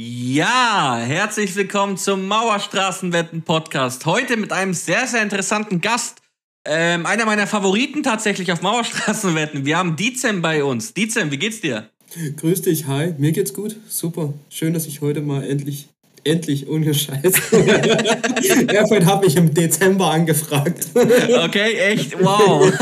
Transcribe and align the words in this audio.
Ja, 0.00 0.96
herzlich 1.04 1.56
willkommen 1.56 1.96
zum 1.96 2.28
Mauerstraßenwetten-Podcast. 2.28 4.06
Heute 4.06 4.36
mit 4.36 4.52
einem 4.52 4.72
sehr, 4.72 5.08
sehr 5.08 5.24
interessanten 5.24 5.80
Gast. 5.80 6.18
Ähm, 6.64 7.04
einer 7.04 7.26
meiner 7.26 7.48
Favoriten 7.48 8.04
tatsächlich 8.04 8.52
auf 8.52 8.62
Mauerstraßenwetten. 8.62 9.66
Wir 9.66 9.76
haben 9.76 9.96
Dizem 9.96 10.40
bei 10.40 10.62
uns. 10.62 10.94
Dizem, 10.94 11.32
wie 11.32 11.36
geht's 11.36 11.60
dir? 11.62 11.90
Grüß 12.36 12.62
dich, 12.62 12.86
hi. 12.86 13.12
Mir 13.18 13.32
geht's 13.32 13.52
gut. 13.52 13.74
Super. 13.88 14.34
Schön, 14.50 14.72
dass 14.72 14.86
ich 14.86 15.00
heute 15.00 15.20
mal 15.20 15.42
endlich, 15.42 15.88
endlich, 16.22 16.68
ohne 16.68 16.94
Scheiß. 16.94 17.32
Erfurt 18.68 19.04
habe 19.04 19.26
ich 19.26 19.34
im 19.34 19.52
Dezember 19.52 20.12
angefragt. 20.12 20.86
okay, 20.94 21.72
echt? 21.76 22.16
Wow. 22.22 22.72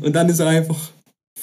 Und 0.00 0.12
dann 0.14 0.30
ist 0.30 0.38
er 0.38 0.46
einfach 0.46 0.95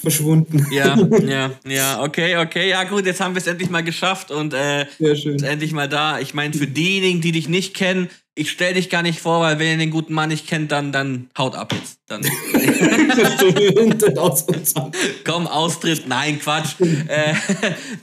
verschwunden. 0.04 0.68
Ja, 0.70 0.96
ja, 1.26 1.52
ja, 1.66 2.04
okay, 2.04 2.38
okay. 2.38 2.70
Ja, 2.70 2.84
gut, 2.84 3.06
jetzt 3.06 3.22
haben 3.22 3.34
wir 3.34 3.40
es 3.40 3.48
endlich 3.48 3.70
mal 3.70 3.84
geschafft 3.84 4.32
und 4.32 4.54
äh, 4.54 4.86
endlich 5.00 5.72
mal 5.72 5.90
da. 5.90 6.20
Ich 6.20 6.34
meine, 6.34 6.54
für 6.54 6.68
diejenigen, 6.68 7.22
die 7.22 7.32
dich 7.32 7.48
nicht 7.48 7.74
kennen, 7.74 8.10
ich 8.36 8.52
stell 8.52 8.74
dich 8.74 8.90
gar 8.90 9.02
nicht 9.02 9.22
vor, 9.22 9.40
weil 9.42 9.60
wenn 9.60 9.68
ihr 9.68 9.78
den 9.78 9.92
guten 9.92 10.14
Mann 10.14 10.28
nicht 10.30 10.48
kennt, 10.48 10.72
dann, 10.72 10.92
dann 10.92 11.30
haut 11.38 11.56
ab 11.56 11.74
jetzt. 11.74 12.00
Dann. 12.08 12.22
Komm, 15.24 15.48
Austritt. 15.48 16.08
Nein, 16.08 16.40
Quatsch. 16.40 16.76
äh, 17.08 17.34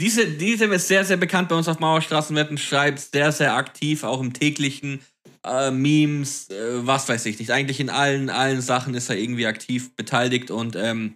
diese, 0.01 0.27
diese 0.27 0.65
ist 0.67 0.89
sehr, 0.89 1.05
sehr 1.05 1.19
bekannt 1.19 1.51
bei 1.51 1.57
uns 1.57 1.69
auf 1.69 1.81
Mauerstraßenwetten, 1.81 2.59
schreibt 2.59 3.01
sehr, 3.01 3.33
sehr 3.33 3.55
aktiv, 3.55 4.05
auch 4.05 4.21
im 4.21 4.33
täglichen. 4.33 5.01
Äh, 5.45 5.71
Memes, 5.71 6.49
äh, 6.51 6.87
was 6.87 7.09
weiß 7.09 7.25
ich 7.27 7.39
nicht. 7.39 7.51
Eigentlich 7.51 7.81
in 7.81 7.89
allen, 7.89 8.29
allen 8.29 8.61
Sachen 8.61 8.93
ist 8.95 9.09
er 9.09 9.17
irgendwie 9.17 9.47
aktiv 9.47 9.97
beteiligt 9.97 10.51
und 10.51 10.77
ähm, 10.77 11.15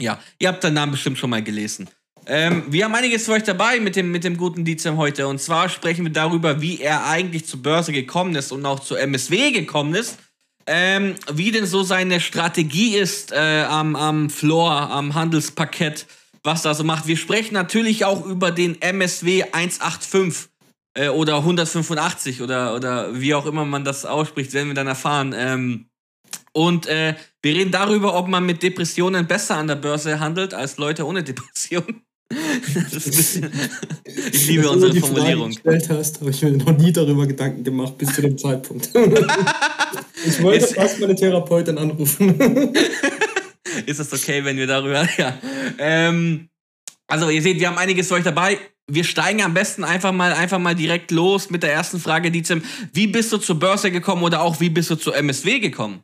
ja, 0.00 0.18
ihr 0.38 0.48
habt 0.48 0.62
seinen 0.62 0.74
Namen 0.74 0.92
bestimmt 0.92 1.18
schon 1.18 1.30
mal 1.30 1.42
gelesen. 1.42 1.88
Ähm, 2.26 2.64
wir 2.68 2.84
haben 2.84 2.94
einiges 2.94 3.24
für 3.24 3.32
euch 3.32 3.42
dabei 3.42 3.80
mit 3.80 3.96
dem, 3.96 4.10
mit 4.10 4.22
dem 4.22 4.36
guten 4.36 4.64
Dizem 4.64 4.98
heute. 4.98 5.26
Und 5.26 5.40
zwar 5.40 5.68
sprechen 5.68 6.04
wir 6.04 6.12
darüber, 6.12 6.60
wie 6.60 6.80
er 6.80 7.06
eigentlich 7.06 7.46
zur 7.46 7.62
Börse 7.62 7.90
gekommen 7.90 8.34
ist 8.34 8.52
und 8.52 8.66
auch 8.66 8.80
zur 8.80 9.00
MSW 9.00 9.50
gekommen 9.50 9.94
ist. 9.94 10.18
Ähm, 10.66 11.14
wie 11.32 11.50
denn 11.50 11.64
so 11.64 11.82
seine 11.82 12.20
Strategie 12.20 12.96
ist 12.96 13.32
äh, 13.32 13.64
am, 13.66 13.96
am 13.96 14.28
Floor, 14.28 14.70
am 14.70 15.14
Handelsparkett, 15.14 16.06
was 16.42 16.60
da 16.60 16.74
so 16.74 16.84
macht. 16.84 17.06
Wir 17.06 17.16
sprechen 17.16 17.54
natürlich 17.54 18.04
auch 18.04 18.26
über 18.26 18.50
den 18.50 18.80
MSW 18.82 19.44
185 19.50 20.50
äh, 20.92 21.08
oder 21.08 21.38
185 21.38 22.42
oder, 22.42 22.74
oder 22.74 23.18
wie 23.18 23.34
auch 23.34 23.46
immer 23.46 23.64
man 23.64 23.84
das 23.84 24.04
ausspricht, 24.04 24.52
werden 24.52 24.68
wir 24.68 24.74
dann 24.74 24.86
erfahren. 24.86 25.34
Ähm, 25.34 25.87
und 26.52 26.86
äh, 26.86 27.14
wir 27.42 27.54
reden 27.54 27.70
darüber, 27.70 28.14
ob 28.14 28.28
man 28.28 28.44
mit 28.44 28.62
Depressionen 28.62 29.26
besser 29.26 29.56
an 29.56 29.68
der 29.68 29.76
Börse 29.76 30.20
handelt 30.20 30.54
als 30.54 30.76
Leute 30.78 31.06
ohne 31.06 31.22
Depression. 31.22 32.02
Bisschen, 32.28 33.50
ich 34.04 34.46
liebe 34.48 34.68
unsere 34.68 34.90
du 34.90 34.96
die 34.96 35.00
Formulierung. 35.00 35.52
Frage 35.52 35.78
gestellt 35.78 35.98
hast, 35.98 36.20
habe 36.20 36.30
ich 36.30 36.42
mir 36.42 36.50
noch 36.50 36.76
nie 36.76 36.92
darüber 36.92 37.26
Gedanken 37.26 37.64
gemacht 37.64 37.96
bis 37.96 38.14
zu 38.14 38.20
dem 38.20 38.36
Zeitpunkt. 38.36 38.90
ich 40.26 40.42
wollte 40.42 40.64
Ist, 40.64 40.74
fast 40.74 41.00
meine 41.00 41.14
Therapeutin 41.14 41.78
anrufen. 41.78 42.38
Ist 43.86 44.00
das 44.00 44.12
okay, 44.12 44.44
wenn 44.44 44.56
wir 44.58 44.66
darüber, 44.66 45.08
ja. 45.16 45.38
Ähm, 45.78 46.48
also 47.06 47.30
ihr 47.30 47.40
seht, 47.40 47.58
wir 47.60 47.68
haben 47.68 47.78
einiges 47.78 48.08
für 48.08 48.14
euch 48.14 48.24
dabei. 48.24 48.58
Wir 48.90 49.04
steigen 49.04 49.42
am 49.42 49.54
besten 49.54 49.84
einfach 49.84 50.12
mal, 50.12 50.32
einfach 50.32 50.58
mal 50.58 50.74
direkt 50.74 51.10
los 51.10 51.48
mit 51.48 51.62
der 51.62 51.72
ersten 51.72 51.98
Frage, 51.98 52.30
Dizem. 52.30 52.62
Wie 52.92 53.06
bist 53.06 53.32
du 53.32 53.38
zur 53.38 53.58
Börse 53.58 53.90
gekommen 53.90 54.22
oder 54.22 54.42
auch 54.42 54.60
wie 54.60 54.70
bist 54.70 54.90
du 54.90 54.96
zur 54.96 55.16
MSW 55.16 55.60
gekommen? 55.60 56.02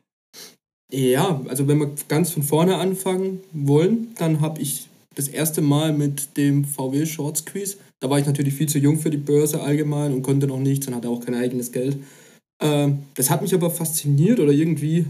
Ja, 0.91 1.41
also 1.47 1.67
wenn 1.67 1.79
wir 1.79 1.91
ganz 2.07 2.31
von 2.31 2.43
vorne 2.43 2.77
anfangen 2.77 3.41
wollen, 3.51 4.09
dann 4.17 4.41
habe 4.41 4.61
ich 4.61 4.87
das 5.15 5.27
erste 5.27 5.61
Mal 5.61 5.93
mit 5.93 6.37
dem 6.37 6.65
VW 6.65 7.05
Shorts 7.05 7.45
Quiz, 7.45 7.77
da 7.99 8.09
war 8.09 8.19
ich 8.19 8.25
natürlich 8.25 8.53
viel 8.53 8.69
zu 8.69 8.77
jung 8.77 8.99
für 8.99 9.09
die 9.09 9.17
Börse 9.17 9.61
allgemein 9.61 10.13
und 10.13 10.21
konnte 10.21 10.47
noch 10.47 10.59
nichts 10.59 10.87
und 10.87 10.95
hatte 10.95 11.09
auch 11.09 11.23
kein 11.23 11.35
eigenes 11.35 11.71
Geld. 11.71 11.97
Ähm, 12.61 12.99
das 13.15 13.29
hat 13.29 13.41
mich 13.41 13.53
aber 13.53 13.71
fasziniert 13.71 14.39
oder 14.39 14.51
irgendwie, 14.51 15.05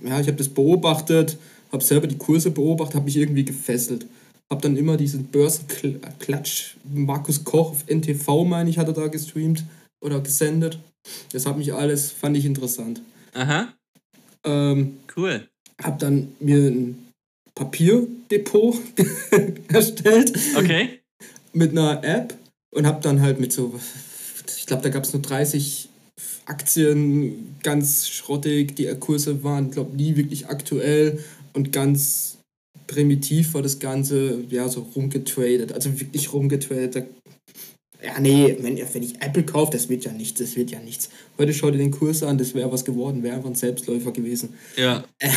ja, 0.00 0.18
ich 0.20 0.26
habe 0.26 0.38
das 0.38 0.48
beobachtet, 0.48 1.38
habe 1.70 1.84
selber 1.84 2.06
die 2.06 2.18
Kurse 2.18 2.50
beobachtet, 2.50 2.96
habe 2.96 3.04
mich 3.04 3.16
irgendwie 3.16 3.44
gefesselt. 3.44 4.06
Habe 4.50 4.62
dann 4.62 4.76
immer 4.76 4.96
diesen 4.96 5.26
Börsenklatsch, 5.26 6.74
Markus 6.92 7.44
Koch 7.44 7.70
auf 7.70 7.84
NTV, 7.86 8.44
meine 8.44 8.68
ich, 8.68 8.78
hat 8.78 8.88
er 8.88 8.94
da 8.94 9.06
gestreamt 9.06 9.64
oder 10.00 10.20
gesendet. 10.20 10.80
Das 11.32 11.46
hat 11.46 11.56
mich 11.56 11.72
alles, 11.72 12.10
fand 12.10 12.36
ich 12.36 12.44
interessant. 12.44 13.00
Aha. 13.32 13.68
Ähm, 14.44 14.98
cool. 15.16 15.48
Hab 15.82 15.98
dann 15.98 16.32
mir 16.40 16.58
ein 16.58 17.08
Papierdepot 17.54 18.76
erstellt. 19.68 20.38
Okay. 20.56 21.00
Mit 21.52 21.72
einer 21.72 22.02
App 22.04 22.34
und 22.74 22.86
hab 22.86 23.02
dann 23.02 23.20
halt 23.20 23.40
mit 23.40 23.52
so, 23.52 23.78
ich 24.56 24.66
glaube, 24.66 24.82
da 24.82 24.88
gab 24.88 25.04
es 25.04 25.12
nur 25.12 25.22
30 25.22 25.88
Aktien, 26.46 27.56
ganz 27.62 28.08
schrottig. 28.08 28.76
Die 28.76 28.86
Kurse 28.98 29.42
waren, 29.44 29.70
glaube 29.70 29.96
nie 29.96 30.16
wirklich 30.16 30.48
aktuell 30.48 31.22
und 31.52 31.72
ganz 31.72 32.38
primitiv 32.86 33.54
war 33.54 33.62
das 33.62 33.78
Ganze, 33.78 34.44
ja, 34.50 34.68
so 34.68 34.86
rumgetradet. 34.94 35.72
Also 35.72 36.00
wirklich 36.00 36.32
rumgetradet. 36.32 36.96
Da 36.96 37.00
ja, 38.02 38.18
nee, 38.18 38.56
wenn, 38.60 38.78
wenn 38.78 39.02
ich 39.02 39.20
Apple 39.20 39.42
kaufe, 39.42 39.72
das 39.72 39.88
wird 39.88 40.04
ja 40.04 40.12
nichts, 40.12 40.40
das 40.40 40.56
wird 40.56 40.70
ja 40.70 40.80
nichts. 40.80 41.10
Heute 41.36 41.52
schau 41.52 41.70
dir 41.70 41.78
den 41.78 41.90
Kurs 41.90 42.22
an, 42.22 42.38
das 42.38 42.54
wäre 42.54 42.72
was 42.72 42.84
geworden, 42.84 43.22
wäre 43.22 43.36
einfach 43.36 43.50
ein 43.50 43.54
Selbstläufer 43.54 44.12
gewesen. 44.12 44.54
Ja. 44.76 45.04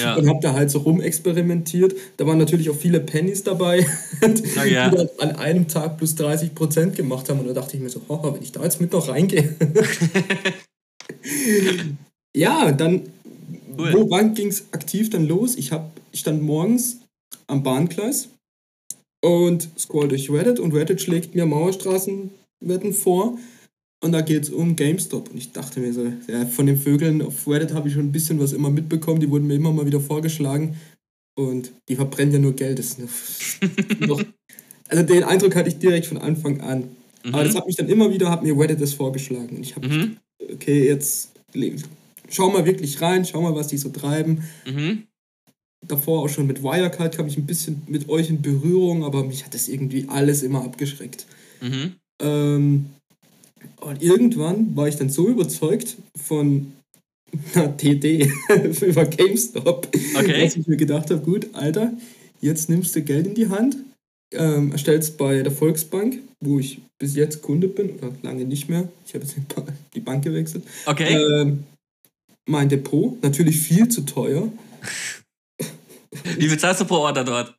ja. 0.00 0.16
Und 0.16 0.28
hab 0.28 0.40
da 0.40 0.54
halt 0.54 0.70
so 0.70 0.78
rumexperimentiert. 0.78 1.94
Da 2.16 2.26
waren 2.26 2.38
natürlich 2.38 2.70
auch 2.70 2.76
viele 2.76 3.00
Pennies 3.00 3.42
dabei, 3.42 3.80
die 4.22 4.70
ja. 4.70 4.88
dann 4.88 5.08
an 5.18 5.36
einem 5.36 5.68
Tag 5.68 5.98
plus 5.98 6.14
30 6.14 6.54
Prozent 6.54 6.96
gemacht 6.96 7.28
haben. 7.28 7.40
Und 7.40 7.48
da 7.48 7.52
dachte 7.52 7.76
ich 7.76 7.82
mir 7.82 7.90
so, 7.90 8.00
hoho, 8.08 8.34
wenn 8.34 8.42
ich 8.42 8.52
da 8.52 8.62
jetzt 8.62 8.80
mit 8.80 8.92
noch 8.92 9.08
reingehe. 9.08 9.54
ja, 12.34 12.72
dann, 12.72 13.02
cool. 13.78 13.92
wo 13.92 14.10
wann 14.10 14.34
ging 14.34 14.48
es 14.48 14.72
aktiv 14.72 15.10
dann 15.10 15.28
los? 15.28 15.56
Ich, 15.56 15.70
hab, 15.70 15.92
ich 16.12 16.20
stand 16.20 16.42
morgens 16.42 17.00
am 17.46 17.62
Bahngleis 17.62 18.28
und 19.24 19.70
scroll 19.78 20.08
durch 20.08 20.30
Reddit 20.30 20.60
und 20.60 20.74
Reddit 20.74 21.00
schlägt 21.00 21.34
mir 21.34 21.46
Mauerstraßenwetten 21.46 22.92
vor. 22.92 23.38
Und 24.02 24.12
da 24.12 24.20
geht 24.20 24.42
es 24.42 24.50
um 24.50 24.76
GameStop. 24.76 25.30
Und 25.30 25.38
ich 25.38 25.52
dachte 25.52 25.80
mir 25.80 25.94
so, 25.94 26.12
ja, 26.28 26.44
von 26.44 26.66
den 26.66 26.76
Vögeln 26.76 27.22
auf 27.22 27.48
Reddit 27.48 27.72
habe 27.72 27.88
ich 27.88 27.94
schon 27.94 28.04
ein 28.04 28.12
bisschen 28.12 28.38
was 28.38 28.52
immer 28.52 28.68
mitbekommen. 28.68 29.20
Die 29.20 29.30
wurden 29.30 29.46
mir 29.46 29.54
immer 29.54 29.72
mal 29.72 29.86
wieder 29.86 30.00
vorgeschlagen. 30.00 30.76
Und 31.36 31.72
die 31.88 31.96
verbrennen 31.96 32.34
ja 32.34 32.38
nur 32.38 32.52
Geld. 32.52 32.78
Das 32.78 32.98
noch, 34.00 34.22
also 34.88 35.02
den 35.02 35.24
Eindruck 35.24 35.56
hatte 35.56 35.70
ich 35.70 35.78
direkt 35.78 36.04
von 36.04 36.18
Anfang 36.18 36.60
an. 36.60 36.90
Mhm. 37.24 37.34
Aber 37.34 37.44
das 37.44 37.54
hat 37.54 37.66
mich 37.66 37.76
dann 37.76 37.88
immer 37.88 38.12
wieder, 38.12 38.30
hat 38.30 38.42
mir 38.42 38.58
Reddit 38.58 38.82
das 38.82 38.92
vorgeschlagen. 38.92 39.56
Und 39.56 39.62
ich 39.62 39.74
habe, 39.74 39.88
mhm. 39.88 40.16
okay, 40.52 40.86
jetzt 40.86 41.30
schau 42.28 42.50
mal 42.50 42.66
wirklich 42.66 43.00
rein, 43.00 43.24
schau 43.24 43.40
mal, 43.40 43.54
was 43.54 43.68
die 43.68 43.78
so 43.78 43.88
treiben. 43.88 44.44
Mhm 44.66 45.04
davor 45.88 46.22
auch 46.22 46.28
schon 46.28 46.46
mit 46.46 46.62
Wirecard 46.62 47.16
kam 47.16 47.26
ich 47.26 47.36
ein 47.36 47.46
bisschen 47.46 47.82
mit 47.86 48.08
euch 48.08 48.30
in 48.30 48.42
Berührung, 48.42 49.04
aber 49.04 49.24
mich 49.24 49.44
hat 49.44 49.54
das 49.54 49.68
irgendwie 49.68 50.06
alles 50.08 50.42
immer 50.42 50.64
abgeschreckt. 50.64 51.26
Mhm. 51.60 51.92
Ähm, 52.20 52.86
und 53.80 54.02
irgendwann 54.02 54.76
war 54.76 54.88
ich 54.88 54.96
dann 54.96 55.10
so 55.10 55.28
überzeugt 55.28 55.96
von 56.16 56.72
einer 57.54 57.76
TD 57.76 58.30
über 58.86 59.04
GameStop, 59.04 59.88
okay. 60.16 60.44
dass 60.44 60.56
ich 60.56 60.66
mir 60.66 60.76
gedacht 60.76 61.10
habe, 61.10 61.20
gut, 61.20 61.48
Alter, 61.52 61.92
jetzt 62.40 62.68
nimmst 62.68 62.94
du 62.96 63.02
Geld 63.02 63.26
in 63.26 63.34
die 63.34 63.48
Hand, 63.48 63.76
ähm, 64.32 64.72
erstellst 64.72 65.16
bei 65.16 65.42
der 65.42 65.52
Volksbank, 65.52 66.18
wo 66.40 66.58
ich 66.58 66.80
bis 66.98 67.16
jetzt 67.16 67.42
Kunde 67.42 67.68
bin, 67.68 67.90
oder 67.90 68.12
lange 68.22 68.44
nicht 68.44 68.68
mehr, 68.68 68.88
ich 69.06 69.14
habe 69.14 69.24
jetzt 69.24 69.36
die 69.94 70.00
Bank 70.00 70.24
gewechselt, 70.24 70.64
okay. 70.86 71.14
ähm, 71.14 71.64
mein 72.46 72.68
Depot, 72.68 73.20
natürlich 73.22 73.60
viel 73.60 73.88
zu 73.88 74.02
teuer, 74.02 74.48
Wie 76.38 76.48
bezahlst 76.48 76.80
du 76.80 76.84
pro 76.84 76.96
Order 76.96 77.24
dort? 77.24 77.54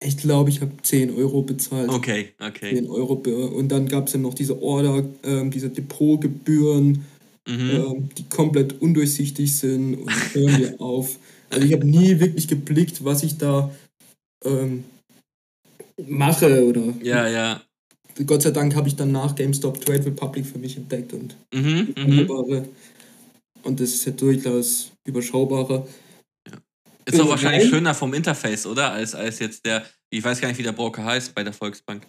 Ich 0.00 0.16
glaube, 0.16 0.50
ich 0.50 0.60
habe 0.60 0.72
10 0.80 1.14
Euro 1.16 1.42
bezahlt. 1.42 1.88
Okay, 1.88 2.34
okay. 2.38 2.74
10 2.76 2.88
Euro. 2.88 3.14
Und 3.14 3.68
dann 3.68 3.88
gab 3.88 4.06
es 4.06 4.12
ja 4.12 4.20
noch 4.20 4.34
diese 4.34 4.60
Order, 4.62 5.04
ähm, 5.24 5.50
diese 5.50 5.70
Depotgebühren, 5.70 7.04
mhm. 7.48 7.70
ähm, 7.70 8.08
die 8.16 8.28
komplett 8.28 8.80
undurchsichtig 8.80 9.56
sind 9.56 9.96
und 9.96 10.34
hören 10.34 10.60
mir 10.60 10.74
auf. 10.80 11.18
Also 11.50 11.66
ich 11.66 11.72
habe 11.72 11.86
nie 11.86 12.20
wirklich 12.20 12.46
geblickt, 12.46 13.04
was 13.04 13.24
ich 13.24 13.38
da 13.38 13.70
ähm, 14.44 14.84
mache 16.06 16.64
oder. 16.64 16.94
Ja, 17.02 17.28
ja. 17.28 17.62
Gott 18.26 18.42
sei 18.42 18.50
Dank 18.50 18.74
habe 18.74 18.88
ich 18.88 18.96
dann 18.96 19.12
nach 19.12 19.34
GameStop 19.34 19.80
Trade 19.80 20.06
Republic 20.06 20.44
für 20.44 20.58
mich 20.58 20.76
entdeckt 20.76 21.12
und 21.12 21.36
mhm, 21.54 21.94
mhm. 21.96 22.66
und 23.62 23.80
das 23.80 23.90
ist 23.90 24.04
ja 24.06 24.12
durchaus 24.12 24.90
überschaubarer. 25.06 25.86
Ist 27.08 27.18
doch 27.18 27.28
wahrscheinlich 27.28 27.64
rein. 27.64 27.70
schöner 27.70 27.94
vom 27.94 28.12
Interface, 28.12 28.66
oder? 28.66 28.92
Als, 28.92 29.14
als 29.14 29.38
jetzt 29.38 29.64
der, 29.64 29.84
ich 30.10 30.22
weiß 30.22 30.40
gar 30.40 30.48
nicht, 30.48 30.58
wie 30.58 30.62
der 30.62 30.72
Broker 30.72 31.04
heißt 31.04 31.34
bei 31.34 31.42
der 31.42 31.52
Volksbank. 31.52 32.02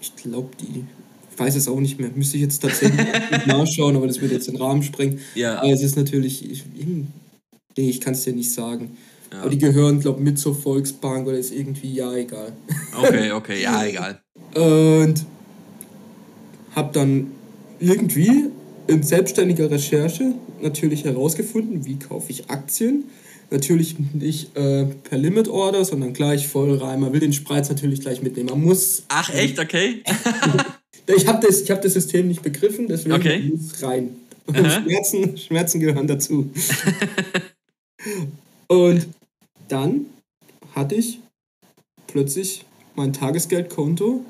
Ich 0.00 0.14
glaube, 0.16 0.50
die. 0.60 0.84
Ich 1.32 1.38
weiß 1.38 1.54
es 1.54 1.68
auch 1.68 1.80
nicht 1.80 1.98
mehr. 1.98 2.10
Müsste 2.14 2.36
ich 2.36 2.42
jetzt 2.42 2.58
tatsächlich 2.58 3.06
nachschauen, 3.46 3.96
aber 3.96 4.06
das 4.06 4.20
würde 4.20 4.34
jetzt 4.34 4.48
den 4.48 4.56
Rahmen 4.56 4.82
sprengen. 4.82 5.20
Ja. 5.34 5.58
Aber 5.58 5.70
es 5.70 5.82
ist 5.82 5.96
natürlich. 5.96 6.50
Ich, 6.50 6.64
nee, 6.74 7.88
ich 7.88 8.00
kann 8.00 8.14
es 8.14 8.24
dir 8.24 8.32
nicht 8.32 8.52
sagen. 8.52 8.96
Ja. 9.32 9.42
Aber 9.42 9.50
die 9.50 9.58
gehören, 9.58 10.00
glaube 10.00 10.18
ich, 10.18 10.24
mit 10.24 10.38
zur 10.38 10.54
Volksbank 10.54 11.26
oder 11.26 11.38
ist 11.38 11.52
irgendwie, 11.52 11.94
ja, 11.94 12.12
egal. 12.14 12.52
Okay, 12.98 13.30
okay, 13.32 13.62
ja, 13.62 13.84
egal. 13.84 14.20
Und 14.54 15.24
habe 16.74 16.92
dann 16.92 17.30
irgendwie 17.78 18.46
in 18.88 19.02
selbstständiger 19.02 19.70
Recherche 19.70 20.34
natürlich 20.60 21.04
herausgefunden, 21.04 21.86
wie 21.86 21.98
kaufe 21.98 22.30
ich 22.30 22.50
Aktien. 22.50 23.04
Natürlich 23.50 23.96
nicht 24.12 24.56
äh, 24.56 24.84
per 24.84 25.18
Limit 25.18 25.48
Order, 25.48 25.84
sondern 25.84 26.12
gleich 26.12 26.46
voll 26.46 26.76
rein. 26.76 27.00
Man 27.00 27.12
will 27.12 27.18
den 27.18 27.32
Spreiz 27.32 27.68
natürlich 27.68 28.00
gleich 28.00 28.22
mitnehmen. 28.22 28.50
Man 28.50 28.62
muss. 28.62 29.02
Ach, 29.08 29.28
echt? 29.34 29.58
Okay. 29.58 30.04
ich 31.16 31.26
habe 31.26 31.44
das, 31.44 31.68
hab 31.68 31.82
das 31.82 31.94
System 31.94 32.28
nicht 32.28 32.42
begriffen, 32.42 32.86
deswegen 32.86 33.14
okay. 33.14 33.50
muss 33.52 33.82
rein. 33.82 34.14
Schmerzen, 34.50 35.36
Schmerzen 35.36 35.80
gehören 35.80 36.06
dazu. 36.06 36.50
Und 38.68 39.08
dann 39.68 40.06
hatte 40.74 40.94
ich 40.94 41.18
plötzlich 42.06 42.64
mein 42.94 43.12
Tagesgeldkonto 43.12 44.24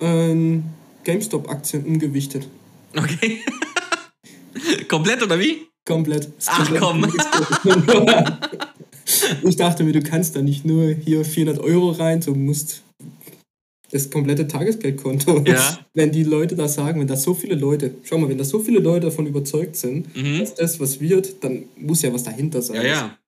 in 0.00 0.64
GameStop-Aktien 1.04 1.84
umgewichtet. 1.86 2.48
Okay. 2.94 3.40
komplett 4.88 5.22
oder 5.22 5.38
wie? 5.38 5.68
Komplett. 5.88 6.28
Ach 6.44 6.70
komm. 6.78 7.06
ich 9.42 9.56
dachte 9.56 9.84
mir, 9.84 9.92
du 9.92 10.02
kannst 10.02 10.36
da 10.36 10.42
nicht 10.42 10.66
nur 10.66 10.90
hier 10.90 11.24
400 11.24 11.64
Euro 11.64 11.92
rein, 11.92 12.20
du 12.20 12.34
musst 12.34 12.82
das 13.90 14.10
komplette 14.10 14.46
Tagesgeldkonto. 14.46 15.44
Ja. 15.46 15.78
Wenn 15.94 16.12
die 16.12 16.24
Leute 16.24 16.56
das 16.56 16.74
sagen, 16.74 17.00
wenn 17.00 17.06
da 17.06 17.16
so 17.16 17.32
viele 17.32 17.54
Leute, 17.54 17.94
schau 18.04 18.18
mal, 18.18 18.28
wenn 18.28 18.36
da 18.36 18.44
so 18.44 18.58
viele 18.58 18.80
Leute 18.80 19.06
davon 19.06 19.26
überzeugt 19.26 19.76
sind, 19.76 20.14
mhm. 20.14 20.40
dass 20.40 20.54
das 20.54 20.78
was 20.78 21.00
wird, 21.00 21.42
dann 21.42 21.64
muss 21.76 22.02
ja 22.02 22.12
was 22.12 22.22
dahinter 22.22 22.60
sein. 22.60 22.76
Ja, 22.76 22.82
ja. 22.82 23.18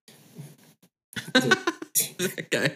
Also, 1.33 1.49
Geil. 2.51 2.73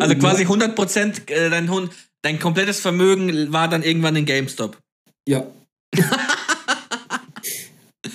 Also 0.00 0.14
quasi 0.14 0.44
100% 0.44 1.30
äh, 1.30 1.50
dein, 1.50 1.90
dein 2.22 2.38
komplettes 2.38 2.80
Vermögen 2.80 3.52
war 3.52 3.68
dann 3.68 3.82
irgendwann 3.82 4.16
in 4.16 4.24
GameStop. 4.24 4.78
Ja. 5.28 5.46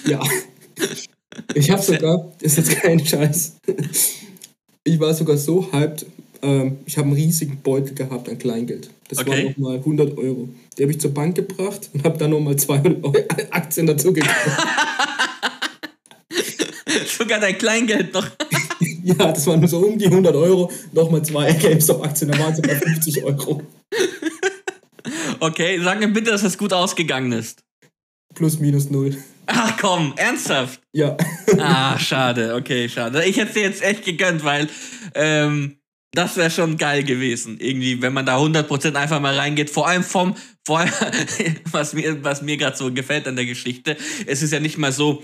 ja. 0.06 0.20
Ich 1.56 1.70
habe 1.70 1.82
sogar, 1.82 2.32
das 2.42 2.58
ist 2.58 2.70
jetzt 2.70 2.82
kein 2.82 3.06
Scheiß, 3.06 3.54
ich 4.84 5.00
war 5.00 5.14
sogar 5.14 5.38
so 5.38 5.72
hyped, 5.72 6.06
ähm, 6.42 6.78
ich 6.86 6.98
habe 6.98 7.08
einen 7.08 7.16
riesigen 7.16 7.60
Beutel 7.62 7.94
gehabt 7.94 8.30
an 8.30 8.38
Kleingeld. 8.38 8.90
Das 9.10 9.20
okay. 9.20 9.30
waren 9.30 9.46
nochmal 9.48 9.76
100 9.78 10.18
Euro. 10.18 10.50
Die 10.78 10.84
habe 10.84 10.92
ich 10.92 11.00
zur 11.00 11.14
Bank 11.14 11.36
gebracht 11.36 11.90
und 11.94 12.04
habe 12.04 12.18
dann 12.18 12.32
nochmal 12.32 12.56
200 12.56 13.04
Euro 13.04 13.16
Aktien 13.52 13.86
dazu 13.86 14.14
gekauft. 14.14 14.68
sogar 17.18 17.40
dein 17.40 17.58
Kleingeld 17.58 18.14
noch. 18.14 18.28
ja, 19.04 19.16
das 19.16 19.46
waren 19.48 19.60
nur 19.60 19.70
so 19.70 19.80
um 19.80 19.98
die 19.98 20.08
100 20.08 20.36
Euro, 20.36 20.72
nochmal 20.92 21.24
zwei 21.24 21.52
GameStop-Aktien, 21.54 22.32
da 22.32 22.40
waren 22.40 22.52
es 22.52 22.58
sogar 22.58 22.76
50 22.76 23.24
Euro. 23.24 23.62
Okay, 25.40 25.80
sag 25.82 26.00
mir 26.00 26.08
bitte, 26.08 26.32
dass 26.32 26.44
es 26.44 26.58
gut 26.58 26.74
ausgegangen 26.74 27.32
ist. 27.32 27.64
Plus, 28.34 28.60
minus, 28.60 28.90
null. 28.90 29.18
Ach 29.48 29.78
komm, 29.80 30.14
ernsthaft? 30.18 30.82
Ja. 30.94 31.18
ah, 31.58 31.98
schade, 31.98 32.56
okay, 32.56 32.88
schade. 32.90 33.26
Ich 33.26 33.38
hätte 33.38 33.54
dir 33.54 33.64
jetzt 33.64 33.82
echt 33.82 34.06
gegönnt, 34.06 34.44
weil 34.44 34.68
ähm, 35.16 35.78
das 36.14 36.38
wäre 36.38 36.52
schon 36.52 36.78
geil 36.78 37.04
gewesen. 37.04 37.58
Irgendwie, 37.60 38.02
wenn 38.02 38.14
man 38.14 38.26
da 38.26 38.38
100% 38.38 38.96
einfach 38.96 39.20
mal 39.20 39.38
reingeht. 39.38 39.70
Vor 39.70 39.88
allem 39.88 40.04
vom, 40.04 40.36
vor 40.66 40.80
allem, 40.80 40.92
was 41.72 41.94
mir, 41.94 42.24
was 42.24 42.42
mir 42.42 42.58
gerade 42.58 42.78
so 42.78 42.92
gefällt 42.92 43.28
an 43.28 43.36
der 43.36 43.46
Geschichte. 43.46 43.96
Es 44.26 44.42
ist 44.42 44.52
ja 44.52 44.60
nicht 44.60 44.78
mal 44.78 44.92
so, 44.92 45.24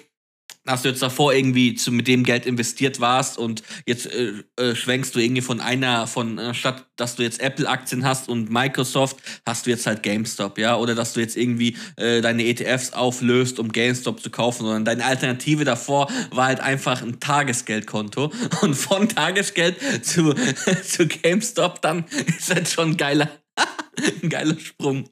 dass 0.67 0.81
du 0.83 0.89
jetzt 0.89 1.01
davor 1.01 1.33
irgendwie 1.33 1.75
zu, 1.75 1.91
mit 1.91 2.07
dem 2.07 2.23
Geld 2.23 2.45
investiert 2.45 2.99
warst 2.99 3.37
und 3.37 3.63
jetzt 3.85 4.05
äh, 4.07 4.33
äh, 4.57 4.75
schwenkst 4.75 5.15
du 5.15 5.19
irgendwie 5.19 5.41
von 5.41 5.61
einer, 5.61 6.07
von 6.07 6.37
äh, 6.37 6.53
statt 6.53 6.85
dass 6.97 7.15
du 7.15 7.23
jetzt 7.23 7.39
Apple-Aktien 7.39 8.03
hast 8.05 8.27
und 8.27 8.49
Microsoft, 8.49 9.17
hast 9.45 9.65
du 9.65 9.69
jetzt 9.69 9.85
halt 9.85 10.03
GameStop, 10.03 10.57
ja, 10.57 10.75
oder 10.75 10.95
dass 10.95 11.13
du 11.13 11.21
jetzt 11.21 11.37
irgendwie 11.37 11.77
äh, 11.95 12.21
deine 12.21 12.43
ETFs 12.45 12.91
auflöst, 12.91 13.59
um 13.59 13.71
GameStop 13.71 14.21
zu 14.21 14.29
kaufen, 14.29 14.63
sondern 14.63 14.83
deine 14.83 15.05
Alternative 15.05 15.63
davor 15.63 16.09
war 16.31 16.47
halt 16.47 16.59
einfach 16.59 17.01
ein 17.01 17.19
Tagesgeldkonto. 17.19 18.31
Und 18.61 18.73
von 18.73 19.07
Tagesgeld 19.07 19.77
zu, 20.03 20.33
zu 20.83 21.07
GameStop 21.07 21.81
dann 21.81 22.05
ist 22.37 22.53
halt 22.53 22.67
schon 22.67 22.91
ein 22.91 22.97
geiler, 22.97 23.29
ein 24.23 24.29
geiler 24.29 24.59
Sprung. 24.59 25.07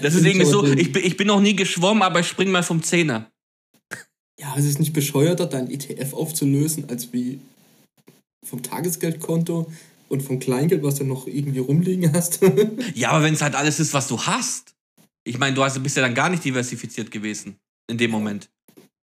Das 0.00 0.14
ist 0.14 0.24
irgendwie 0.24 0.46
so, 0.46 0.64
ich, 0.64 0.94
ich 0.94 1.16
bin 1.16 1.26
noch 1.26 1.40
nie 1.40 1.56
geschwommen, 1.56 2.04
aber 2.04 2.20
ich 2.20 2.28
spring 2.28 2.52
mal 2.52 2.62
vom 2.62 2.82
Zehner 2.84 3.30
ja, 4.40 4.54
es 4.56 4.64
ist 4.64 4.78
nicht 4.78 4.94
bescheuerter, 4.94 5.46
dein 5.46 5.70
ETF 5.70 6.14
aufzulösen, 6.14 6.88
als 6.88 7.12
wie 7.12 7.40
vom 8.44 8.62
Tagesgeldkonto 8.62 9.70
und 10.08 10.22
vom 10.22 10.40
Kleingeld, 10.40 10.82
was 10.82 10.94
du 10.94 11.04
noch 11.04 11.26
irgendwie 11.26 11.58
rumliegen 11.58 12.12
hast. 12.12 12.40
ja, 12.94 13.10
aber 13.10 13.24
wenn 13.24 13.34
es 13.34 13.42
halt 13.42 13.54
alles 13.54 13.78
ist, 13.80 13.92
was 13.92 14.08
du 14.08 14.18
hast. 14.18 14.74
Ich 15.24 15.38
meine, 15.38 15.54
du 15.54 15.62
hast, 15.62 15.80
bist 15.82 15.96
ja 15.96 16.02
dann 16.02 16.14
gar 16.14 16.30
nicht 16.30 16.42
diversifiziert 16.44 17.10
gewesen 17.10 17.56
in 17.88 17.98
dem 17.98 18.10
Moment. 18.10 18.48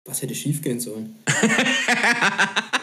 Was 0.06 0.22
hätte 0.22 0.34
schiefgehen 0.34 0.80
sollen? 0.80 1.16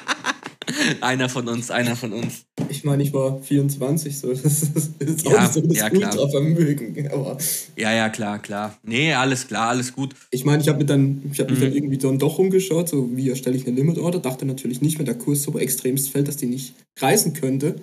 einer 1.01 1.29
von 1.29 1.47
uns, 1.47 1.71
einer 1.71 1.95
von 1.95 2.13
uns. 2.13 2.45
Ich 2.69 2.83
meine, 2.83 3.03
ich 3.03 3.13
war 3.13 3.41
24, 3.41 4.17
so. 4.17 4.27
Das 4.33 4.63
ist 4.99 5.25
ja, 5.25 5.45
auch 5.45 5.51
so 5.51 5.61
das 5.61 5.77
ja, 5.77 5.91
Ultravermögen. 5.91 7.07
Aber 7.11 7.37
ja, 7.75 7.93
ja, 7.93 8.09
klar, 8.09 8.39
klar. 8.39 8.77
Nee, 8.83 9.13
alles 9.13 9.47
klar, 9.47 9.69
alles 9.69 9.93
gut. 9.93 10.15
Ich 10.31 10.45
meine, 10.45 10.61
ich 10.61 10.69
habe 10.69 10.85
dann, 10.85 11.21
hab 11.37 11.49
mich 11.49 11.59
mhm. 11.59 11.63
dann 11.63 11.73
irgendwie 11.73 11.97
dann 11.97 12.19
doch 12.19 12.39
umgeschaut, 12.39 12.89
so 12.89 13.09
wie 13.15 13.29
erstelle 13.29 13.55
ich 13.55 13.67
eine 13.67 13.75
Limit 13.75 13.97
Order. 13.97 14.19
Dachte 14.19 14.45
natürlich 14.45 14.81
nicht, 14.81 14.99
wenn 14.99 15.05
der 15.05 15.15
Kurs 15.15 15.43
so 15.43 15.57
extremst 15.57 16.09
fällt, 16.09 16.27
dass 16.27 16.37
die 16.37 16.47
nicht 16.47 16.73
reißen 16.99 17.33
könnte. 17.33 17.75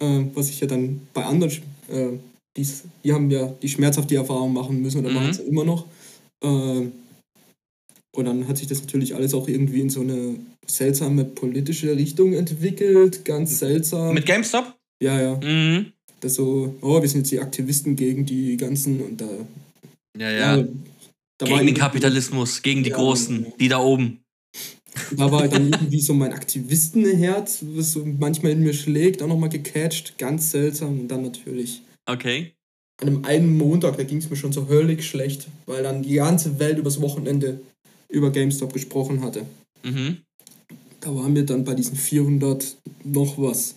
Äh, 0.00 0.24
was 0.34 0.50
ich 0.50 0.60
ja 0.60 0.66
dann 0.66 1.02
bei 1.12 1.24
anderen, 1.24 1.50
äh, 1.88 2.18
dies, 2.56 2.82
die 3.04 3.12
haben 3.12 3.30
ja 3.30 3.52
die 3.62 3.68
schmerzhafte 3.68 4.16
Erfahrung 4.16 4.52
machen 4.52 4.80
müssen 4.82 5.00
oder 5.00 5.10
mhm. 5.10 5.14
machen 5.14 5.30
es 5.30 5.38
immer 5.38 5.64
noch. 5.64 5.86
Äh, 6.42 6.88
und 8.16 8.24
dann 8.24 8.48
hat 8.48 8.58
sich 8.58 8.66
das 8.66 8.80
natürlich 8.80 9.14
alles 9.14 9.34
auch 9.34 9.48
irgendwie 9.48 9.80
in 9.80 9.90
so 9.90 10.00
eine 10.00 10.36
seltsame 10.66 11.24
politische 11.24 11.96
Richtung 11.96 12.32
entwickelt, 12.32 13.24
ganz 13.24 13.58
seltsam. 13.58 14.14
Mit 14.14 14.26
GameStop? 14.26 14.74
Ja, 15.02 15.20
ja. 15.20 15.36
Mhm. 15.36 15.92
Das 16.20 16.34
so, 16.34 16.74
oh, 16.82 17.00
wir 17.00 17.08
sind 17.08 17.20
jetzt 17.20 17.30
die 17.30 17.40
Aktivisten 17.40 17.96
gegen 17.96 18.26
die 18.26 18.56
ganzen 18.56 19.00
und 19.00 19.20
da. 19.20 19.28
Ja, 20.18 20.30
ja. 20.30 20.56
ja 20.56 20.68
da 21.38 21.46
gegen 21.46 21.66
den 21.66 21.74
Kapitalismus, 21.74 22.60
gegen 22.60 22.82
die 22.82 22.90
ja, 22.90 22.96
Großen, 22.96 23.44
ja. 23.44 23.52
die 23.58 23.68
da 23.68 23.78
oben. 23.78 24.20
Da 25.16 25.32
war 25.32 25.48
dann 25.48 25.66
irgendwie 25.72 26.00
so 26.00 26.12
mein 26.12 26.32
Aktivistenherz, 26.32 27.64
was 27.74 27.92
so 27.92 28.04
manchmal 28.04 28.52
in 28.52 28.60
mir 28.60 28.74
schlägt, 28.74 29.22
auch 29.22 29.28
nochmal 29.28 29.48
gecatcht, 29.48 30.18
ganz 30.18 30.50
seltsam 30.50 31.00
und 31.00 31.08
dann 31.08 31.22
natürlich. 31.22 31.82
Okay. 32.06 32.52
An 33.00 33.08
einem 33.08 33.24
einen 33.24 33.56
Montag, 33.56 33.96
da 33.96 34.02
ging 34.02 34.18
es 34.18 34.28
mir 34.28 34.36
schon 34.36 34.52
so 34.52 34.68
höllig 34.68 35.06
schlecht, 35.06 35.48
weil 35.64 35.82
dann 35.82 36.02
die 36.02 36.14
ganze 36.14 36.58
Welt 36.58 36.76
übers 36.76 37.00
Wochenende 37.00 37.60
über 38.10 38.30
GameStop 38.30 38.72
gesprochen 38.72 39.22
hatte. 39.22 39.44
Mhm. 39.82 40.18
Da 41.00 41.14
waren 41.14 41.34
wir 41.34 41.46
dann 41.46 41.64
bei 41.64 41.74
diesen 41.74 41.96
400 41.96 42.76
noch 43.04 43.38
was. 43.38 43.76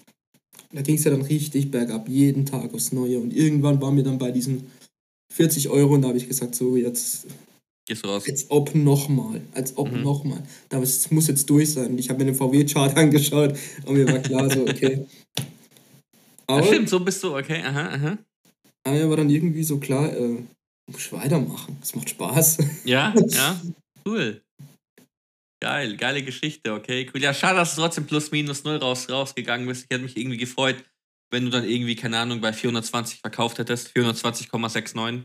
Da 0.71 0.81
ging 0.81 0.95
es 0.95 1.03
ja 1.03 1.11
dann 1.11 1.21
richtig 1.21 1.71
bergab, 1.71 2.09
jeden 2.09 2.45
Tag 2.45 2.73
aufs 2.73 2.91
Neue. 2.91 3.19
Und 3.19 3.33
irgendwann 3.33 3.79
waren 3.81 3.95
wir 3.95 4.03
dann 4.03 4.17
bei 4.17 4.31
diesen 4.31 4.67
40 5.31 5.69
Euro 5.69 5.93
und 5.93 6.01
da 6.01 6.09
habe 6.09 6.17
ich 6.17 6.27
gesagt, 6.27 6.55
so 6.55 6.75
jetzt 6.75 7.27
Gehst 7.85 8.05
raus. 8.07 8.23
Als 8.27 8.49
ob 8.49 8.73
nochmal. 8.75 9.41
Als 9.53 9.77
ob 9.77 9.91
mhm. 9.91 10.03
nochmal. 10.03 10.41
Das 10.69 11.11
muss 11.11 11.27
jetzt 11.27 11.49
durch 11.49 11.73
sein. 11.73 11.97
Ich 11.97 12.09
habe 12.09 12.23
mir 12.23 12.31
den 12.31 12.35
VW-Chart 12.35 12.95
angeschaut 12.97 13.57
und 13.85 13.95
mir 13.95 14.07
war 14.07 14.19
klar, 14.19 14.49
so, 14.49 14.61
okay. 14.61 15.05
Aber, 16.47 16.65
stimmt, 16.65 16.89
so 16.89 16.99
bist 17.01 17.23
du, 17.23 17.35
okay, 17.35 17.61
aha, 17.61 17.89
aha. 17.89 18.17
Aber 18.85 18.95
mir 18.95 19.09
war 19.09 19.17
dann 19.17 19.29
irgendwie 19.29 19.63
so 19.63 19.79
klar, 19.79 20.15
äh, 20.15 20.37
muss 20.89 21.05
ich 21.05 21.11
weitermachen. 21.11 21.77
Es 21.81 21.95
macht 21.95 22.09
Spaß. 22.09 22.57
Ja, 22.85 23.13
ja. 23.27 23.61
Cool. 24.05 24.41
Geil, 25.63 25.95
geile 25.95 26.21
Geschichte, 26.23 26.73
okay, 26.73 27.09
cool. 27.13 27.21
Ja, 27.21 27.33
schade, 27.33 27.55
dass 27.55 27.75
du 27.75 27.81
trotzdem 27.81 28.05
plus 28.05 28.31
minus 28.31 28.65
null 28.65 28.75
raus, 28.77 29.09
rausgegangen 29.09 29.65
bist. 29.65 29.85
Ich 29.85 29.89
hätte 29.95 30.03
mich 30.03 30.17
irgendwie 30.17 30.37
gefreut, 30.37 30.83
wenn 31.31 31.45
du 31.45 31.51
dann 31.51 31.63
irgendwie, 31.63 31.95
keine 31.95 32.19
Ahnung, 32.19 32.41
bei 32.41 32.51
420 32.51 33.21
verkauft 33.21 33.59
hättest. 33.59 33.95
420,69. 33.95 35.23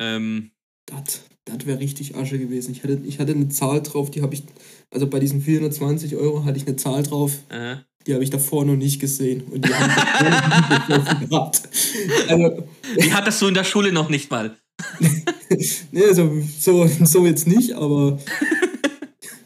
Ähm. 0.00 0.50
Das, 0.86 1.24
das 1.44 1.66
wäre 1.66 1.78
richtig 1.78 2.16
Asche 2.16 2.38
gewesen. 2.38 2.72
Ich 2.72 2.82
hatte, 2.82 3.00
ich 3.04 3.18
hatte 3.18 3.32
eine 3.32 3.48
Zahl 3.50 3.82
drauf, 3.82 4.10
die 4.10 4.22
habe 4.22 4.34
ich, 4.34 4.44
also 4.90 5.06
bei 5.06 5.20
diesen 5.20 5.42
420 5.42 6.16
Euro 6.16 6.44
hatte 6.44 6.56
ich 6.56 6.66
eine 6.66 6.76
Zahl 6.76 7.02
drauf, 7.02 7.32
Aha. 7.50 7.84
die 8.06 8.14
habe 8.14 8.24
ich 8.24 8.30
davor 8.30 8.64
noch 8.64 8.76
nicht 8.76 8.98
gesehen. 8.98 9.42
Und 9.42 9.66
die 9.66 9.74
haben 9.74 11.28
gehabt. 11.28 11.62
Also, 12.28 12.68
die 12.98 13.12
hattest 13.12 13.40
du 13.42 13.48
in 13.48 13.54
der 13.54 13.64
Schule 13.64 13.92
noch 13.92 14.08
nicht 14.08 14.30
mal. 14.30 14.56
nee, 15.92 16.04
also, 16.04 16.42
so, 16.58 16.86
so 17.04 17.26
jetzt 17.26 17.46
nicht, 17.46 17.72
aber 17.72 18.18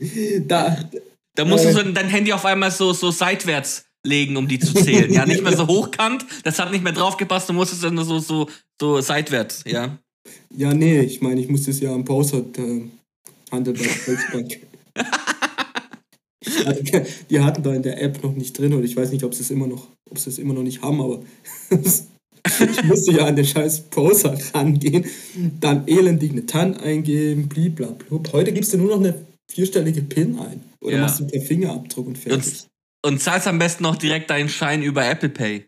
da. 0.47 0.88
Da 1.35 1.45
musst 1.45 1.65
äh, 1.65 1.73
du 1.73 1.75
so 1.75 1.93
dein 1.93 2.09
Handy 2.09 2.33
auf 2.33 2.45
einmal 2.45 2.71
so, 2.71 2.93
so 2.93 3.11
seitwärts 3.11 3.85
legen, 4.05 4.37
um 4.37 4.49
die 4.49 4.59
zu 4.59 4.75
zählen. 4.75 5.12
Ja, 5.12 5.27
nicht 5.27 5.43
mehr 5.43 5.57
so 5.57 5.67
hochkant, 5.67 6.25
das 6.45 6.59
hat 6.59 6.71
nicht 6.73 6.83
mehr 6.83 6.93
draufgepasst, 6.93 7.49
du 7.49 7.53
musst 7.53 7.73
es 7.73 7.81
dann 7.81 7.97
so, 8.05 8.19
so, 8.19 8.49
so 8.81 9.00
seitwärts, 9.00 9.65
ja. 9.67 9.99
Ja, 10.55 10.75
nee, 10.75 11.00
ich 11.00 11.21
meine, 11.21 11.41
ich 11.41 11.49
musste 11.49 11.71
es 11.71 11.81
ja 11.81 11.93
am 11.93 12.05
Pause 12.05 12.45
äh, 12.57 12.83
handeln 13.50 13.77
bei 13.77 13.85
Volksbank. 13.85 14.61
die 17.31 17.41
hatten 17.41 17.62
da 17.62 17.75
in 17.75 17.83
der 17.83 18.03
App 18.03 18.23
noch 18.23 18.35
nicht 18.35 18.59
drin 18.59 18.75
und 18.75 18.85
ich 18.85 18.97
weiß 18.97 19.11
nicht, 19.12 19.25
ob 19.25 19.35
sie 19.35 19.43
es 19.43 19.50
immer 19.50 19.67
noch, 19.67 19.87
ob 20.11 20.19
sie 20.19 20.31
es 20.31 20.38
immer 20.38 20.55
noch 20.55 20.62
nicht 20.62 20.83
haben, 20.83 21.00
aber 21.00 21.23
ich 22.61 22.85
musste 22.85 23.12
ja 23.12 23.26
an 23.26 23.37
den 23.37 23.45
scheiß 23.45 23.90
Poser 23.90 24.37
rangehen, 24.55 25.05
dann 25.61 25.87
elendig 25.87 26.33
eine 26.33 26.47
TAN 26.47 26.76
eingeben, 26.76 27.49
bliblablub. 27.49 28.33
Heute 28.33 28.52
gibst 28.52 28.73
du 28.73 28.78
nur 28.78 28.90
noch 28.90 29.00
eine 29.00 29.14
vierstellige 29.50 30.02
PIN 30.02 30.38
ein. 30.38 30.61
Oder 30.81 30.97
ja. 30.97 31.02
machst 31.02 31.21
du 31.21 31.26
per 31.26 31.40
Fingerabdruck 31.40 32.07
und 32.07 32.19
fertig. 32.19 32.64
Und, 33.02 33.12
und 33.12 33.19
zahlst 33.21 33.47
am 33.47 33.59
besten 33.59 33.83
noch 33.83 33.97
direkt 33.97 34.31
deinen 34.31 34.49
Schein 34.49 34.83
über 34.83 35.09
Apple 35.09 35.28
Pay. 35.28 35.67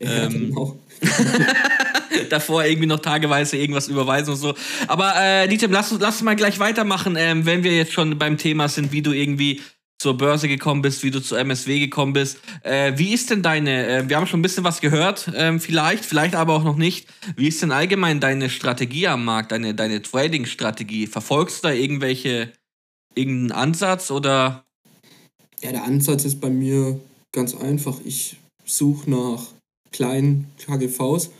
Ja, 0.00 0.26
ähm, 0.26 0.48
genau. 0.48 0.78
davor 2.30 2.64
irgendwie 2.64 2.86
noch 2.86 3.00
tageweise 3.00 3.56
irgendwas 3.56 3.88
überweisen 3.88 4.32
und 4.32 4.36
so. 4.36 4.54
Aber 4.86 5.14
äh, 5.16 5.48
Dieter, 5.48 5.68
lass, 5.68 5.92
lass 5.92 6.16
uns 6.16 6.22
mal 6.22 6.36
gleich 6.36 6.58
weitermachen, 6.58 7.16
ähm, 7.16 7.46
wenn 7.46 7.62
wir 7.62 7.76
jetzt 7.76 7.92
schon 7.92 8.18
beim 8.18 8.38
Thema 8.38 8.68
sind, 8.68 8.92
wie 8.92 9.02
du 9.02 9.12
irgendwie 9.12 9.60
zur 9.98 10.16
Börse 10.16 10.46
gekommen 10.46 10.80
bist, 10.80 11.02
wie 11.02 11.10
du 11.10 11.20
zur 11.20 11.38
MSW 11.40 11.80
gekommen 11.80 12.12
bist. 12.12 12.38
Äh, 12.62 12.92
wie 12.96 13.12
ist 13.12 13.30
denn 13.30 13.42
deine, 13.42 13.86
äh, 13.86 14.08
wir 14.08 14.16
haben 14.16 14.26
schon 14.26 14.38
ein 14.38 14.42
bisschen 14.42 14.64
was 14.64 14.80
gehört, 14.80 15.28
äh, 15.28 15.58
vielleicht, 15.58 16.04
vielleicht 16.04 16.36
aber 16.36 16.54
auch 16.54 16.64
noch 16.64 16.76
nicht. 16.76 17.08
Wie 17.36 17.48
ist 17.48 17.62
denn 17.62 17.72
allgemein 17.72 18.20
deine 18.20 18.48
Strategie 18.48 19.08
am 19.08 19.24
Markt, 19.24 19.50
deine, 19.50 19.74
deine 19.74 20.00
Trading-Strategie? 20.00 21.08
Verfolgst 21.08 21.64
du 21.64 21.68
da 21.68 21.74
irgendwelche, 21.74 22.52
irgendeinen 23.14 23.52
Ansatz 23.52 24.10
oder? 24.10 24.64
Ja, 25.62 25.72
der 25.72 25.84
Ansatz 25.84 26.24
ist 26.24 26.40
bei 26.40 26.50
mir 26.50 27.00
ganz 27.32 27.54
einfach. 27.56 27.98
Ich 28.04 28.36
suche 28.64 29.10
nach 29.10 29.46
kleinen 29.90 30.46
KGVs. 30.58 31.30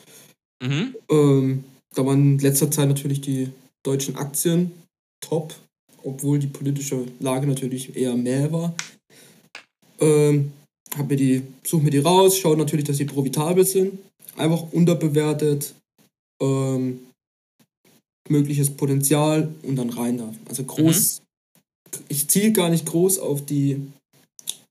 Mhm. 0.61 0.97
Ähm, 1.09 1.65
da 1.95 2.05
waren 2.05 2.33
in 2.33 2.39
letzter 2.41 2.71
Zeit 2.71 2.89
natürlich 2.89 3.21
die 3.21 3.51
deutschen 3.85 4.17
Aktien 4.17 4.73
top 5.21 5.55
obwohl 6.03 6.39
die 6.39 6.47
politische 6.47 7.07
Lage 7.21 7.47
natürlich 7.47 7.97
eher 7.97 8.15
mehr 8.15 8.53
war. 8.53 8.75
Ähm, 10.01 10.53
hab 10.97 11.09
mir 11.09 11.17
die, 11.17 11.43
suche 11.65 11.85
mir 11.85 11.91
die 11.91 11.99
raus, 11.99 12.39
schaue 12.39 12.57
natürlich, 12.57 12.87
dass 12.87 12.97
sie 12.97 13.05
profitabel 13.05 13.67
sind, 13.67 13.99
einfach 14.37 14.73
unterbewertet, 14.73 15.75
ähm, 16.41 17.01
mögliches 18.29 18.71
Potenzial 18.71 19.53
und 19.63 19.77
dann 19.77 19.91
rein 19.91 20.19
da. 20.19 20.33
Also 20.49 20.65
groß, 20.65 21.21
mhm. 21.21 22.05
ich 22.09 22.29
ziele 22.29 22.53
gar 22.53 22.71
nicht 22.71 22.87
groß 22.87 23.19
auf 23.19 23.45
die 23.45 23.81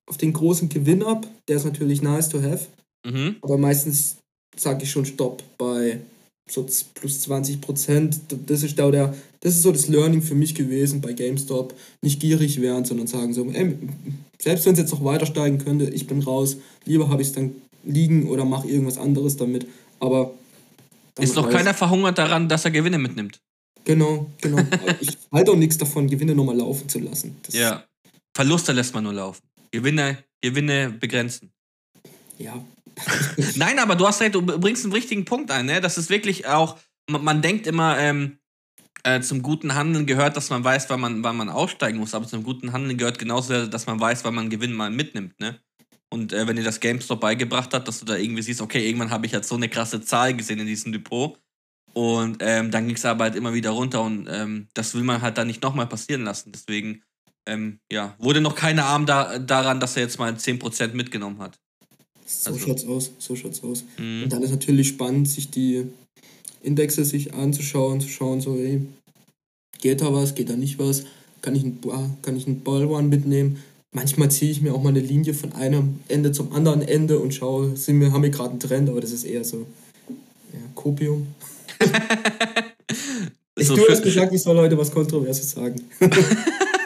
auf 0.10 0.18
den 0.18 0.32
großen 0.32 0.70
Gewinn 0.70 1.04
ab, 1.04 1.28
der 1.50 1.58
ist 1.58 1.66
natürlich 1.66 2.02
nice 2.02 2.30
to 2.30 2.42
have, 2.42 2.68
mhm. 3.06 3.36
aber 3.42 3.58
meistens 3.58 4.16
sage 4.56 4.84
ich 4.84 4.92
schon 4.92 5.06
Stopp 5.06 5.44
bei 5.58 6.00
so 6.48 6.66
plus 6.94 7.22
20 7.22 7.62
Prozent. 7.62 8.20
Das 8.46 8.64
ist, 8.64 8.78
da 8.80 8.90
der, 8.90 9.14
das 9.42 9.56
ist 9.56 9.64
so 9.64 9.72
das 9.72 9.88
Learning 9.88 10.22
für 10.22 10.36
mich 10.36 10.56
gewesen 10.56 11.02
bei 11.02 11.14
GameStop. 11.14 11.74
Nicht 12.02 12.20
gierig 12.20 12.62
werden, 12.62 12.86
sondern 12.86 13.08
sagen 13.08 13.34
so, 13.34 13.46
ey, 13.52 13.78
selbst 14.40 14.66
wenn 14.66 14.74
es 14.74 14.80
jetzt 14.80 14.92
noch 14.92 15.04
weiter 15.04 15.26
steigen 15.26 15.58
könnte, 15.58 15.86
ich 15.86 16.08
bin 16.08 16.22
raus. 16.22 16.58
Lieber 16.86 17.10
habe 17.10 17.22
ich 17.22 17.30
es 17.30 17.34
dann 17.34 17.56
liegen 17.84 18.28
oder 18.30 18.46
mache 18.46 18.68
irgendwas 18.68 18.98
anderes 18.98 19.38
damit. 19.38 19.68
Aber 20.00 20.34
ist 21.20 21.36
doch 21.36 21.50
keiner 21.50 21.74
verhungert 21.74 22.18
daran, 22.18 22.48
dass 22.48 22.66
er 22.66 22.72
Gewinne 22.72 22.98
mitnimmt. 22.98 23.42
Genau, 23.84 24.30
genau. 24.42 24.62
ich 25.00 25.18
halte 25.32 25.52
auch 25.52 25.56
nichts 25.56 25.78
davon, 25.78 26.08
Gewinne 26.08 26.36
nochmal 26.36 26.58
laufen 26.58 26.90
zu 26.90 27.00
lassen. 27.00 27.38
Das 27.44 27.56
ja. 27.56 27.84
Verluste 28.36 28.74
lässt 28.74 28.94
man 28.94 29.04
nur 29.04 29.14
laufen. 29.14 29.42
Gewinne, 29.72 30.18
Gewinne 30.42 30.90
begrenzen. 30.92 31.52
Ja, 32.38 32.64
Nein, 33.56 33.80
aber 33.80 33.96
du 33.96 34.08
hast 34.08 34.22
recht, 34.22 34.36
du 34.36 34.42
bringst 34.42 34.84
einen 34.84 34.94
richtigen 34.94 35.26
Punkt 35.26 35.52
ein, 35.52 35.66
ne? 35.66 35.82
Das 35.82 35.98
ist 35.98 36.10
wirklich 36.10 36.48
auch, 36.48 36.78
man, 37.10 37.24
man 37.24 37.42
denkt 37.42 37.68
immer, 37.68 37.98
ähm, 37.98 38.40
äh, 39.04 39.22
zum 39.22 39.42
guten 39.42 39.76
Handeln 39.76 40.06
gehört, 40.06 40.36
dass 40.36 40.50
man 40.50 40.64
weiß, 40.64 40.90
wann 40.90 41.00
man, 41.00 41.24
wann 41.24 41.38
man 41.38 41.50
aussteigen 41.50 42.00
muss, 42.00 42.14
aber 42.14 42.28
zum 42.28 42.44
guten 42.44 42.74
Handeln 42.74 42.98
gehört 42.98 43.20
genauso, 43.20 43.68
dass 43.68 43.86
man 43.86 44.00
weiß, 44.00 44.24
wann 44.26 44.36
man 44.36 44.50
Gewinn 44.50 44.74
mal 44.74 44.90
mitnimmt, 44.90 45.40
ne? 45.40 45.60
Und 46.10 46.32
äh, 46.32 46.48
wenn 46.48 46.56
dir 46.56 46.64
das 46.64 46.80
GameStop 46.80 47.20
beigebracht 47.20 47.74
hat, 47.74 47.88
dass 47.88 48.00
du 48.00 48.06
da 48.06 48.16
irgendwie 48.16 48.42
siehst, 48.42 48.62
okay, 48.62 48.86
irgendwann 48.86 49.12
habe 49.12 49.26
ich 49.26 49.34
jetzt 49.34 49.50
so 49.50 49.56
eine 49.56 49.68
krasse 49.68 50.02
Zahl 50.02 50.34
gesehen 50.34 50.60
in 50.60 50.66
diesem 50.66 50.94
Depot. 50.94 51.38
Und 51.94 52.38
ähm, 52.42 52.72
dann 52.72 52.88
ging 52.88 52.96
es 52.96 53.06
aber 53.06 53.26
halt 53.26 53.36
immer 53.36 53.54
wieder 53.54 53.72
runter 53.72 54.04
und 54.04 54.28
ähm, 54.30 54.68
das 54.74 54.94
will 54.94 55.04
man 55.04 55.22
halt 55.22 55.38
dann 55.38 55.48
nicht 55.48 55.64
nochmal 55.64 55.88
passieren 55.88 56.24
lassen. 56.24 56.52
Deswegen, 56.52 57.04
ähm, 57.46 57.80
ja, 57.92 58.16
wurde 58.20 58.40
noch 58.40 58.56
keine 58.56 58.86
Arm 58.86 59.06
da, 59.06 59.40
daran, 59.40 59.80
dass 59.80 59.98
er 59.98 60.04
jetzt 60.04 60.20
mal 60.20 60.32
10% 60.32 60.94
mitgenommen 60.94 61.42
hat. 61.42 61.60
So 62.28 62.52
also. 62.52 62.68
schaut's 62.68 62.86
aus, 62.86 63.12
so 63.20 63.36
schaut's 63.36 63.64
aus. 63.64 63.86
Mhm. 63.98 64.24
Und 64.24 64.34
dann 64.34 64.44
ist 64.44 64.52
natürlich 64.52 64.90
spannend, 64.90 65.30
sich 65.30 65.50
die 65.50 65.86
Indexe 66.62 67.06
sich 67.06 67.34
anzuschauen, 67.34 68.02
zu 68.02 68.10
schauen, 68.10 68.42
so, 68.42 68.58
ey, 68.58 68.82
geht 69.80 70.02
da 70.02 70.14
was, 70.14 70.36
geht 70.36 70.50
da 70.50 70.56
nicht 70.58 70.78
was, 70.78 71.06
kann 71.42 71.56
ich 71.56 71.64
einen, 71.64 71.80
kann 72.22 72.36
ich 72.36 72.46
einen 72.46 72.64
Ballone 72.64 73.08
mitnehmen. 73.08 73.64
Manchmal 73.96 74.30
ziehe 74.30 74.52
ich 74.52 74.62
mir 74.62 74.74
auch 74.74 74.84
mal 74.84 74.90
eine 74.90 75.00
Linie 75.00 75.34
von 75.34 75.54
einem 75.54 76.02
Ende 76.10 76.34
zum 76.34 76.52
anderen 76.52 76.82
Ende 76.82 77.20
und 77.20 77.34
schaue, 77.34 77.78
sind 77.78 78.02
wir, 78.02 78.12
haben 78.12 78.24
wir 78.24 78.30
gerade 78.30 78.52
einen 78.52 78.60
Trend, 78.60 78.90
aber 78.90 79.00
das 79.00 79.12
ist 79.12 79.24
eher 79.24 79.46
so 79.46 79.66
ja, 80.52 80.60
Kopium. 80.76 81.28
ich 83.56 83.68
so 83.68 83.76
du 83.78 83.88
hast 83.88 84.04
gesagt, 84.04 84.34
ich 84.34 84.42
soll 84.42 84.58
heute 84.58 84.78
was 84.78 84.92
Kontroverses 84.92 85.52
sagen. 85.52 85.82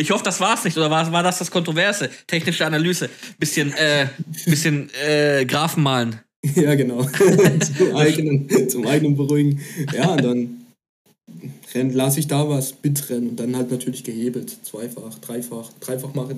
Ich 0.00 0.10
hoffe, 0.10 0.24
das 0.24 0.40
war 0.40 0.54
es 0.54 0.64
nicht. 0.64 0.76
Oder 0.76 0.90
war, 0.90 1.10
war 1.12 1.22
das 1.22 1.38
das 1.38 1.50
Kontroverse? 1.50 2.10
Technische 2.26 2.64
Analyse. 2.64 3.10
Bisschen, 3.38 3.72
äh, 3.74 4.08
bisschen 4.46 4.90
äh, 4.94 5.44
Graphen 5.44 5.82
malen. 5.82 6.20
Ja, 6.54 6.74
genau. 6.74 7.02
zum, 7.76 7.94
eigenen, 7.94 8.70
zum 8.70 8.86
eigenen 8.86 9.14
Beruhigen. 9.14 9.60
Ja, 9.92 10.12
und 10.12 10.24
dann 10.24 11.90
lasse 11.92 12.18
ich 12.18 12.28
da 12.28 12.48
was 12.48 12.74
mitrennen 12.82 13.28
und 13.28 13.36
dann 13.38 13.54
halt 13.54 13.70
natürlich 13.70 14.04
gehebelt. 14.04 14.56
Zweifach, 14.64 15.18
dreifach. 15.18 15.70
Dreifach 15.80 16.14
mache 16.14 16.36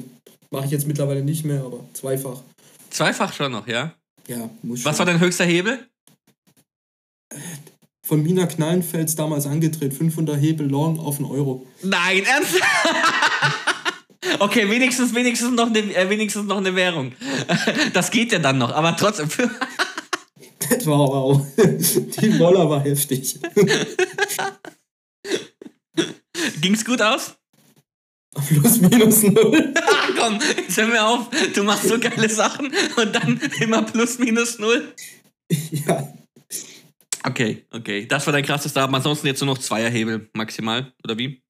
mach 0.51 0.65
ich 0.65 0.73
jetzt 0.73 0.89
mittlerweile 0.89 1.23
nicht 1.23 1.45
mehr, 1.45 1.63
aber 1.63 1.85
zweifach. 1.93 2.43
Zweifach 2.91 3.33
schon 3.33 3.53
noch, 3.53 3.69
ja? 3.69 3.95
Ja, 4.27 4.51
muss 4.63 4.81
schon. 4.81 4.91
Was 4.91 4.99
war 4.99 5.07
dein 5.07 5.21
höchster 5.21 5.45
Hebel? 5.45 5.79
Von 8.05 8.23
Mina 8.23 8.47
Knallenfels 8.47 9.15
damals 9.15 9.47
angedreht. 9.47 9.95
500 9.95 10.41
Hebel 10.41 10.69
long 10.69 10.99
auf 10.99 11.19
einen 11.19 11.31
Euro. 11.31 11.67
Nein, 11.83 12.25
ernst? 12.25 12.61
Okay, 14.39 14.69
wenigstens, 14.71 15.15
wenigstens, 15.15 15.51
noch 15.53 15.69
eine, 15.69 15.79
äh, 15.79 16.09
wenigstens 16.09 16.47
noch 16.47 16.59
eine 16.59 16.75
Währung. 16.75 17.13
Das 17.93 18.11
geht 18.11 18.33
ja 18.33 18.39
dann 18.39 18.59
noch, 18.59 18.73
aber 18.73 18.97
trotzdem. 18.97 19.29
das 20.71 20.87
war 20.87 20.95
aber 20.95 21.15
auch. 21.15 21.47
Die 21.57 22.39
Woller 22.39 22.69
war 22.69 22.83
heftig. 22.83 23.39
Ging's 26.61 26.85
gut 26.85 27.03
aus? 27.03 27.37
Plus 28.49 28.81
minus 28.81 29.23
null. 29.23 29.75
Ach 29.87 30.09
komm, 30.19 30.39
jetzt 30.57 30.77
hör 30.79 30.87
mir 30.87 31.07
auf. 31.07 31.29
Du 31.55 31.65
machst 31.65 31.89
so 31.89 31.99
geile 31.99 32.29
Sachen 32.29 32.73
und 32.97 33.15
dann 33.15 33.39
immer 33.61 33.83
plus 33.83 34.19
minus 34.19 34.59
null. 34.59 34.95
Ja. 35.71 36.13
Okay, 37.25 37.67
okay. 37.71 38.07
Das 38.07 38.27
war 38.27 38.33
dein 38.33 38.45
krassester 38.45 38.83
Aber 38.83 38.97
Ansonsten 38.97 39.27
jetzt 39.27 39.41
nur 39.41 39.55
noch 39.55 39.59
Zweierhebel 39.59 40.31
maximal, 40.33 40.93
oder 41.05 41.19
wie? 41.19 41.43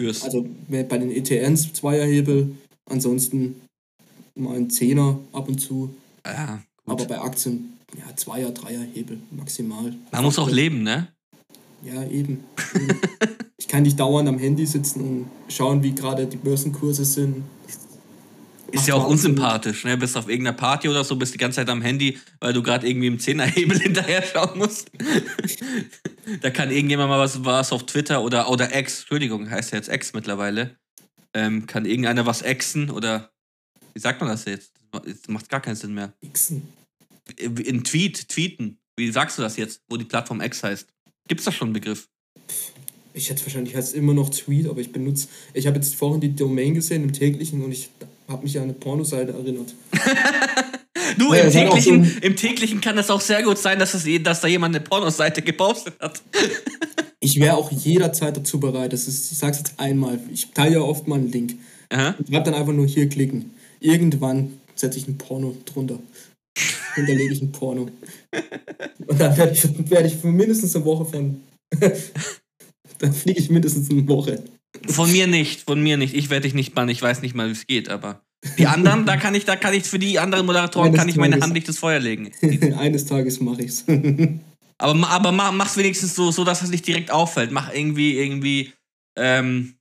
Für's. 0.00 0.22
Also 0.22 0.46
bei 0.68 0.82
den 0.82 1.10
ETNs 1.10 1.74
Zweierhebel, 1.74 2.56
ansonsten 2.88 3.60
mal 4.34 4.56
ein 4.56 4.70
Zehner 4.70 5.18
ab 5.32 5.48
und 5.48 5.58
zu. 5.58 5.94
Ja, 6.24 6.62
gut. 6.86 7.00
Aber 7.00 7.04
bei 7.04 7.20
Aktien, 7.20 7.78
ja, 7.98 8.16
Zweier, 8.16 8.50
Dreierhebel 8.50 9.18
maximal. 9.30 9.94
Man 10.10 10.24
muss 10.24 10.38
auch 10.38 10.48
leben, 10.48 10.82
ne? 10.82 11.08
Ja, 11.84 12.02
eben. 12.04 12.44
ich 13.58 13.68
kann 13.68 13.82
nicht 13.82 14.00
dauernd 14.00 14.28
am 14.28 14.38
Handy 14.38 14.66
sitzen 14.66 15.00
und 15.00 15.26
schauen, 15.52 15.82
wie 15.82 15.94
gerade 15.94 16.26
die 16.26 16.36
Börsenkurse 16.36 17.04
sind. 17.04 17.42
Ist 18.72 18.88
ja 18.88 18.94
auch 18.94 19.06
unsympathisch, 19.06 19.84
ne? 19.84 19.96
Bist 19.96 20.16
auf 20.16 20.28
irgendeiner 20.28 20.56
Party 20.56 20.88
oder 20.88 21.04
so, 21.04 21.16
bist 21.16 21.34
die 21.34 21.38
ganze 21.38 21.56
Zeit 21.56 21.68
am 21.68 21.82
Handy, 21.82 22.18
weil 22.40 22.52
du 22.52 22.62
gerade 22.62 22.88
irgendwie 22.88 23.08
im 23.08 23.18
Zehnerhebel 23.18 23.78
hinterher 23.80 24.22
schauen 24.22 24.58
musst. 24.58 24.90
da 26.40 26.50
kann 26.50 26.70
irgendjemand 26.70 27.10
mal 27.10 27.18
was, 27.18 27.44
was 27.44 27.72
auf 27.72 27.86
Twitter 27.86 28.22
oder, 28.22 28.48
oder 28.50 28.74
X, 28.76 29.00
Entschuldigung, 29.00 29.50
heißt 29.50 29.72
ja 29.72 29.78
jetzt 29.78 29.88
X 29.88 30.12
mittlerweile. 30.12 30.76
Ähm, 31.34 31.66
kann 31.66 31.84
irgendeiner 31.84 32.26
was 32.26 32.42
exen 32.42 32.90
oder 32.90 33.30
wie 33.94 34.00
sagt 34.00 34.20
man 34.20 34.30
das 34.30 34.44
jetzt? 34.44 34.72
Das 34.92 35.28
macht 35.28 35.48
gar 35.48 35.60
keinen 35.60 35.76
Sinn 35.76 35.94
mehr. 35.94 36.12
Xen. 36.32 36.68
In 37.38 37.84
Tweet, 37.84 38.28
tweeten. 38.28 38.78
Wie 38.96 39.10
sagst 39.10 39.38
du 39.38 39.42
das 39.42 39.56
jetzt, 39.56 39.82
wo 39.88 39.96
die 39.96 40.04
Plattform 40.04 40.40
X 40.40 40.62
heißt? 40.62 40.88
Gibt's 41.28 41.44
da 41.44 41.52
schon 41.52 41.68
einen 41.68 41.74
Begriff? 41.74 42.08
Ich 43.12 43.30
hätte 43.30 43.44
wahrscheinlich 43.44 43.74
heißt 43.74 43.94
immer 43.94 44.14
noch 44.14 44.30
Tweet, 44.30 44.68
aber 44.68 44.80
ich 44.80 44.92
benutze. 44.92 45.28
Ich 45.54 45.66
habe 45.66 45.76
jetzt 45.76 45.94
vorhin 45.94 46.20
die 46.20 46.34
Domain 46.34 46.74
gesehen 46.74 47.02
im 47.02 47.12
täglichen 47.12 47.62
und 47.62 47.72
ich 47.72 47.90
habe 48.30 48.44
mich 48.44 48.56
an 48.56 48.64
eine 48.64 48.72
Pornoseite 48.72 49.32
erinnert. 49.32 49.74
du, 51.18 51.34
ja, 51.34 51.42
im, 51.42 51.50
täglichen, 51.50 52.04
so 52.04 52.10
im 52.20 52.36
täglichen 52.36 52.80
kann 52.80 52.96
es 52.96 53.10
auch 53.10 53.20
sehr 53.20 53.42
gut 53.42 53.58
sein, 53.58 53.78
dass, 53.78 53.94
es, 53.94 54.06
dass 54.22 54.40
da 54.40 54.48
jemand 54.48 54.74
eine 54.74 54.84
Pornoseite 54.84 55.42
gepostet 55.42 55.94
hat. 56.00 56.22
ich 57.20 57.38
wäre 57.40 57.56
auch 57.56 57.70
jederzeit 57.70 58.36
dazu 58.36 58.60
bereit. 58.60 58.92
Das 58.92 59.08
ist, 59.08 59.32
ich 59.32 59.38
sage 59.38 59.52
es 59.52 59.58
jetzt 59.58 59.74
einmal. 59.78 60.20
Ich 60.32 60.52
teile 60.52 60.74
ja 60.74 60.80
oft 60.80 61.08
mal 61.08 61.16
einen 61.16 61.30
Link. 61.30 61.54
Aha. 61.90 62.14
Ich 62.24 62.30
werde 62.30 62.50
dann 62.50 62.60
einfach 62.60 62.72
nur 62.72 62.86
hier 62.86 63.08
klicken. 63.08 63.50
Irgendwann 63.80 64.60
setze 64.76 64.98
ich 64.98 65.08
ein 65.08 65.18
Porno 65.18 65.56
drunter. 65.64 65.98
Hinterlege 66.94 67.32
ich 67.32 67.42
ein 67.42 67.52
Porno. 67.52 67.88
Und 69.06 69.20
dann 69.20 69.36
werde 69.36 69.52
ich, 69.52 69.90
werd 69.90 70.06
ich 70.06 70.16
für 70.16 70.28
mindestens 70.28 70.76
eine 70.76 70.84
Woche 70.84 71.04
von. 71.04 71.40
dann 72.98 73.12
fliege 73.12 73.40
ich 73.40 73.50
mindestens 73.50 73.90
eine 73.90 74.06
Woche. 74.06 74.42
Von 74.86 75.10
mir 75.10 75.26
nicht, 75.26 75.62
von 75.62 75.82
mir 75.82 75.96
nicht. 75.96 76.14
Ich 76.14 76.30
werde 76.30 76.42
dich 76.42 76.54
nicht 76.54 76.74
bannen. 76.74 76.90
Ich 76.90 77.02
weiß 77.02 77.22
nicht 77.22 77.34
mal, 77.34 77.48
wie 77.48 77.52
es 77.52 77.66
geht, 77.66 77.88
aber 77.88 78.22
Die 78.58 78.66
anderen, 78.66 79.04
da 79.04 79.16
kann 79.16 79.34
ich, 79.34 79.44
da 79.44 79.56
kann 79.56 79.74
ich 79.74 79.84
für 79.84 79.98
die 79.98 80.18
anderen 80.18 80.46
Moderatoren 80.46 80.88
Eines 80.88 80.98
kann 80.98 81.08
ich 81.08 81.16
meine 81.16 81.40
Hand 81.40 81.52
nicht 81.52 81.68
ins 81.68 81.78
Feuer 81.78 81.98
legen. 81.98 82.30
Eines 82.78 83.06
Tages 83.06 83.40
mache 83.40 83.62
ich's. 83.62 83.84
aber 84.78 85.08
aber 85.08 85.32
mach's 85.32 85.76
wenigstens 85.76 86.14
so, 86.14 86.30
so, 86.30 86.44
dass 86.44 86.62
es 86.62 86.70
nicht 86.70 86.86
direkt 86.86 87.10
auffällt. 87.10 87.50
Mach 87.50 87.72
irgendwie, 87.72 88.18
irgendwie, 88.18 88.72
ähm, 89.18 89.74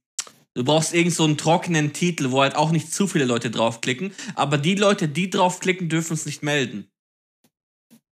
Du 0.55 0.65
brauchst 0.65 0.93
irgend 0.93 1.13
so 1.13 1.23
einen 1.23 1.37
trockenen 1.37 1.93
Titel, 1.93 2.31
wo 2.31 2.41
halt 2.41 2.57
auch 2.57 2.71
nicht 2.71 2.91
zu 2.91 3.07
viele 3.07 3.23
Leute 3.23 3.49
draufklicken. 3.49 4.11
Aber 4.35 4.57
die 4.57 4.75
Leute, 4.75 5.07
die 5.07 5.29
draufklicken, 5.29 5.87
dürfen 5.87 6.13
es 6.13 6.25
nicht 6.25 6.43
melden. 6.43 6.91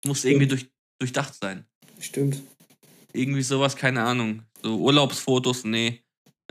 Muss 0.06 0.26
irgendwie 0.26 0.48
durch, 0.48 0.68
durchdacht 1.00 1.36
sein. 1.40 1.66
Stimmt. 2.00 2.42
Irgendwie 3.14 3.44
sowas, 3.44 3.78
keine 3.78 4.04
Ahnung. 4.04 4.42
So 4.62 4.78
Urlaubsfotos, 4.78 5.64
nee. 5.64 6.03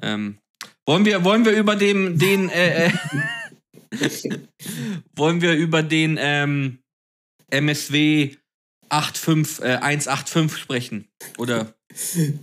Ähm, 0.02 0.38
wollen 0.86 1.04
wir, 1.04 1.24
wollen 1.24 1.44
wir 1.44 1.52
über 1.52 1.76
dem, 1.76 2.18
den, 2.18 2.48
äh, 2.50 2.86
äh 2.86 2.92
wollen 5.16 5.40
wir 5.40 5.54
über 5.54 5.82
den 5.82 6.18
ähm, 6.20 6.78
MSW 7.50 8.36
85, 8.90 9.64
äh, 9.64 9.76
185 9.76 10.60
sprechen? 10.60 11.08
Oder 11.38 11.74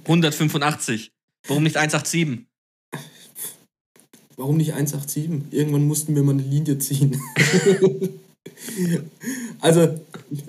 185? 0.05 1.11
Warum 1.47 1.63
nicht 1.63 1.77
187? 1.77 2.45
Warum 4.37 4.57
nicht 4.57 4.73
187? 4.73 5.51
Irgendwann 5.51 5.85
mussten 5.85 6.15
wir 6.15 6.23
mal 6.23 6.31
eine 6.31 6.43
Linie 6.43 6.77
ziehen. 6.79 7.19
also, 9.59 9.99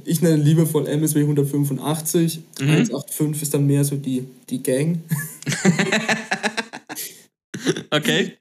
ich 0.04 0.22
nenne 0.22 0.36
liebevoll 0.36 0.86
MSW 0.86 1.22
185. 1.22 2.40
Mhm. 2.60 2.68
185 2.68 3.42
ist 3.42 3.54
dann 3.54 3.66
mehr 3.66 3.84
so 3.84 3.96
die, 3.96 4.24
die 4.48 4.62
Gang. 4.62 5.00
okay. 7.90 8.36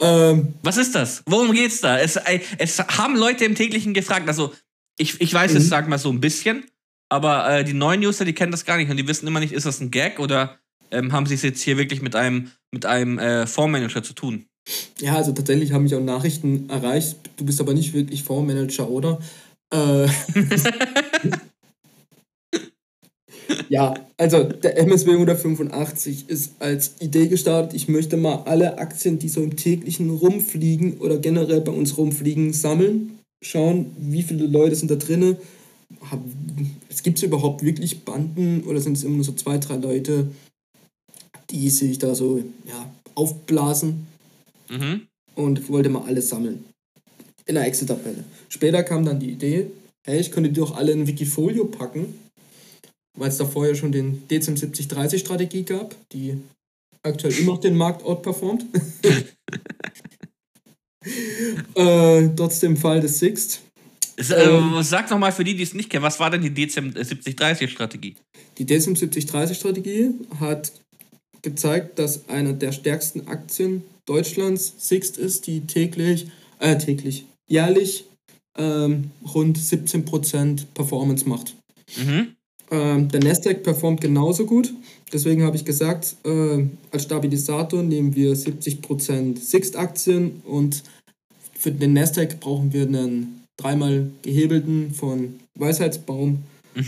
Ähm, 0.00 0.54
Was 0.62 0.76
ist 0.76 0.94
das? 0.94 1.22
Worum 1.26 1.52
geht's 1.52 1.80
da? 1.80 1.98
Es, 1.98 2.16
es 2.58 2.78
haben 2.78 3.16
Leute 3.16 3.44
im 3.44 3.54
täglichen 3.54 3.94
gefragt, 3.94 4.28
also 4.28 4.52
ich, 4.96 5.20
ich 5.20 5.32
weiß 5.32 5.52
mhm. 5.52 5.58
es, 5.58 5.68
sag 5.68 5.88
mal 5.88 5.98
so 5.98 6.10
ein 6.10 6.20
bisschen, 6.20 6.64
aber 7.08 7.50
äh, 7.50 7.64
die 7.64 7.72
neuen 7.72 8.04
User, 8.04 8.24
die 8.24 8.32
kennen 8.32 8.52
das 8.52 8.64
gar 8.64 8.76
nicht 8.76 8.90
und 8.90 8.96
die 8.96 9.08
wissen 9.08 9.26
immer 9.26 9.40
nicht, 9.40 9.52
ist 9.52 9.66
das 9.66 9.80
ein 9.80 9.90
Gag 9.90 10.20
oder 10.20 10.58
ähm, 10.90 11.12
haben 11.12 11.26
sie 11.26 11.34
es 11.34 11.42
jetzt 11.42 11.62
hier 11.62 11.76
wirklich 11.76 12.02
mit 12.02 12.14
einem, 12.14 12.50
mit 12.72 12.86
einem 12.86 13.18
äh, 13.18 13.46
Fondsmanager 13.46 14.02
zu 14.02 14.12
tun? 14.12 14.46
Ja, 15.00 15.16
also 15.16 15.32
tatsächlich 15.32 15.72
haben 15.72 15.84
mich 15.84 15.94
auch 15.94 16.00
Nachrichten 16.00 16.68
erreicht. 16.68 17.16
Du 17.36 17.44
bist 17.44 17.60
aber 17.60 17.74
nicht 17.74 17.94
wirklich 17.94 18.22
Fondsmanager, 18.22 18.88
oder? 18.88 19.18
Äh, 19.72 20.08
ja, 23.68 23.94
also 24.16 24.44
der 24.44 24.78
MSW 24.78 25.12
185 25.12 26.28
ist 26.28 26.54
als 26.58 26.94
Idee 27.00 27.28
gestartet. 27.28 27.74
Ich 27.74 27.88
möchte 27.88 28.16
mal 28.16 28.42
alle 28.44 28.78
Aktien, 28.78 29.18
die 29.18 29.28
so 29.28 29.42
im 29.42 29.56
täglichen 29.56 30.10
rumfliegen 30.10 30.98
oder 30.98 31.18
generell 31.18 31.60
bei 31.60 31.72
uns 31.72 31.98
rumfliegen, 31.98 32.52
sammeln. 32.52 33.18
Schauen, 33.42 33.94
wie 33.98 34.22
viele 34.22 34.46
Leute 34.46 34.74
sind 34.74 34.90
da 34.90 34.96
drin. 34.96 35.36
Es 36.88 37.02
gibt 37.02 37.22
überhaupt 37.22 37.62
wirklich 37.62 38.04
Banden 38.04 38.64
oder 38.64 38.80
sind 38.80 38.96
es 38.96 39.04
immer 39.04 39.16
nur 39.16 39.24
so 39.24 39.32
zwei, 39.32 39.58
drei 39.58 39.76
Leute, 39.76 40.28
die 41.50 41.70
sich 41.70 41.98
da 41.98 42.14
so 42.14 42.42
ja, 42.66 42.90
aufblasen 43.14 44.06
mhm. 44.68 45.02
und 45.34 45.68
wollte 45.68 45.88
mal 45.88 46.04
alles 46.06 46.28
sammeln. 46.28 46.64
In 47.46 47.56
einer 47.56 47.66
Excel-Tabelle. 47.66 48.24
Später 48.48 48.82
kam 48.82 49.04
dann 49.04 49.20
die 49.20 49.30
Idee, 49.30 49.70
hey, 50.04 50.20
ich 50.20 50.30
könnte 50.30 50.50
die 50.50 50.60
doch 50.60 50.76
alle 50.76 50.92
in 50.92 51.06
Wikifolio 51.06 51.64
packen, 51.66 52.14
weil 53.18 53.28
es 53.28 53.36
da 53.36 53.44
vorher 53.44 53.74
schon 53.74 53.92
den 53.92 54.26
DCM 54.28 54.56
7030 54.56 55.20
Strategie 55.20 55.64
gab, 55.64 55.94
die 56.12 56.36
aktuell 57.02 57.32
immer 57.38 57.52
noch 57.54 57.60
den 57.60 57.76
Markt 57.76 58.02
outperformt. 58.04 58.64
äh, 61.74 62.28
trotzdem 62.36 62.76
Fall 62.76 63.00
des 63.00 63.18
Sixt. 63.18 63.62
Äh, 64.16 64.44
ähm, 64.44 64.82
sag 64.82 65.10
nochmal 65.10 65.32
für 65.32 65.44
die, 65.44 65.54
die 65.54 65.62
es 65.62 65.74
nicht 65.74 65.90
kennen, 65.90 66.02
was 66.02 66.18
war 66.18 66.30
denn 66.30 66.42
die 66.42 66.52
DCM 66.52 66.90
7030 66.90 67.70
Strategie? 67.70 68.16
Die 68.58 68.66
DCM 68.66 68.96
7030 68.96 69.56
Strategie 69.56 70.10
hat 70.40 70.72
gezeigt, 71.42 71.98
dass 71.98 72.28
eine 72.28 72.54
der 72.54 72.72
stärksten 72.72 73.28
Aktien 73.28 73.84
Deutschlands 74.06 74.74
Sixt 74.78 75.18
ist, 75.18 75.46
die 75.46 75.60
täglich, 75.60 76.26
äh, 76.58 76.76
täglich, 76.78 77.26
jährlich 77.48 78.06
ähm, 78.56 79.10
rund 79.34 79.56
17% 79.56 80.66
Performance 80.74 81.28
macht. 81.28 81.54
Mhm. 81.96 82.34
Ähm, 82.70 83.08
der 83.08 83.22
Nasdaq 83.22 83.62
performt 83.62 84.00
genauso 84.00 84.44
gut. 84.44 84.72
Deswegen 85.12 85.42
habe 85.42 85.56
ich 85.56 85.64
gesagt, 85.64 86.16
äh, 86.24 86.66
als 86.90 87.04
Stabilisator 87.04 87.82
nehmen 87.82 88.14
wir 88.14 88.34
70% 88.36 89.38
Sixt-Aktien 89.38 90.42
und 90.44 90.82
für 91.58 91.72
den 91.72 91.94
Nasdaq 91.94 92.40
brauchen 92.40 92.72
wir 92.72 92.82
einen 92.82 93.44
dreimal 93.56 94.10
gehebelten 94.22 94.92
von 94.92 95.40
Weisheitsbaum 95.58 96.44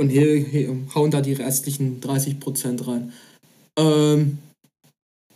und 0.00 0.08
hier, 0.08 0.36
hier, 0.38 0.74
hauen 0.94 1.10
da 1.10 1.20
die 1.20 1.34
restlichen 1.34 2.00
30% 2.00 2.86
rein. 2.86 3.12
Ähm, 3.78 4.38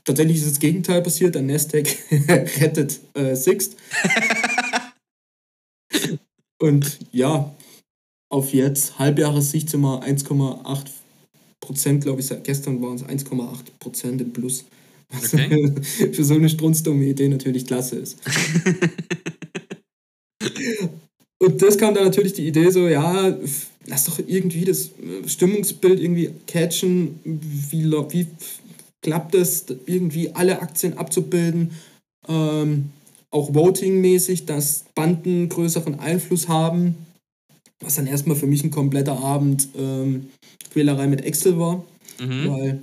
tatsächlich 0.04 0.38
ist 0.38 0.50
das 0.50 0.58
Gegenteil 0.58 1.02
passiert. 1.02 1.34
Der 1.34 1.42
Nasdaq 1.42 1.86
rettet 2.10 3.00
äh, 3.14 3.34
Sixt. 3.34 3.76
Und 6.58 6.98
ja, 7.12 7.54
auf 8.36 8.52
jetzt 8.52 8.98
Halbjahressicht 8.98 9.70
sind 9.70 9.80
wir 9.80 10.02
1,8 10.02 10.84
Prozent, 11.60 12.04
glaube 12.04 12.20
ich, 12.20 12.26
seit 12.26 12.44
gestern 12.44 12.82
waren 12.82 12.96
es 12.96 13.02
1,8 13.02 13.46
Prozent 13.80 14.20
im 14.20 14.30
Plus. 14.30 14.66
Was 15.08 15.32
okay. 15.32 15.72
für 16.12 16.24
so 16.24 16.34
eine 16.34 16.50
strunzdumme 16.50 17.06
Idee 17.06 17.28
natürlich 17.28 17.66
klasse 17.66 17.96
ist. 17.96 18.18
Und 21.38 21.62
das 21.62 21.78
kam 21.78 21.94
dann 21.94 22.04
natürlich 22.04 22.34
die 22.34 22.46
Idee 22.46 22.68
so, 22.70 22.88
ja, 22.88 23.34
lass 23.86 24.04
doch 24.04 24.18
irgendwie 24.18 24.66
das 24.66 24.90
Stimmungsbild 25.26 25.98
irgendwie 25.98 26.30
catchen, 26.46 27.18
wie, 27.24 27.90
wie 28.10 28.26
klappt 29.00 29.34
es, 29.34 29.64
irgendwie 29.86 30.34
alle 30.34 30.60
Aktien 30.60 30.98
abzubilden, 30.98 31.70
ähm, 32.28 32.90
auch 33.30 33.54
voting-mäßig, 33.54 34.44
dass 34.44 34.84
Banden 34.94 35.48
größeren 35.48 36.00
Einfluss 36.00 36.48
haben, 36.48 37.05
was 37.82 37.96
dann 37.96 38.06
erstmal 38.06 38.36
für 38.36 38.46
mich 38.46 38.64
ein 38.64 38.70
kompletter 38.70 39.18
Abend 39.18 39.68
ähm, 39.76 40.30
Quälerei 40.70 41.06
mit 41.06 41.24
Excel 41.24 41.58
war, 41.58 41.84
mhm. 42.20 42.50
weil 42.50 42.80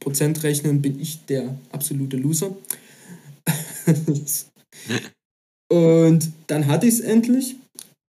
Prozentrechnen 0.00 0.82
bin 0.82 1.00
ich 1.00 1.24
der 1.26 1.56
absolute 1.72 2.16
Loser. 2.16 2.56
und 5.72 6.30
dann 6.46 6.66
hatte 6.66 6.86
ich 6.86 6.94
es 6.94 7.00
endlich 7.00 7.56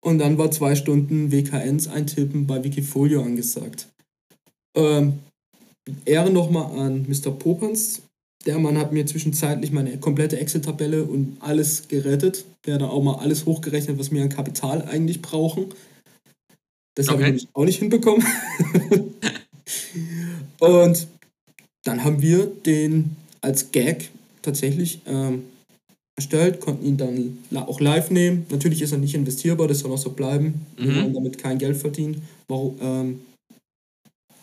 und 0.05 0.19
dann 0.19 0.39
war 0.39 0.51
zwei 0.51 0.75
Stunden 0.75 1.33
WKNs 1.33 1.89
eintippen 1.89 2.47
bei 2.47 2.63
Wikifolio 2.65 3.23
angesagt. 3.23 3.89
Ähm, 4.77 5.19
Ehre 6.05 6.31
nochmal 6.31 6.79
an 6.79 7.07
Mr. 7.09 7.31
Popans. 7.33 8.03
Der 8.47 8.59
Mann 8.59 8.79
hat 8.79 8.93
mir 8.93 9.05
zwischenzeitlich 9.05 9.71
meine 9.71 9.99
komplette 9.99 10.39
Excel-Tabelle 10.39 11.05
und 11.05 11.37
alles 11.41 11.89
gerettet. 11.89 12.47
Der 12.65 12.75
hat 12.75 12.83
da 12.83 12.89
auch 12.89 13.03
mal 13.03 13.17
alles 13.17 13.45
hochgerechnet, 13.45 13.99
was 13.99 14.11
wir 14.11 14.23
an 14.23 14.31
Kapital 14.31 14.83
eigentlich 14.83 15.21
brauchen. 15.21 15.67
Das 17.01 17.09
okay. 17.09 17.25
habe 17.25 17.37
ich 17.37 17.49
auch 17.55 17.65
nicht 17.65 17.79
hinbekommen. 17.79 18.23
und 20.61 21.07
dann 21.85 22.05
haben 22.05 22.21
wir 22.21 22.45
den 22.45 23.17
als 23.41 23.73
Gag 23.73 24.11
tatsächlich 24.43 25.01
ähm, 25.07 25.45
erstellt, 26.15 26.61
konnten 26.61 26.85
ihn 26.85 26.99
dann 26.99 27.39
auch 27.55 27.81
live 27.81 28.11
nehmen. 28.11 28.45
Natürlich 28.51 28.83
ist 28.83 28.93
er 28.93 28.99
nicht 28.99 29.15
investierbar, 29.15 29.67
das 29.67 29.79
soll 29.79 29.93
auch 29.93 29.99
so 29.99 30.11
bleiben. 30.11 30.67
Mhm. 30.79 30.85
Wir 30.85 30.97
wollen 30.97 31.15
damit 31.15 31.39
kein 31.39 31.57
Geld 31.57 31.79
verdienen. 31.79 32.21
Warum, 32.49 32.77
ähm, 32.83 33.21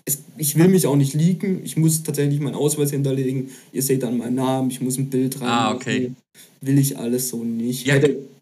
es, 0.07 0.23
ich 0.37 0.55
will 0.55 0.69
mich 0.69 0.87
auch 0.87 0.95
nicht 0.95 1.13
leaken. 1.13 1.61
Ich 1.63 1.75
muss 1.75 2.01
tatsächlich 2.01 2.39
meinen 2.39 2.55
Ausweis 2.55 2.91
hinterlegen. 2.91 3.51
Ihr 3.73 3.83
seht 3.83 4.03
dann 4.03 4.17
meinen 4.17 4.35
Namen, 4.35 4.71
ich 4.71 4.79
muss 4.79 4.97
ein 4.97 5.09
Bild 5.09 5.39
rein. 5.41 5.47
Ah, 5.49 5.73
okay. 5.73 6.13
Will 6.61 6.79
ich 6.79 6.97
alles 6.97 7.29
so 7.29 7.43
nicht. 7.43 7.85
Ja, 7.85 7.95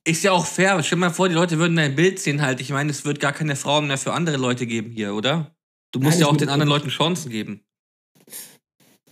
ist 0.08 0.24
ja 0.24 0.32
auch 0.32 0.46
fair. 0.46 0.82
Stell 0.84 0.98
dir 0.98 1.02
mal 1.02 1.10
vor, 1.10 1.28
die 1.28 1.34
Leute 1.34 1.58
würden 1.58 1.76
dein 1.76 1.96
Bild 1.96 2.20
sehen 2.20 2.44
halt. 2.44 2.62
Ich 2.62 2.70
meine, 2.70 2.92
es 2.92 3.04
wird 3.04 3.20
gar 3.20 3.34
keine 3.34 3.56
Frauen 3.56 3.88
mehr 3.88 3.98
für 3.98 4.14
andere 4.14 4.38
Leute 4.38 4.68
geben 4.68 4.92
hier, 4.92 5.16
oder? 5.16 5.56
Du 5.92 6.00
musst 6.00 6.12
Nein, 6.12 6.22
ja 6.22 6.28
auch 6.28 6.38
den 6.38 6.50
anderen 6.50 6.70
Leuten 6.70 6.90
Chancen 6.90 7.32
geben. 7.32 7.62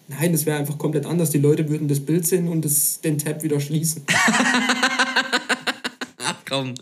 Nein, 0.08 0.32
das 0.32 0.46
wäre 0.46 0.60
einfach 0.60 0.78
komplett 0.78 1.08
anders. 1.08 1.32
Die 1.32 1.40
Leute 1.40 1.68
würden 1.70 1.88
das 1.88 2.02
Bild 2.02 2.28
sehen 2.28 2.48
und 2.48 2.64
das, 2.64 3.02
den 3.02 3.18
Tab 3.18 3.42
wieder 3.42 3.60
schließen. 3.60 4.04
Komm. 6.54 6.76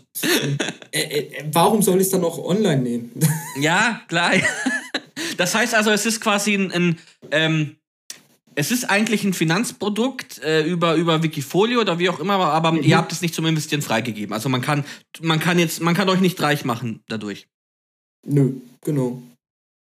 Äh, 0.90 1.00
äh, 1.00 1.44
warum 1.50 1.80
soll 1.80 1.96
ich 1.96 2.02
es 2.02 2.10
dann 2.10 2.24
auch 2.24 2.38
online 2.38 2.82
nehmen? 2.82 3.10
ja, 3.60 4.02
klar. 4.06 4.32
Das 5.38 5.54
heißt 5.54 5.74
also, 5.74 5.90
es 5.90 6.04
ist 6.04 6.20
quasi 6.20 6.52
ein, 6.52 6.70
ein 6.70 6.98
ähm, 7.30 7.76
es 8.54 8.70
ist 8.70 8.84
eigentlich 8.84 9.24
ein 9.24 9.32
Finanzprodukt 9.32 10.42
äh, 10.42 10.62
über, 10.66 10.96
über 10.96 11.22
Wikifolio 11.22 11.80
oder 11.80 11.98
wie 11.98 12.10
auch 12.10 12.20
immer, 12.20 12.34
aber 12.34 12.72
mhm. 12.72 12.82
ihr 12.82 12.98
habt 12.98 13.12
es 13.12 13.22
nicht 13.22 13.34
zum 13.34 13.46
Investieren 13.46 13.80
freigegeben. 13.80 14.34
Also 14.34 14.50
man 14.50 14.60
kann, 14.60 14.84
man 15.22 15.40
kann 15.40 15.58
jetzt, 15.58 15.80
man 15.80 15.94
kann 15.94 16.10
euch 16.10 16.20
nicht 16.20 16.42
reich 16.42 16.66
machen 16.66 17.00
dadurch. 17.08 17.48
Nö, 18.26 18.52
genau. 18.82 19.22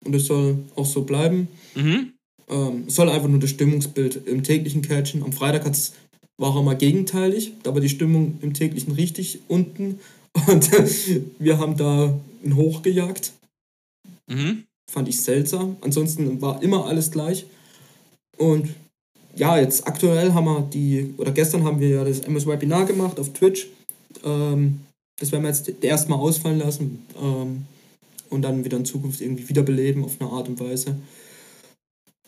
Und 0.04 0.14
es 0.14 0.26
soll 0.26 0.58
auch 0.76 0.86
so 0.86 1.02
bleiben. 1.02 1.48
Mhm. 1.74 2.12
Ähm, 2.48 2.84
es 2.86 2.94
soll 2.94 3.08
einfach 3.08 3.28
nur 3.28 3.40
das 3.40 3.50
Stimmungsbild 3.50 4.28
im 4.28 4.44
täglichen 4.44 4.82
catchen. 4.82 5.24
Am 5.24 5.32
Freitag 5.32 5.64
hat 5.64 5.74
es 5.74 5.94
war 6.40 6.56
er 6.56 6.62
mal 6.62 6.76
gegenteilig. 6.76 7.52
Da 7.62 7.74
war 7.74 7.80
die 7.80 7.88
Stimmung 7.88 8.38
im 8.40 8.54
täglichen 8.54 8.94
richtig 8.94 9.40
unten. 9.48 10.00
Und 10.46 10.70
wir 11.38 11.58
haben 11.58 11.76
da 11.76 12.18
ein 12.44 12.56
Hoch 12.56 12.82
gejagt. 12.82 13.32
Mhm. 14.26 14.64
Fand 14.90 15.08
ich 15.08 15.20
seltsam. 15.20 15.76
Ansonsten 15.82 16.40
war 16.40 16.62
immer 16.62 16.86
alles 16.86 17.10
gleich. 17.10 17.44
Und 18.38 18.70
ja, 19.36 19.58
jetzt 19.58 19.86
aktuell 19.86 20.32
haben 20.32 20.46
wir 20.46 20.62
die, 20.62 21.14
oder 21.18 21.30
gestern 21.30 21.64
haben 21.64 21.78
wir 21.78 21.88
ja 21.88 22.04
das 22.04 22.20
MS-Webinar 22.20 22.86
gemacht 22.86 23.20
auf 23.20 23.32
Twitch. 23.32 23.68
Ähm, 24.24 24.80
das 25.18 25.30
werden 25.30 25.42
wir 25.42 25.50
jetzt 25.50 25.70
erstmal 25.84 26.18
ausfallen 26.18 26.58
lassen 26.58 27.06
ähm, 27.20 27.66
und 28.30 28.42
dann 28.42 28.64
wieder 28.64 28.78
in 28.78 28.86
Zukunft 28.86 29.20
irgendwie 29.20 29.48
wiederbeleben 29.48 30.04
auf 30.04 30.16
eine 30.18 30.30
Art 30.30 30.48
und 30.48 30.58
Weise. 30.58 30.96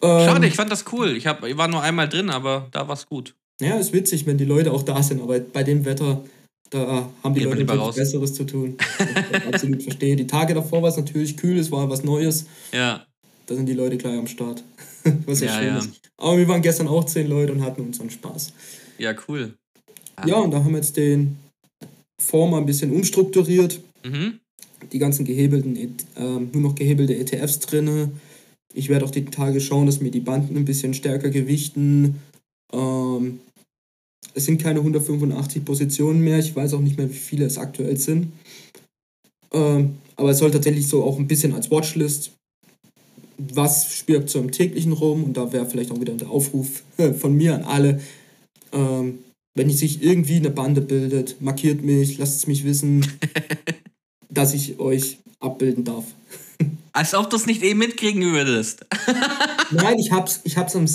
Ähm, 0.03 0.27
Schade, 0.27 0.47
ich 0.47 0.55
fand 0.55 0.71
das 0.71 0.85
cool. 0.93 1.17
Ich, 1.17 1.27
hab, 1.27 1.43
ich 1.45 1.57
war 1.57 1.69
nur 1.69 1.81
einmal 1.81 2.09
drin, 2.09 2.29
aber 2.29 2.69
da 2.71 2.87
war 2.87 2.95
es 2.95 3.07
gut. 3.07 3.35
Ja, 3.63 3.77
ist 3.77 3.93
witzig, 3.93 4.27
wenn 4.27 4.39
die 4.39 4.45
Leute 4.45 4.73
auch 4.73 4.83
da 4.83 5.03
sind, 5.03 5.23
aber 5.23 5.39
bei 5.41 5.63
dem 5.63 5.85
Wetter, 5.85 6.23
da 6.71 7.09
haben 7.23 7.35
die 7.35 7.41
Geht 7.41 7.49
Leute 7.49 7.65
nichts 7.65 7.97
Besseres 7.97 8.35
zu 8.35 8.45
tun. 8.45 8.77
ich 9.33 9.47
absolut 9.47 9.83
verstehe. 9.83 10.17
Die 10.17 10.27
Tage 10.27 10.55
davor 10.55 10.83
war 10.83 10.89
es 10.89 10.97
natürlich 10.97 11.37
kühl, 11.37 11.59
es 11.59 11.71
war 11.71 11.89
was 11.89 12.03
Neues. 12.03 12.47
Ja. 12.73 13.07
Da 13.47 13.55
sind 13.55 13.67
die 13.67 13.75
Leute 13.75 13.99
gleich 13.99 14.19
am 14.19 14.27
Start. 14.27 14.63
was 15.27 15.41
ja, 15.41 15.47
ja 15.47 15.59
schön 15.59 15.67
ja. 15.67 15.79
ist. 15.79 16.01
Aber 16.17 16.39
wir 16.39 16.49
waren 16.49 16.63
gestern 16.63 16.89
auch 16.89 17.05
zehn 17.05 17.29
Leute 17.29 17.53
und 17.53 17.63
hatten 17.63 17.83
unseren 17.83 18.11
Spaß. 18.11 18.53
Ja, 18.99 19.15
cool. 19.29 19.55
Ah. 20.17 20.27
Ja, 20.27 20.37
und 20.37 20.51
da 20.51 20.59
haben 20.59 20.71
wir 20.71 20.79
jetzt 20.79 20.97
den 20.97 21.37
mal 22.33 22.59
ein 22.59 22.67
bisschen 22.67 22.93
umstrukturiert. 22.93 23.81
Mhm. 24.05 24.39
Die 24.93 24.99
ganzen 24.99 25.25
gehebelten, 25.25 25.77
äh, 25.77 25.89
nur 26.17 26.63
noch 26.63 26.75
gehebelte 26.75 27.17
ETFs 27.17 27.61
drin. 27.61 28.13
Ich 28.75 28.89
werde 28.89 29.05
auch 29.05 29.11
die 29.11 29.25
Tage 29.25 29.61
schauen, 29.61 29.87
dass 29.87 30.01
mir 30.01 30.11
die 30.11 30.21
Banden 30.21 30.57
ein 30.57 30.65
bisschen 30.65 30.95
stärker 30.95 31.31
gewichten. 31.31 32.17
Ähm, 32.73 33.41
es 34.35 34.45
sind 34.45 34.63
keine 34.63 34.81
185 34.81 35.65
Positionen 35.65 36.21
mehr. 36.21 36.39
Ich 36.39 36.55
weiß 36.55 36.75
auch 36.75 36.81
nicht 36.81 36.97
mehr, 36.97 37.11
wie 37.11 37.15
viele 37.15 37.45
es 37.45 37.59
aktuell 37.59 37.97
sind. 37.97 38.33
Ähm, 39.53 39.97
aber 40.17 40.31
es 40.31 40.39
soll 40.39 40.51
tatsächlich 40.51 40.87
so 40.87 41.05
auch 41.05 41.19
ein 41.19 41.27
bisschen 41.27 41.55
als 41.55 41.71
Watchlist. 41.71 42.33
Was 43.39 43.95
spürt 43.95 44.31
so 44.31 44.39
im 44.39 44.53
täglichen 44.53 44.93
rum? 44.93 45.25
Und 45.25 45.37
da 45.37 45.53
wäre 45.53 45.67
vielleicht 45.67 45.91
auch 45.91 46.01
wieder 46.01 46.15
der 46.15 46.31
Aufruf 46.31 46.83
von 47.19 47.35
mir 47.37 47.55
an 47.55 47.65
alle. 47.65 48.01
Ähm, 48.73 49.19
wenn 49.55 49.69
sich 49.71 50.03
irgendwie 50.03 50.37
eine 50.37 50.51
Bande 50.51 50.81
bildet, 50.81 51.41
markiert 51.41 51.83
mich, 51.83 52.19
lasst 52.19 52.37
es 52.37 52.47
mich 52.47 52.65
wissen, 52.65 53.07
dass 54.31 54.55
ich 54.55 54.79
euch 54.79 55.19
abbilden 55.41 55.85
darf. 55.85 56.05
Als 56.93 57.15
ob 57.15 57.29
du 57.29 57.37
es 57.37 57.47
nicht 57.47 57.63
eben 57.63 57.79
mitkriegen 57.79 58.23
würdest. 58.23 58.87
Nein, 59.71 59.99
ich 59.99 60.13
hab's, 60.13 60.41
ich 60.45 60.57
hab's 60.57 60.77
am, 60.77 60.87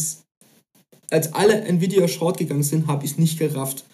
als 1.09 1.33
alle 1.33 1.61
Nvidia 1.63 2.07
Short 2.07 2.37
gegangen 2.37 2.63
sind, 2.63 2.87
habe 2.87 3.05
ich 3.05 3.11
es 3.11 3.17
nicht 3.17 3.39
gerafft. 3.39 3.85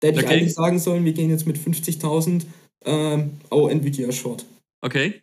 Da 0.00 0.08
hätte 0.08 0.18
okay. 0.18 0.26
ich 0.26 0.32
eigentlich 0.32 0.54
sagen 0.54 0.78
sollen, 0.78 1.04
wir 1.04 1.12
gehen 1.12 1.30
jetzt 1.30 1.46
mit 1.46 1.58
50.000 1.58 2.42
ähm, 2.84 3.38
oh, 3.50 3.68
Nvidia 3.68 4.10
Short. 4.12 4.44
Okay. 4.80 5.22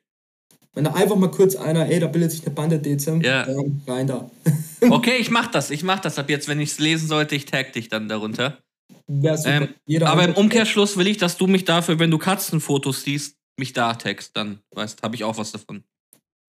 Wenn 0.74 0.84
da 0.84 0.94
einfach 0.94 1.16
mal 1.16 1.32
kurz 1.32 1.56
einer, 1.56 1.90
ey, 1.90 2.00
da 2.00 2.08
bildet 2.08 2.32
sich 2.32 2.46
eine 2.46 2.54
Bande 2.54 2.80
Dezem, 2.80 3.22
ja. 3.22 3.48
ähm, 3.48 3.82
rein 3.88 4.08
da. 4.08 4.30
okay, 4.90 5.18
ich 5.20 5.32
mach 5.32 5.48
das, 5.48 5.72
ich 5.72 5.84
mach 5.84 6.00
das 6.00 6.20
ab 6.20 6.30
jetzt. 6.30 6.48
Wenn 6.48 6.60
ich 6.60 6.72
es 6.72 6.80
lesen 6.80 7.08
sollte, 7.08 7.36
ich 7.36 7.46
tag 7.46 7.74
dich 7.74 7.90
dann 7.90 8.08
darunter. 8.08 8.60
Ähm, 9.08 9.70
aber 10.02 10.24
im 10.24 10.34
Umkehrschluss 10.36 10.96
will 10.96 11.08
ich, 11.08 11.18
dass 11.18 11.38
du 11.38 11.48
mich 11.48 11.66
dafür, 11.66 11.98
wenn 11.98 12.12
du 12.12 12.20
Katzenfotos 12.20 13.04
siehst, 13.04 13.36
mich 13.58 13.74
da 13.74 13.96
tagst, 13.96 14.38
dann 14.38 14.60
weißt, 14.76 15.02
habe 15.02 15.16
ich 15.16 15.24
auch 15.24 15.38
was 15.38 15.52
davon. 15.52 15.84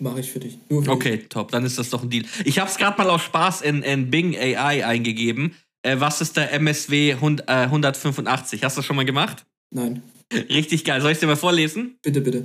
Mache 0.01 0.21
ich 0.21 0.31
für 0.31 0.41
dich. 0.41 0.59
Für 0.69 0.91
okay, 0.91 1.19
dich. 1.19 1.29
top. 1.29 1.51
Dann 1.53 1.65
ist 1.65 1.79
das 1.79 1.91
doch 1.91 2.03
ein 2.03 2.11
Deal. 2.11 2.25
Ich 2.45 2.59
habe 2.59 2.71
es 2.71 2.77
gerade 2.79 2.97
mal 2.99 3.11
aus 3.11 3.23
Spaß 3.23 3.61
in, 3.61 3.83
in 3.83 4.11
Bing 4.11 4.35
AI 4.37 4.85
eingegeben. 4.85 5.55
Äh, 5.83 6.01
was 6.01 6.21
ist 6.21 6.37
der 6.37 6.53
MSW 6.53 7.13
100, 7.15 7.49
äh, 7.49 7.53
185? 7.53 8.65
Hast 8.65 8.77
du 8.77 8.81
das 8.81 8.87
schon 8.87 8.97
mal 8.97 9.05
gemacht? 9.05 9.45
Nein. 9.71 10.03
Richtig 10.33 10.85
geil. 10.85 11.01
Soll 11.01 11.13
ich 11.13 11.19
dir 11.19 11.27
mal 11.27 11.37
vorlesen? 11.37 11.99
Bitte, 12.03 12.21
bitte. 12.21 12.45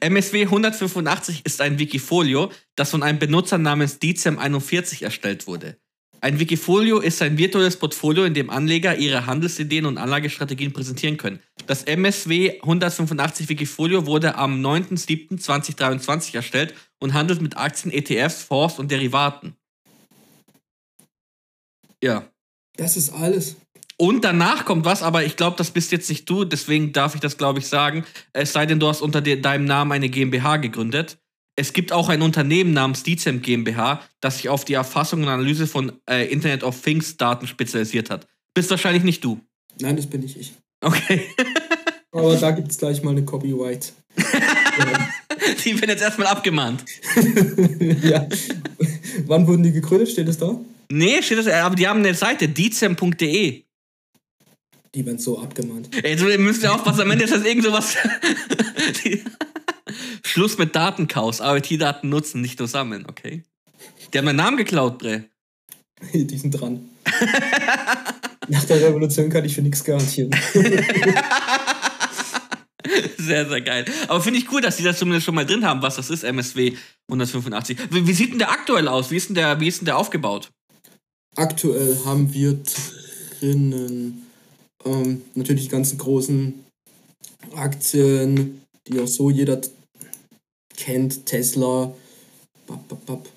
MSW 0.00 0.42
185 0.42 1.42
ist 1.44 1.60
ein 1.60 1.78
Wikifolio, 1.78 2.50
das 2.74 2.90
von 2.90 3.02
einem 3.02 3.18
Benutzer 3.18 3.58
namens 3.58 4.00
Dizem41 4.00 5.04
erstellt 5.04 5.46
wurde. 5.46 5.76
Ein 6.22 6.38
Wikifolio 6.38 6.98
ist 6.98 7.22
ein 7.22 7.38
virtuelles 7.38 7.76
Portfolio, 7.76 8.24
in 8.24 8.34
dem 8.34 8.50
Anleger 8.50 8.96
ihre 8.96 9.24
Handelsideen 9.24 9.86
und 9.86 9.96
Anlagestrategien 9.96 10.72
präsentieren 10.72 11.16
können. 11.16 11.40
Das 11.66 11.84
MSW 11.84 12.60
185 12.60 13.48
Wikifolio 13.48 14.04
wurde 14.04 14.34
am 14.34 14.60
9.7.2023 14.64 16.34
erstellt 16.34 16.74
und 16.98 17.14
handelt 17.14 17.40
mit 17.40 17.56
Aktien, 17.56 17.90
ETFs, 17.92 18.42
Fonds 18.42 18.78
und 18.78 18.90
Derivaten. 18.90 19.54
Ja. 22.02 22.28
Das 22.76 22.96
ist 22.96 23.10
alles. 23.10 23.56
Und 23.96 24.24
danach 24.24 24.64
kommt 24.64 24.86
was, 24.86 25.02
aber 25.02 25.24
ich 25.24 25.36
glaube, 25.36 25.56
das 25.58 25.70
bist 25.70 25.92
jetzt 25.92 26.08
nicht 26.08 26.28
du, 26.28 26.44
deswegen 26.44 26.92
darf 26.92 27.14
ich 27.14 27.20
das, 27.20 27.36
glaube 27.36 27.58
ich, 27.58 27.66
sagen. 27.66 28.06
Es 28.32 28.54
sei 28.54 28.64
denn, 28.64 28.80
du 28.80 28.88
hast 28.88 29.02
unter 29.02 29.20
deinem 29.20 29.66
Namen 29.66 29.92
eine 29.92 30.08
GmbH 30.08 30.56
gegründet. 30.56 31.18
Es 31.60 31.74
gibt 31.74 31.92
auch 31.92 32.08
ein 32.08 32.22
Unternehmen 32.22 32.72
namens 32.72 33.02
Dizem 33.02 33.42
GmbH, 33.42 34.00
das 34.22 34.38
sich 34.38 34.48
auf 34.48 34.64
die 34.64 34.72
Erfassung 34.72 35.24
und 35.24 35.28
Analyse 35.28 35.66
von 35.66 35.92
äh, 36.08 36.24
Internet 36.32 36.62
of 36.62 36.80
Things 36.80 37.18
Daten 37.18 37.46
spezialisiert 37.46 38.08
hat. 38.08 38.26
Bist 38.54 38.70
wahrscheinlich 38.70 39.04
nicht 39.04 39.22
du. 39.22 39.40
Nein, 39.78 39.96
das 39.96 40.06
bin 40.06 40.22
nicht 40.22 40.38
ich. 40.38 40.54
Okay. 40.80 41.20
Aber 42.12 42.34
da 42.34 42.52
gibt 42.52 42.70
es 42.70 42.78
gleich 42.78 43.02
mal 43.02 43.10
eine 43.10 43.26
Copyright. 43.26 43.92
die 44.16 45.78
werden 45.78 45.90
jetzt 45.90 46.02
erstmal 46.02 46.28
abgemahnt. 46.28 46.82
ja. 48.02 48.26
Wann 49.26 49.46
wurden 49.46 49.62
die 49.62 49.72
gegründet? 49.72 50.08
Steht 50.08 50.28
das 50.28 50.38
da? 50.38 50.58
Nee, 50.90 51.20
steht 51.20 51.38
das, 51.38 51.46
aber 51.46 51.74
die 51.74 51.86
haben 51.86 52.00
eine 52.00 52.14
Seite, 52.14 52.48
dizem.de. 52.48 53.64
Die 54.94 55.06
werden 55.06 55.18
so 55.18 55.38
abgemahnt. 55.38 55.88
Ey, 56.04 56.16
du 56.16 56.24
müsst 56.38 56.62
ja 56.62 56.70
aufpassen, 56.74 57.02
am 57.02 57.10
Ende 57.10 57.24
ist 57.24 57.32
das 57.32 57.44
irgend 57.44 57.64
sowas. 57.64 57.96
Schluss 60.24 60.58
mit 60.58 60.74
Datenchaos. 60.74 61.40
IoT-Daten 61.40 62.08
nutzen, 62.08 62.40
nicht 62.40 62.58
nur 62.58 62.68
sammeln, 62.68 63.06
okay? 63.08 63.44
Die 64.12 64.18
haben 64.18 64.24
meinen 64.24 64.36
Namen 64.36 64.56
geklaut, 64.56 64.98
Bre. 64.98 65.24
Die 66.12 66.38
sind 66.38 66.52
dran. 66.52 66.88
Nach 68.48 68.64
der 68.64 68.80
Revolution 68.80 69.28
kann 69.28 69.44
ich 69.44 69.54
für 69.54 69.62
nichts 69.62 69.84
garantieren. 69.84 70.30
sehr, 73.16 73.48
sehr 73.48 73.60
geil. 73.60 73.84
Aber 74.08 74.20
finde 74.20 74.40
ich 74.40 74.50
cool, 74.50 74.60
dass 74.60 74.76
die 74.76 74.82
das 74.82 74.98
zumindest 74.98 75.26
schon 75.26 75.34
mal 75.34 75.46
drin 75.46 75.64
haben, 75.64 75.82
was 75.82 75.96
das 75.96 76.10
ist, 76.10 76.24
MSW 76.24 76.74
185. 77.08 77.78
Wie, 77.90 78.06
wie, 78.06 78.12
sieht 78.12 78.32
denn 78.32 78.38
der 78.38 78.50
aktuell 78.50 78.88
aus? 78.88 79.10
Wie 79.10 79.16
ist 79.16 79.28
denn 79.28 79.36
der, 79.36 79.60
wie 79.60 79.68
ist 79.68 79.80
denn 79.80 79.86
der 79.86 79.98
aufgebaut? 79.98 80.50
Aktuell 81.36 81.98
haben 82.04 82.32
wir 82.32 82.58
drinnen 83.40 84.29
ähm, 84.84 85.22
natürlich 85.34 85.64
die 85.64 85.70
ganzen 85.70 85.98
großen 85.98 86.64
Aktien, 87.54 88.62
die 88.86 89.00
auch 89.00 89.08
so 89.08 89.30
jeder 89.30 89.60
kennt, 90.76 91.26
Tesla. 91.26 91.92
Bap, 92.66 92.88
bap, 92.88 93.06
bap. 93.06 93.28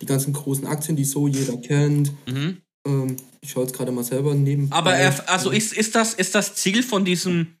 Die 0.00 0.06
ganzen 0.06 0.32
großen 0.32 0.66
Aktien, 0.66 0.96
die 0.96 1.04
so 1.04 1.28
jeder 1.28 1.56
kennt. 1.58 2.12
Mhm. 2.26 2.58
Ähm, 2.86 3.16
ich 3.42 3.50
schaue 3.50 3.64
jetzt 3.64 3.74
gerade 3.74 3.92
mal 3.92 4.04
selber 4.04 4.34
neben. 4.34 4.70
Aber 4.72 4.94
er, 4.94 5.28
also 5.28 5.50
ist, 5.50 5.72
ist, 5.72 5.94
das, 5.94 6.14
ist 6.14 6.34
das 6.34 6.54
Ziel 6.54 6.82
von 6.82 7.04
diesem 7.04 7.56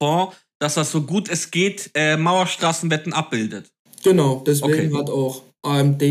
Fonds, 0.00 0.36
dass 0.58 0.74
das 0.74 0.90
so 0.90 1.02
gut 1.02 1.28
es 1.28 1.50
geht 1.50 1.90
äh, 1.94 2.16
Mauerstraßenwetten 2.16 3.12
abbildet? 3.12 3.70
Genau, 4.02 4.42
deswegen 4.46 4.94
okay. 4.94 4.96
hat 4.96 5.10
auch 5.10 5.42
AMD 5.62 6.02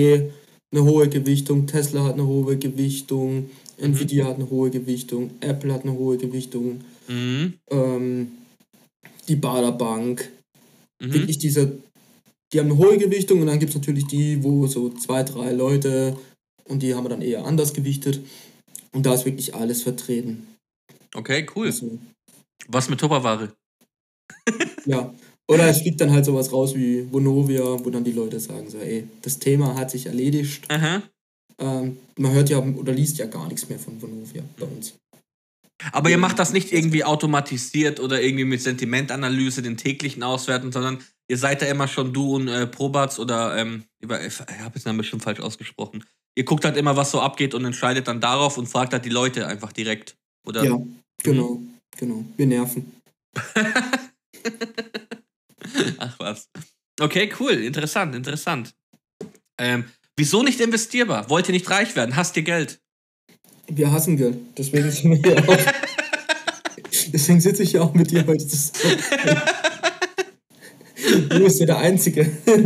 eine 0.72 0.84
hohe 0.84 1.08
Gewichtung, 1.10 1.68
Tesla 1.68 2.04
hat 2.04 2.14
eine 2.14 2.28
hohe 2.28 2.58
Gewichtung, 2.58 3.36
mhm. 3.36 3.50
Nvidia 3.78 4.26
hat 4.26 4.36
eine 4.36 4.50
hohe 4.50 4.70
Gewichtung, 4.70 5.32
Apple 5.40 5.74
hat 5.74 5.84
eine 5.84 5.94
hohe 5.94 6.18
Gewichtung, 6.18 6.82
mhm. 7.08 7.54
ähm, 7.70 8.32
die 9.28 9.36
Baderbank. 9.36 10.30
Mhm. 11.02 11.14
Wirklich 11.14 11.38
diese, 11.38 11.78
die 12.52 12.60
haben 12.60 12.72
eine 12.72 12.78
hohe 12.78 12.98
Gewichtung 12.98 13.42
und 13.42 13.48
dann 13.48 13.60
gibt 13.60 13.70
es 13.70 13.76
natürlich 13.76 14.08
die, 14.08 14.44
wo 14.44 14.68
so 14.68 14.90
zwei, 14.90 15.24
drei 15.24 15.52
Leute 15.52 16.18
und 16.66 16.84
die 16.84 16.94
haben 16.94 17.06
wir 17.06 17.10
dann 17.10 17.22
eher 17.22 17.46
anders 17.46 17.74
gewichtet. 17.74 18.22
Und 18.92 19.06
da 19.06 19.14
ist 19.14 19.26
wirklich 19.26 19.54
alles 19.54 19.84
vertreten. 19.84 20.48
Okay, 21.14 21.46
cool. 21.56 21.68
Also, 21.68 21.98
Was 22.68 22.90
mit 22.90 23.00
Tupperware? 23.00 23.54
ja. 24.86 25.14
Oder 25.50 25.68
es 25.70 25.82
fliegt 25.82 26.02
dann 26.02 26.12
halt 26.12 26.26
sowas 26.26 26.52
raus 26.52 26.76
wie 26.76 27.08
Vonovia, 27.12 27.64
wo 27.64 27.90
dann 27.90 28.04
die 28.04 28.12
Leute 28.12 28.40
sagen 28.40 28.70
so, 28.70 28.80
ey, 28.80 29.08
das 29.22 29.40
Thema 29.40 29.76
hat 29.76 29.92
sich 29.92 30.06
erledigt. 30.06 30.68
Ähm, 31.60 31.98
man 32.18 32.34
hört 32.34 32.50
ja 32.50 32.60
oder 32.60 32.94
liest 32.94 33.18
ja 33.18 33.26
gar 33.26 33.48
nichts 33.48 33.68
mehr 33.70 33.80
von 33.80 34.02
Vonovia 34.02 34.44
bei 34.60 34.66
uns. 34.66 34.94
Aber 35.92 36.10
ihr 36.10 36.18
macht 36.18 36.40
das 36.40 36.54
nicht 36.54 36.72
irgendwie 36.74 37.04
automatisiert 37.04 38.00
oder 38.00 38.22
irgendwie 38.22 38.46
mit 38.46 38.62
Sentimentanalyse 38.62 39.62
den 39.62 39.78
täglichen 39.78 40.24
auswerten, 40.24 40.72
sondern 40.72 41.00
ihr 41.30 41.38
seid 41.38 41.62
da 41.62 41.68
immer 41.68 41.88
schon 41.88 42.14
du 42.14 42.36
und 42.36 42.48
äh, 42.48 42.68
Probatz 42.68 43.20
oder 43.20 43.58
ähm, 43.58 43.84
ich 44.02 44.10
habe 44.10 44.74
jetzt 44.76 44.86
den 44.86 44.98
bestimmt 44.98 45.24
falsch 45.24 45.40
ausgesprochen. 45.40 46.04
Ihr 46.36 46.46
guckt 46.46 46.66
halt 46.66 46.78
immer, 46.78 46.96
was 46.96 47.12
so 47.12 47.22
abgeht 47.22 47.54
und 47.54 47.66
entscheidet 47.66 48.08
dann 48.08 48.22
darauf 48.22 48.58
und 48.58 48.68
fragt 48.68 48.94
halt 48.94 49.06
die 49.06 49.10
Leute 49.10 49.48
einfach 49.48 49.72
direkt, 49.72 50.16
oder? 50.46 50.64
Ja, 50.64 50.78
genau, 51.24 51.56
mhm. 51.56 51.74
genau. 51.98 52.26
Wir 52.36 52.48
nerven. 52.48 52.92
Ach 55.98 56.20
was. 56.20 56.50
Okay, 57.00 57.32
cool, 57.40 57.54
interessant, 57.54 58.16
interessant. 58.16 58.74
Ähm, 59.60 59.86
Wieso 60.20 60.42
nicht 60.42 60.60
investierbar? 60.60 61.30
Wollt 61.30 61.48
ihr 61.48 61.54
nicht 61.54 61.70
reich 61.70 61.96
werden? 61.96 62.16
Hasst 62.16 62.36
ihr 62.38 62.44
Geld? 62.44 62.80
Wir 63.68 63.92
hassen 63.92 64.18
Geld. 64.18 64.40
Deswegen 64.58 64.90
sind 64.90 65.24
wir 65.24 65.34
hier 65.34 65.48
auch. 65.48 65.58
Deswegen 67.14 67.40
sitze 67.40 67.62
ich 67.62 67.74
ja 67.74 67.82
auch 67.82 67.94
mit 67.94 68.10
dir 68.10 68.26
heute. 68.26 68.48
du 71.30 71.40
bist 71.40 71.60
ja 71.60 71.68
der 71.68 71.78
Einzige, 71.78 72.26
der, 72.46 72.58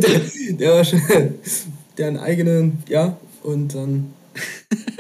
der, 0.54 1.34
der 1.98 2.08
einen 2.08 2.18
eigenen, 2.18 2.84
ja, 2.88 3.18
und 3.44 3.76
dann. 3.76 4.14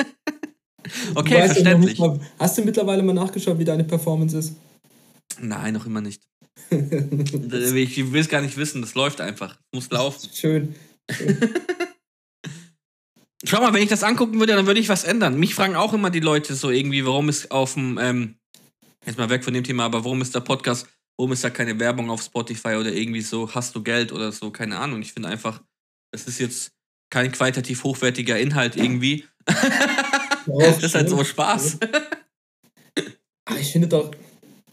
okay, 1.15 1.47
verständlich. 1.47 1.97
Mal, 1.99 2.19
hast 2.37 2.57
du 2.57 2.65
mittlerweile 2.65 3.01
mal 3.01 3.13
nachgeschaut, 3.13 3.57
wie 3.57 3.65
deine 3.65 3.85
Performance 3.85 4.37
ist? 4.37 4.55
Nein, 5.39 5.73
noch 5.73 5.85
immer 5.85 6.01
nicht. 6.01 6.21
Ich 6.69 8.11
will 8.11 8.21
es 8.21 8.29
gar 8.29 8.41
nicht 8.41 8.57
wissen, 8.57 8.81
das 8.81 8.95
läuft 8.95 9.21
einfach. 9.21 9.57
Muss 9.73 9.89
laufen. 9.89 10.29
Schön. 10.33 10.75
Schön. 11.11 11.37
Schau 13.43 13.59
mal, 13.59 13.73
wenn 13.73 13.81
ich 13.81 13.89
das 13.89 14.03
angucken 14.03 14.39
würde, 14.39 14.53
dann 14.53 14.67
würde 14.67 14.79
ich 14.79 14.89
was 14.89 15.03
ändern. 15.03 15.39
Mich 15.39 15.55
fragen 15.55 15.75
auch 15.75 15.93
immer 15.93 16.11
die 16.11 16.19
Leute 16.19 16.53
so 16.53 16.69
irgendwie, 16.69 17.05
warum 17.05 17.27
ist 17.27 17.49
auf 17.49 17.73
dem, 17.73 17.97
ähm, 17.97 18.35
jetzt 19.05 19.17
mal 19.17 19.29
weg 19.29 19.43
von 19.43 19.53
dem 19.53 19.63
Thema, 19.63 19.85
aber 19.85 20.03
warum 20.03 20.21
ist 20.21 20.35
der 20.35 20.41
Podcast, 20.41 20.87
warum 21.17 21.31
ist 21.31 21.43
da 21.43 21.49
keine 21.49 21.79
Werbung 21.79 22.11
auf 22.11 22.21
Spotify 22.21 22.75
oder 22.75 22.93
irgendwie 22.93 23.21
so, 23.21 23.53
hast 23.53 23.75
du 23.75 23.81
Geld 23.81 24.11
oder 24.11 24.31
so, 24.31 24.51
keine 24.51 24.77
Ahnung. 24.77 25.01
Ich 25.01 25.13
finde 25.13 25.29
einfach, 25.29 25.59
das 26.11 26.27
ist 26.27 26.39
jetzt 26.39 26.71
kein 27.09 27.31
qualitativ 27.31 27.83
hochwertiger 27.83 28.39
Inhalt 28.39 28.75
irgendwie. 28.75 29.25
das 29.45 30.83
ist 30.83 30.93
halt 30.93 31.09
so 31.09 31.23
Spaß. 31.23 31.79
Aber 33.45 33.59
ich 33.59 33.71
finde 33.71 33.87
doch, 33.87 34.11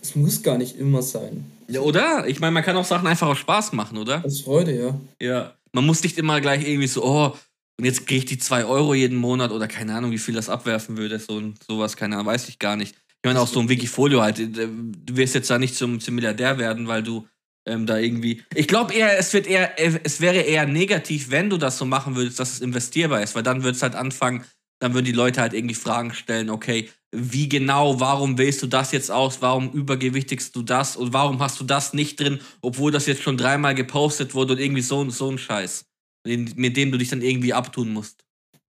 es 0.00 0.14
muss 0.14 0.42
gar 0.42 0.58
nicht 0.58 0.76
immer 0.76 1.02
sein. 1.02 1.50
Ja, 1.68 1.80
oder? 1.80 2.26
Ich 2.26 2.40
meine, 2.40 2.52
man 2.52 2.62
kann 2.62 2.76
auch 2.76 2.84
Sachen 2.84 3.06
einfach 3.06 3.28
aus 3.28 3.38
Spaß 3.38 3.72
machen, 3.72 3.98
oder? 3.98 4.24
Aus 4.24 4.40
Freude, 4.40 4.76
ja. 4.76 5.00
Ja. 5.20 5.54
Man 5.72 5.84
muss 5.84 6.02
nicht 6.02 6.16
immer 6.18 6.40
gleich 6.40 6.66
irgendwie 6.66 6.86
so, 6.86 7.04
oh, 7.04 7.36
und 7.78 7.84
jetzt 7.84 8.06
kriege 8.06 8.18
ich 8.18 8.24
die 8.24 8.38
2 8.38 8.64
Euro 8.64 8.94
jeden 8.94 9.16
Monat 9.16 9.52
oder 9.52 9.68
keine 9.68 9.94
Ahnung, 9.94 10.10
wie 10.10 10.18
viel 10.18 10.34
das 10.34 10.48
abwerfen 10.48 10.96
würde. 10.96 11.18
So 11.18 11.40
sowas, 11.66 11.96
keine 11.96 12.16
Ahnung, 12.16 12.26
weiß 12.26 12.48
ich 12.48 12.58
gar 12.58 12.76
nicht. 12.76 12.96
Ich 12.96 13.26
meine, 13.28 13.40
auch 13.40 13.46
so 13.48 13.60
ein 13.60 13.68
Wikifolio 13.68 14.20
halt. 14.20 14.38
Äh, 14.38 14.46
du 14.46 15.16
wirst 15.16 15.34
jetzt 15.34 15.50
da 15.50 15.58
nicht 15.58 15.76
zum, 15.76 16.00
zum 16.00 16.14
Milliardär 16.14 16.58
werden, 16.58 16.88
weil 16.88 17.02
du 17.02 17.26
ähm, 17.66 17.86
da 17.86 17.98
irgendwie. 17.98 18.42
Ich 18.54 18.66
glaube 18.66 18.94
eher, 18.94 19.18
es 19.18 19.32
wird 19.32 19.46
eher, 19.46 19.78
äh, 19.78 20.00
es 20.02 20.20
wäre 20.20 20.38
eher 20.38 20.66
negativ, 20.66 21.30
wenn 21.30 21.50
du 21.50 21.56
das 21.56 21.78
so 21.78 21.84
machen 21.84 22.16
würdest, 22.16 22.40
dass 22.40 22.54
es 22.54 22.60
investierbar 22.60 23.22
ist, 23.22 23.34
weil 23.34 23.42
dann 23.42 23.62
wird 23.62 23.76
es 23.76 23.82
halt 23.82 23.94
anfangen, 23.94 24.44
dann 24.80 24.94
würden 24.94 25.04
die 25.04 25.12
Leute 25.12 25.40
halt 25.40 25.52
irgendwie 25.52 25.74
Fragen 25.74 26.12
stellen, 26.14 26.50
okay, 26.50 26.88
wie 27.14 27.48
genau, 27.48 28.00
warum 28.00 28.36
wählst 28.36 28.62
du 28.62 28.66
das 28.66 28.92
jetzt 28.92 29.10
aus, 29.10 29.40
warum 29.40 29.70
übergewichtigst 29.72 30.54
du 30.54 30.62
das 30.62 30.96
und 30.96 31.12
warum 31.12 31.40
hast 31.40 31.58
du 31.60 31.64
das 31.64 31.94
nicht 31.94 32.20
drin, 32.20 32.40
obwohl 32.60 32.92
das 32.92 33.06
jetzt 33.06 33.22
schon 33.22 33.38
dreimal 33.38 33.74
gepostet 33.74 34.34
wurde 34.34 34.54
und 34.54 34.60
irgendwie 34.60 34.82
so, 34.82 35.08
so 35.10 35.30
ein 35.30 35.38
Scheiß, 35.38 35.84
mit 36.26 36.76
dem 36.76 36.92
du 36.92 36.98
dich 36.98 37.08
dann 37.08 37.22
irgendwie 37.22 37.54
abtun 37.54 37.92
musst. 37.92 38.24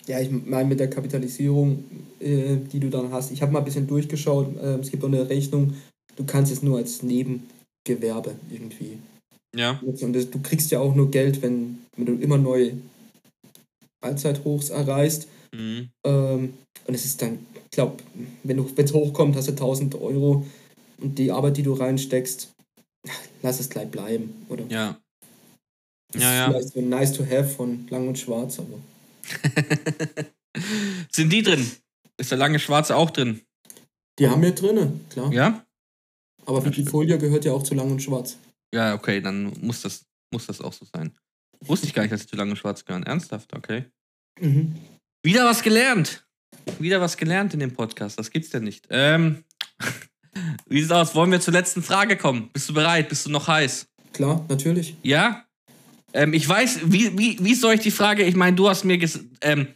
Ja, 0.08 0.20
ich 0.20 0.32
meine 0.32 0.70
mit 0.70 0.80
der 0.80 0.90
Kapitalisierung, 0.90 1.84
äh, 2.20 2.58
die 2.72 2.80
du 2.80 2.90
dann 2.90 3.12
hast, 3.12 3.32
ich 3.32 3.42
habe 3.42 3.52
mal 3.52 3.60
ein 3.60 3.66
bisschen 3.66 3.88
durchgeschaut, 3.88 4.58
äh, 4.58 4.76
es 4.76 4.90
gibt 4.90 5.04
auch 5.04 5.08
eine 5.08 5.30
Rechnung, 5.30 5.76
du 6.16 6.24
kannst 6.26 6.52
es 6.52 6.64
nur 6.64 6.78
als 6.78 7.04
Nebengewerbe 7.04 8.36
irgendwie. 8.50 8.98
Ja. 9.56 9.80
Und 9.82 10.14
das, 10.14 10.30
du 10.30 10.40
kriegst 10.42 10.72
ja 10.72 10.80
auch 10.80 10.96
nur 10.96 11.12
Geld, 11.12 11.42
wenn, 11.42 11.80
wenn 11.98 12.06
du 12.06 12.14
immer 12.14 12.38
neue 12.38 12.74
Allzeithochs 14.02 14.70
erreichst. 14.70 15.28
Mhm. 15.54 15.90
Ähm, 16.06 16.54
und 16.88 16.94
es 16.94 17.06
ist 17.06 17.22
dann, 17.22 17.40
ich 17.70 17.76
glaube, 17.76 17.98
wenn 18.44 18.68
es 18.78 18.94
hochkommt, 18.94 19.36
hast 19.36 19.48
du 19.48 19.52
1000 19.52 19.94
Euro 19.96 20.44
und 20.98 21.20
die 21.20 21.32
Arbeit, 21.32 21.58
die 21.58 21.64
du 21.64 21.74
reinsteckst, 21.74 22.52
lass 23.44 23.60
es 23.60 23.70
gleich 23.70 23.90
bleiben, 23.90 24.46
oder? 24.50 24.66
Ja. 24.70 25.00
Das 26.12 26.24
ja, 26.24 26.46
ist 26.46 26.52
vielleicht 26.52 26.74
so 26.74 26.82
nice 26.82 27.14
to 27.14 27.24
have 27.24 27.46
von 27.46 27.88
Lang 27.90 28.08
und 28.08 28.18
Schwarz, 28.18 28.60
aber. 28.60 28.80
Sind 31.12 31.32
die 31.32 31.44
drin? 31.44 31.70
Ist 32.18 32.32
der 32.32 32.40
lange 32.40 32.58
Schwarze 32.58 32.96
auch 32.96 33.12
drin? 33.12 33.42
Die 34.18 34.28
haben 34.28 34.42
wir 34.42 34.52
drin, 34.52 35.02
klar. 35.12 35.32
Ja? 35.32 35.64
Aber 36.46 36.66
Wikifolia 36.66 37.18
gehört 37.18 37.46
ja 37.46 37.54
auch 37.54 37.62
zu 37.62 37.76
Lang 37.76 37.92
und 37.92 38.02
Schwarz. 38.02 38.38
Ja, 38.74 38.96
okay, 38.96 39.22
dann 39.22 39.54
muss 39.62 39.84
das, 39.84 40.06
muss 40.34 40.48
das 40.48 40.60
auch 40.60 40.74
so 40.74 40.86
sein. 40.92 41.16
Wusste 41.64 41.86
ich 41.86 41.94
gar 41.94 42.02
nicht, 42.02 42.12
dass 42.12 42.22
sie 42.22 42.28
zu 42.28 42.36
Lang 42.36 42.50
und 42.50 42.58
Schwarz 42.58 42.84
gehören. 42.84 43.04
Ernsthaft, 43.04 43.56
okay. 43.56 43.86
Mhm. 44.40 44.76
Wieder 45.24 45.46
was 45.46 45.62
gelernt. 45.62 46.26
Wieder 46.80 47.02
was 47.02 47.18
gelernt 47.18 47.54
in 47.54 47.60
dem 47.60 47.74
Podcast. 47.74 48.18
Das 48.20 48.32
gibt's 48.32 48.52
ja 48.52 48.60
nicht. 48.60 48.88
Ähm, 48.90 49.44
wie 50.68 50.82
sieht's 50.82 50.92
aus? 50.92 51.16
Wollen 51.16 51.32
wir 51.32 51.42
zur 51.42 51.54
letzten 51.54 51.84
Frage 51.84 52.18
kommen? 52.18 52.50
Bist 52.54 52.70
du 52.70 52.74
bereit? 52.74 53.10
Bist 53.10 53.26
du 53.26 53.32
noch 53.32 53.48
heiß? 53.48 53.88
Klar, 54.14 54.46
natürlich. 54.50 54.96
Ja? 55.04 55.46
Ähm, 56.14 56.34
ich 56.34 56.48
weiß, 56.48 56.80
wie, 56.86 57.18
wie, 57.18 57.38
wie 57.44 57.56
soll 57.56 57.76
ich 57.76 57.82
die 57.82 57.92
Frage, 57.92 58.24
ich 58.24 58.36
meine, 58.36 58.56
du 58.56 58.70
hast 58.70 58.84
mir 58.84 59.00
ähm, 59.42 59.68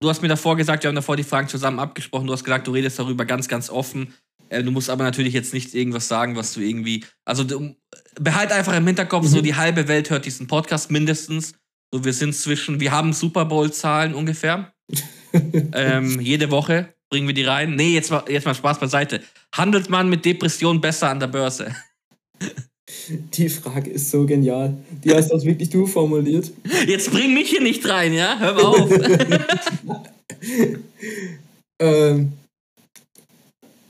du 0.00 0.08
hast 0.08 0.22
mir 0.22 0.28
davor 0.28 0.56
gesagt, 0.56 0.82
wir 0.82 0.88
haben 0.88 0.94
davor 0.94 1.16
die 1.16 1.24
Fragen 1.24 1.48
zusammen 1.48 1.78
abgesprochen, 1.78 2.26
du 2.26 2.32
hast 2.32 2.44
gesagt, 2.44 2.66
du 2.66 2.72
redest 2.72 2.98
darüber 2.98 3.24
ganz, 3.24 3.48
ganz 3.48 3.70
offen. 3.70 4.14
Äh, 4.48 4.62
du 4.62 4.70
musst 4.70 4.90
aber 4.90 5.04
natürlich 5.04 5.34
jetzt 5.34 5.54
nicht 5.54 5.74
irgendwas 5.74 6.08
sagen, 6.08 6.36
was 6.36 6.52
du 6.52 6.60
irgendwie. 6.60 7.04
Also 7.24 7.44
du, 7.44 7.74
behalt 8.18 8.52
einfach 8.52 8.76
im 8.76 8.86
Hinterkopf, 8.86 9.24
mhm. 9.24 9.28
so 9.28 9.40
die 9.40 9.54
halbe 9.54 9.88
Welt 9.88 10.10
hört 10.10 10.26
diesen 10.26 10.46
Podcast 10.46 10.90
mindestens. 10.90 11.54
So, 11.92 12.04
wir 12.04 12.12
sind 12.12 12.34
zwischen, 12.34 12.80
wir 12.80 12.92
haben 12.92 13.12
Super 13.12 13.44
Bowl-Zahlen 13.44 14.14
ungefähr. 14.14 14.72
ähm, 15.72 16.20
jede 16.20 16.50
Woche 16.50 16.88
bringen 17.10 17.26
wir 17.26 17.34
die 17.34 17.44
rein. 17.44 17.74
Nee, 17.74 17.94
jetzt 17.94 18.10
mal, 18.10 18.24
jetzt 18.28 18.44
mal 18.44 18.54
Spaß 18.54 18.78
beiseite. 18.78 19.20
Handelt 19.54 19.90
man 19.90 20.08
mit 20.08 20.24
Depressionen 20.24 20.80
besser 20.80 21.10
an 21.10 21.20
der 21.20 21.26
Börse? 21.26 21.74
Die 23.34 23.48
Frage 23.48 23.90
ist 23.90 24.10
so 24.10 24.26
genial. 24.26 24.76
Die 25.04 25.14
hast 25.14 25.28
das 25.28 25.44
wirklich 25.44 25.70
du 25.70 25.86
formuliert. 25.86 26.52
Jetzt 26.86 27.12
bring 27.12 27.32
mich 27.32 27.50
hier 27.50 27.60
nicht 27.60 27.88
rein, 27.88 28.12
ja? 28.12 28.36
Hör 28.38 28.54
mal 28.54 28.64
auf. 28.64 28.90
ähm, 31.80 32.32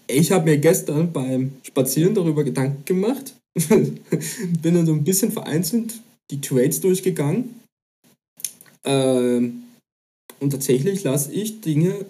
ich 0.07 0.31
habe 0.31 0.45
mir 0.45 0.59
gestern 0.59 1.13
beim 1.13 1.53
Spazieren 1.63 2.15
darüber 2.15 2.45
Gedanken 2.45 2.85
gemacht. 2.85 3.35
Bin 3.69 4.75
dann 4.75 4.87
so 4.87 4.93
ein 4.93 5.05
bisschen 5.05 5.33
vereinzelt 5.33 5.95
die 6.31 6.41
Trades 6.41 6.81
durchgegangen 6.81 7.61
ähm, 8.85 9.63
und 10.41 10.51
tatsächlich 10.51 11.05
lasse 11.05 11.33
ich 11.33 11.61
Dinge 11.61 12.07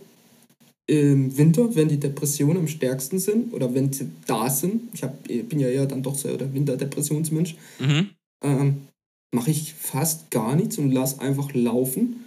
im 0.86 1.36
Winter, 1.36 1.76
wenn 1.76 1.88
die 1.88 2.00
Depressionen 2.00 2.58
am 2.58 2.68
stärksten 2.68 3.20
sind 3.20 3.52
oder 3.52 3.74
wenn 3.74 3.92
sie 3.92 4.10
da 4.26 4.50
sind, 4.50 4.92
ich, 4.92 5.04
hab, 5.04 5.22
bin 5.24 5.60
ja 5.60 5.68
eher 5.68 5.86
dann 5.86 6.02
doch 6.02 6.16
so 6.16 6.36
der 6.36 6.52
Winterdepressionsmensch, 6.52 7.54
mhm. 7.78 8.10
ähm, 8.44 8.88
mache 9.32 9.52
ich 9.52 9.74
fast 9.74 10.30
gar 10.30 10.56
nichts 10.56 10.78
und 10.78 10.90
lasse 10.90 11.20
einfach 11.20 11.54
laufen. 11.54 12.24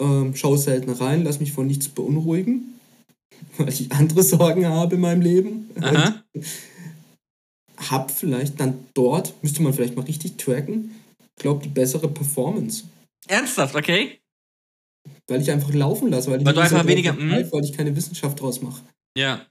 Ähm, 0.00 0.34
schaue 0.34 0.56
selten 0.56 0.90
rein, 0.90 1.24
lasse 1.24 1.40
mich 1.40 1.52
von 1.52 1.66
nichts 1.66 1.88
beunruhigen, 1.88 2.78
weil 3.58 3.68
ich 3.68 3.92
andere 3.92 4.22
Sorgen 4.22 4.66
habe 4.66 4.94
in 4.94 5.02
meinem 5.02 5.20
Leben. 5.20 5.70
hab 7.76 8.10
vielleicht 8.10 8.60
dann 8.60 8.78
dort, 8.94 9.34
müsste 9.42 9.62
man 9.62 9.74
vielleicht 9.74 9.96
mal 9.96 10.06
richtig 10.06 10.36
tracken, 10.36 10.92
glaube 11.36 11.62
die 11.64 11.68
bessere 11.68 12.08
Performance. 12.08 12.84
Ernsthaft, 13.26 13.74
okay? 13.74 14.20
Weil 15.26 15.42
ich 15.42 15.50
einfach 15.50 15.72
laufen 15.72 16.10
lasse, 16.10 16.30
weil, 16.30 16.44
weil 16.44 16.54
du 16.54 16.60
einfach 16.60 16.86
weniger. 16.86 17.12
Begreif, 17.12 17.46
hm? 17.46 17.52
weil 17.52 17.64
ich 17.64 17.72
keine 17.72 17.94
Wissenschaft 17.94 18.40
draus 18.40 18.60
mache. 18.62 18.82
Ja. 19.16 19.46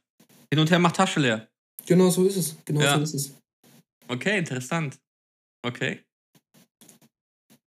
Hin 0.52 0.60
und 0.60 0.72
her 0.72 0.80
macht 0.80 0.96
Tasche 0.96 1.20
leer. 1.20 1.48
Genau 1.86 2.10
so 2.10 2.26
ist 2.26 2.38
es. 2.38 2.56
Genau 2.66 2.82
ja. 2.82 2.98
so 2.98 3.04
ist 3.04 3.14
es. 3.14 3.34
Okay, 4.08 4.38
interessant. 4.40 4.98
Okay. 5.66 6.00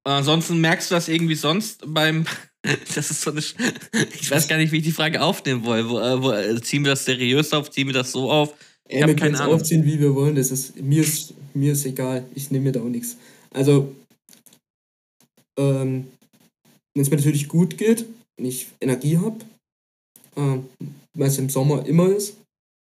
Und 0.04 0.12
ansonsten 0.12 0.60
merkst 0.60 0.90
du 0.90 0.94
das 0.94 1.08
irgendwie 1.08 1.34
sonst 1.34 1.82
beim. 1.86 2.26
das 2.94 3.10
ist 3.10 3.22
so 3.22 3.30
eine. 3.30 3.40
ich 4.20 4.30
weiß 4.30 4.48
gar 4.48 4.56
nicht, 4.56 4.72
wie 4.72 4.78
ich 4.78 4.84
die 4.84 4.92
Frage 4.92 5.20
aufnehmen 5.22 5.64
will. 5.64 5.88
Wo, 5.88 5.98
äh, 5.98 6.22
wo, 6.22 6.32
äh, 6.32 6.60
ziehen 6.62 6.84
wir 6.84 6.92
das 6.92 7.04
seriös 7.04 7.52
auf? 7.52 7.70
Ziehen 7.70 7.86
wir 7.86 7.94
das 7.94 8.12
so 8.12 8.30
auf? 8.30 8.54
Ich 8.88 8.98
ja, 8.98 9.06
wir 9.06 9.14
können 9.14 9.34
es 9.34 9.40
aufziehen, 9.40 9.84
wie 9.84 10.00
wir 10.00 10.14
wollen. 10.14 10.34
Das 10.34 10.50
ist, 10.50 10.80
mir, 10.80 11.02
ist, 11.02 11.34
mir 11.54 11.72
ist 11.72 11.86
egal. 11.86 12.24
Ich 12.34 12.50
nehme 12.50 12.64
mir 12.64 12.72
da 12.72 12.80
auch 12.80 12.88
nichts. 12.88 13.16
Also, 13.52 13.94
ähm, 15.58 16.08
wenn 17.00 17.04
es 17.04 17.10
mir 17.10 17.16
natürlich 17.16 17.48
gut 17.48 17.78
geht 17.78 18.04
und 18.38 18.44
ich 18.44 18.68
Energie 18.80 19.16
habe, 19.16 19.38
äh, 20.36 20.58
weil 21.16 21.28
es 21.28 21.38
im 21.38 21.48
Sommer 21.48 21.86
immer 21.86 22.08
ist, 22.10 22.34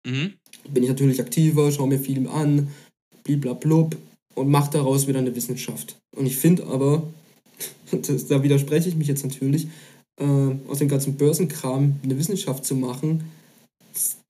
mhm. 0.05 0.33
bin 0.67 0.83
ich 0.83 0.89
natürlich 0.89 1.21
aktiver, 1.21 1.71
schaue 1.71 1.89
mir 1.89 1.99
viel 1.99 2.27
an, 2.27 2.69
bliblablub 3.23 3.95
und 4.33 4.49
mache 4.49 4.71
daraus 4.71 5.07
wieder 5.07 5.19
eine 5.19 5.35
Wissenschaft. 5.35 5.95
Und 6.17 6.25
ich 6.25 6.37
finde 6.37 6.65
aber, 6.65 7.03
das, 7.91 8.25
da 8.27 8.41
widerspreche 8.41 8.89
ich 8.89 8.95
mich 8.95 9.07
jetzt 9.07 9.23
natürlich, 9.23 9.67
äh, 10.19 10.55
aus 10.67 10.79
dem 10.79 10.87
ganzen 10.87 11.15
Börsenkram 11.15 11.99
eine 12.03 12.17
Wissenschaft 12.17 12.65
zu 12.65 12.75
machen, 12.75 13.25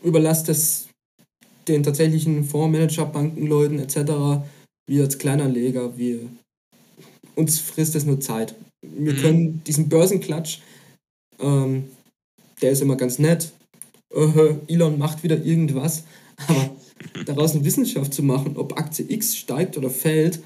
überlasst 0.03 0.49
es 0.49 0.87
den 1.69 1.83
tatsächlichen 1.83 2.43
Fondsmanager, 2.43 3.05
Bankenleuten 3.05 3.79
etc., 3.79 4.43
wir 4.87 5.03
als 5.03 5.19
Kleinanleger, 5.19 5.97
wir, 5.97 6.19
uns 7.35 7.59
frisst 7.59 7.95
es 7.95 8.05
nur 8.05 8.19
Zeit 8.19 8.55
wir 8.81 9.13
mhm. 9.13 9.17
können 9.17 9.63
diesen 9.65 9.89
Börsenklatsch, 9.89 10.59
ähm, 11.39 11.85
der 12.61 12.71
ist 12.71 12.81
immer 12.81 12.95
ganz 12.95 13.19
nett. 13.19 13.51
Uh, 14.13 14.55
Elon 14.67 14.97
macht 14.97 15.23
wieder 15.23 15.43
irgendwas, 15.43 16.03
aber 16.47 16.75
daraus 17.25 17.53
eine 17.53 17.63
Wissenschaft 17.63 18.13
zu 18.13 18.23
machen, 18.23 18.57
ob 18.57 18.77
Aktie 18.77 19.05
X 19.07 19.37
steigt 19.37 19.77
oder 19.77 19.89
fällt, 19.89 20.41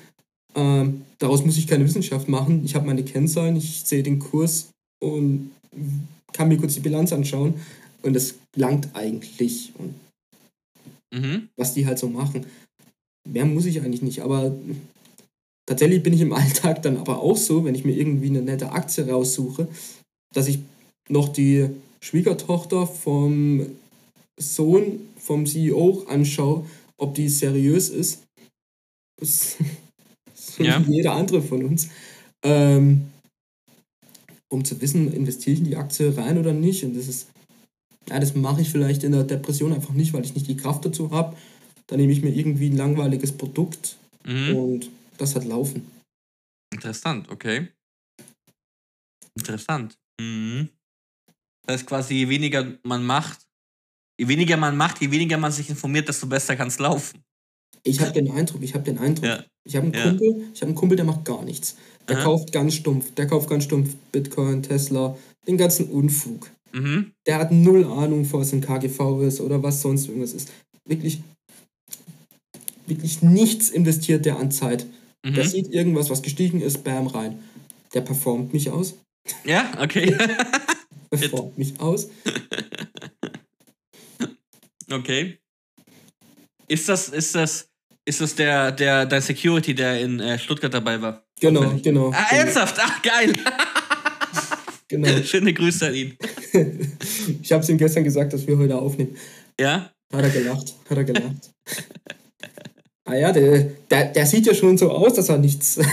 Ähm, 0.56 1.02
daraus 1.18 1.44
muss 1.44 1.58
ich 1.58 1.66
keine 1.66 1.84
Wissenschaft 1.84 2.28
machen. 2.28 2.64
Ich 2.64 2.76
habe 2.76 2.86
meine 2.86 3.04
Kennzahlen, 3.04 3.56
ich 3.56 3.82
sehe 3.86 4.04
den 4.04 4.20
Kurs 4.20 4.70
und 5.02 5.50
kann 6.32 6.48
mir 6.48 6.58
kurz 6.58 6.76
die 6.76 6.80
Bilanz 6.80 7.12
anschauen. 7.12 7.56
Und 8.04 8.16
es 8.16 8.36
langt 8.56 8.90
eigentlich. 8.94 9.72
Und 9.80 9.96
mhm. 11.12 11.50
was 11.56 11.74
die 11.74 11.88
halt 11.88 11.98
so 11.98 12.08
machen. 12.08 12.46
Mehr 13.28 13.46
muss 13.46 13.66
ich 13.66 13.82
eigentlich 13.82 14.02
nicht. 14.02 14.22
Aber 14.22 14.54
tatsächlich 15.66 16.04
bin 16.04 16.14
ich 16.14 16.22
im 16.22 16.34
Alltag 16.34 16.82
dann 16.84 16.98
aber 16.98 17.20
auch 17.22 17.38
so, 17.38 17.66
wenn 17.66 17.76
ich 17.76 17.86
mir 17.86 17.96
irgendwie 17.96 18.28
eine 18.28 18.42
nette 18.42 18.72
Aktie 18.72 19.08
raussuche, 19.10 19.68
dass 20.34 20.48
ich 20.48 20.60
noch 21.10 21.30
die 21.30 21.70
Schwiegertochter 22.02 22.88
vom 22.88 23.66
Sohn 24.40 25.00
vom 25.18 25.46
CEO 25.46 26.06
anschaue, 26.08 26.66
ob 26.98 27.16
die 27.16 27.30
seriös 27.30 27.90
ist. 27.90 28.24
Das, 29.20 29.58
so 30.34 30.64
ja. 30.64 30.86
wie 30.86 30.96
jeder 30.96 31.14
andere 31.14 31.42
von 31.42 31.64
uns. 31.64 31.90
Ähm, 32.44 33.06
um 34.50 34.64
zu 34.64 34.80
wissen, 34.82 35.12
investiere 35.14 35.54
ich 35.54 35.60
in 35.60 35.66
die 35.66 35.78
Aktie 35.78 36.16
rein 36.16 36.38
oder 36.38 36.54
nicht. 36.54 36.84
Und 36.84 36.96
das 36.96 37.08
ist, 37.08 37.28
ja, 38.10 38.20
das 38.20 38.36
mache 38.36 38.62
ich 38.62 38.70
vielleicht 38.70 39.04
in 39.04 39.12
der 39.12 39.24
Depression 39.24 39.74
einfach 39.74 39.94
nicht, 39.94 40.14
weil 40.14 40.24
ich 40.24 40.36
nicht 40.36 40.48
die 40.48 40.58
Kraft 40.58 40.86
dazu 40.86 41.12
habe. 41.12 41.36
Dann 41.88 42.00
nehme 42.00 42.14
ich 42.14 42.22
mir 42.22 42.30
irgendwie 42.30 42.70
ein 42.70 42.78
langweiliges 42.78 43.32
Produkt 43.32 43.98
mhm. 44.26 44.56
und 44.56 44.90
das 45.18 45.36
hat 45.36 45.46
laufen. 45.46 45.90
Interessant, 46.74 47.30
okay. 47.30 47.70
Interessant. 49.36 49.98
Mhm. 50.20 50.70
Das 51.66 51.76
heißt 51.76 51.88
quasi, 51.88 52.16
je 52.16 52.30
weniger 52.30 52.78
man 52.84 53.06
macht, 53.06 53.40
je 54.20 54.28
weniger 54.28 54.58
man 54.58 54.76
macht, 54.76 55.02
je 55.02 55.10
weniger 55.10 55.38
man 55.38 55.52
sich 55.52 55.70
informiert, 55.70 56.08
desto 56.08 56.28
besser 56.28 56.56
kann 56.56 56.68
es 56.68 56.80
laufen. 56.80 57.24
Ich 57.84 58.00
habe 58.00 58.12
den 58.12 58.32
Eindruck, 58.32 58.62
ich 58.64 58.74
habe 58.74 58.84
den 58.84 58.98
Eindruck, 58.98 59.26
ja. 59.26 59.44
ich 59.66 59.76
habe 59.76 59.88
einen 59.88 59.94
ja. 59.94 60.04
Kumpel, 60.04 60.48
ich 60.54 60.62
habe 60.62 60.68
einen 60.68 60.76
Kumpel, 60.76 60.96
der 60.96 61.06
macht 61.06 61.26
gar 61.26 61.44
nichts. 61.44 61.76
Der 62.08 62.18
Aha. 62.18 62.24
kauft 62.24 62.52
ganz 62.52 62.76
stumpf, 62.76 63.14
der 63.14 63.28
kauft 63.28 63.50
ganz 63.50 63.66
stumpf 63.66 63.96
Bitcoin, 64.12 64.64
Tesla, 64.64 65.18
den 65.48 65.58
ganzen 65.58 65.90
Unfug. 65.90 66.50
Mhm. 66.72 67.12
Der 67.28 67.40
hat 67.40 67.52
null 67.52 67.86
Ahnung, 67.86 68.28
was 68.32 68.54
ein 68.54 68.62
KGV 68.62 69.22
ist 69.22 69.42
oder 69.42 69.62
was 69.62 69.82
sonst 69.82 70.08
irgendwas 70.08 70.34
ist. 70.34 70.52
Wirklich, 70.86 71.22
wirklich 72.88 73.22
nichts 73.22 73.70
investiert 73.70 74.26
der 74.26 74.38
an 74.38 74.52
Zeit. 74.52 74.86
Mhm. 75.26 75.34
Der 75.34 75.46
sieht 75.46 75.74
irgendwas, 75.74 76.10
was 76.10 76.22
gestiegen 76.22 76.62
ist, 76.62 76.84
bam, 76.84 77.08
rein. 77.08 77.40
Der 77.94 78.02
performt 78.02 78.54
mich 78.54 78.70
aus. 78.70 78.96
Ja, 79.46 79.72
okay. 79.80 80.16
performt 81.10 81.58
mich 81.58 81.80
aus. 81.80 82.10
Okay. 84.92 85.40
Ist 86.68 86.88
das, 86.88 87.10
ist 87.10 87.34
das, 87.34 87.68
ist 88.06 88.22
das 88.22 88.36
der, 88.36 88.72
der, 88.72 89.06
dein 89.06 89.22
Security, 89.22 89.74
der 89.74 90.00
in 90.00 90.20
äh, 90.20 90.38
Stuttgart 90.38 90.74
dabei 90.74 91.02
war? 91.02 91.24
Genau, 91.40 91.62
genau. 91.82 92.12
Ah, 92.12 92.28
genau. 92.30 92.42
ernsthaft? 92.42 92.76
Ach, 92.80 93.02
geil. 93.02 93.34
genau. 94.88 95.24
Schöne 95.24 95.54
Grüße 95.54 95.88
an 95.88 95.96
ihn. 95.96 96.18
ich 97.42 97.52
habe 97.52 97.64
es 97.64 97.70
ihm 97.70 97.78
gestern 97.78 98.04
gesagt, 98.04 98.34
dass 98.34 98.46
wir 98.46 98.58
heute 98.58 98.78
aufnehmen. 98.78 99.18
Ja? 99.60 99.92
Hat 100.14 100.24
er 100.24 100.30
gelacht, 100.30 100.76
hat 100.90 100.98
er 100.98 101.04
gelacht. 101.04 101.50
Ah 103.14 103.18
ja, 103.18 103.32
der, 103.32 103.64
der, 103.90 104.06
der 104.06 104.26
sieht 104.26 104.46
ja 104.46 104.54
schon 104.54 104.78
so 104.78 104.92
aus, 104.92 105.14
dass 105.14 105.30
er 105.30 105.38
nichts... 105.38 105.80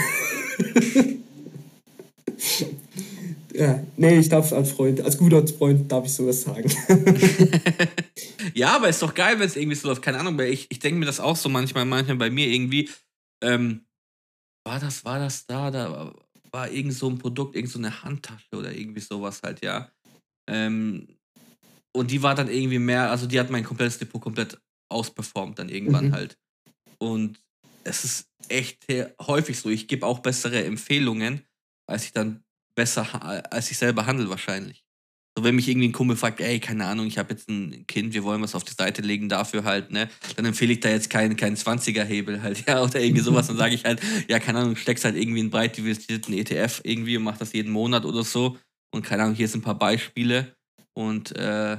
Ja, 3.52 3.84
nee, 3.98 4.18
ich 4.18 4.30
darf 4.30 4.54
als 4.54 4.72
Freund, 4.72 5.02
als 5.02 5.18
guter 5.18 5.46
Freund 5.46 5.92
darf 5.92 6.06
ich 6.06 6.14
sowas 6.14 6.40
sagen. 6.40 6.72
ja, 8.54 8.76
aber 8.76 8.88
ist 8.88 9.02
doch 9.02 9.12
geil, 9.12 9.38
wenn 9.38 9.46
es 9.46 9.56
irgendwie 9.56 9.76
so 9.76 9.88
läuft. 9.88 10.00
Keine 10.00 10.18
Ahnung, 10.18 10.38
weil 10.38 10.50
ich, 10.50 10.66
ich 10.70 10.78
denke 10.78 10.98
mir 10.98 11.04
das 11.04 11.20
auch 11.20 11.36
so 11.36 11.50
manchmal, 11.50 11.84
manchmal 11.84 12.16
bei 12.16 12.30
mir 12.30 12.46
irgendwie. 12.46 12.88
Ähm, 13.42 13.84
war 14.64 14.80
das, 14.80 15.04
war 15.04 15.18
das 15.18 15.44
da? 15.44 15.70
Da 15.70 16.14
war 16.50 16.70
irgend 16.70 16.94
so 16.94 17.10
ein 17.10 17.18
Produkt, 17.18 17.54
irgend 17.54 17.70
so 17.70 17.78
eine 17.78 18.02
Handtasche 18.02 18.56
oder 18.56 18.72
irgendwie 18.72 19.00
sowas 19.00 19.42
halt, 19.42 19.62
ja. 19.62 19.90
Ähm, 20.48 21.08
und 21.94 22.10
die 22.10 22.22
war 22.22 22.34
dann 22.34 22.48
irgendwie 22.48 22.78
mehr, 22.78 23.10
also 23.10 23.26
die 23.26 23.38
hat 23.38 23.50
mein 23.50 23.64
komplettes 23.64 23.98
Depot 23.98 24.22
komplett 24.22 24.58
ausperformt 24.90 25.58
dann 25.58 25.68
irgendwann 25.68 26.08
mhm. 26.08 26.12
halt. 26.12 26.38
Und 27.00 27.40
es 27.84 28.04
ist 28.04 28.28
echt 28.48 28.86
häufig 29.20 29.58
so. 29.58 29.68
Ich 29.70 29.88
gebe 29.88 30.06
auch 30.06 30.20
bessere 30.20 30.64
Empfehlungen, 30.64 31.42
als 31.86 32.04
ich 32.04 32.12
dann 32.12 32.42
besser, 32.74 33.52
als 33.52 33.70
ich 33.70 33.78
selber 33.78 34.06
handle 34.06 34.28
wahrscheinlich. 34.28 34.84
So, 35.36 35.44
wenn 35.44 35.54
mich 35.54 35.68
irgendwie 35.68 35.88
ein 35.88 35.92
Kumpel 35.92 36.16
fragt, 36.16 36.40
ey, 36.40 36.58
keine 36.58 36.86
Ahnung, 36.86 37.06
ich 37.06 37.16
habe 37.16 37.30
jetzt 37.32 37.48
ein 37.48 37.86
Kind, 37.86 38.14
wir 38.14 38.24
wollen 38.24 38.42
was 38.42 38.56
auf 38.56 38.64
die 38.64 38.74
Seite 38.74 39.00
legen 39.00 39.28
dafür 39.28 39.62
halt, 39.62 39.92
ne, 39.92 40.08
dann 40.34 40.44
empfehle 40.44 40.72
ich 40.72 40.80
da 40.80 40.88
jetzt 40.88 41.08
keinen 41.08 41.36
kein 41.36 41.56
20er-Hebel 41.56 42.42
halt, 42.42 42.66
ja, 42.66 42.82
oder 42.82 43.00
irgendwie 43.00 43.22
sowas. 43.22 43.46
Dann 43.46 43.56
sage 43.56 43.74
ich 43.74 43.84
halt, 43.84 44.00
ja, 44.28 44.40
keine 44.40 44.58
Ahnung, 44.58 44.76
steckst 44.76 45.04
halt 45.04 45.16
irgendwie 45.16 45.40
einen 45.40 45.50
breit 45.50 45.76
diversifizierten 45.76 46.34
ETF 46.34 46.80
irgendwie 46.84 47.16
und 47.16 47.22
mach 47.22 47.38
das 47.38 47.52
jeden 47.52 47.70
Monat 47.70 48.04
oder 48.04 48.24
so. 48.24 48.58
Und 48.92 49.02
keine 49.02 49.22
Ahnung, 49.22 49.36
hier 49.36 49.46
sind 49.46 49.60
ein 49.60 49.64
paar 49.64 49.78
Beispiele. 49.78 50.56
Und 50.94 51.34
äh, 51.36 51.78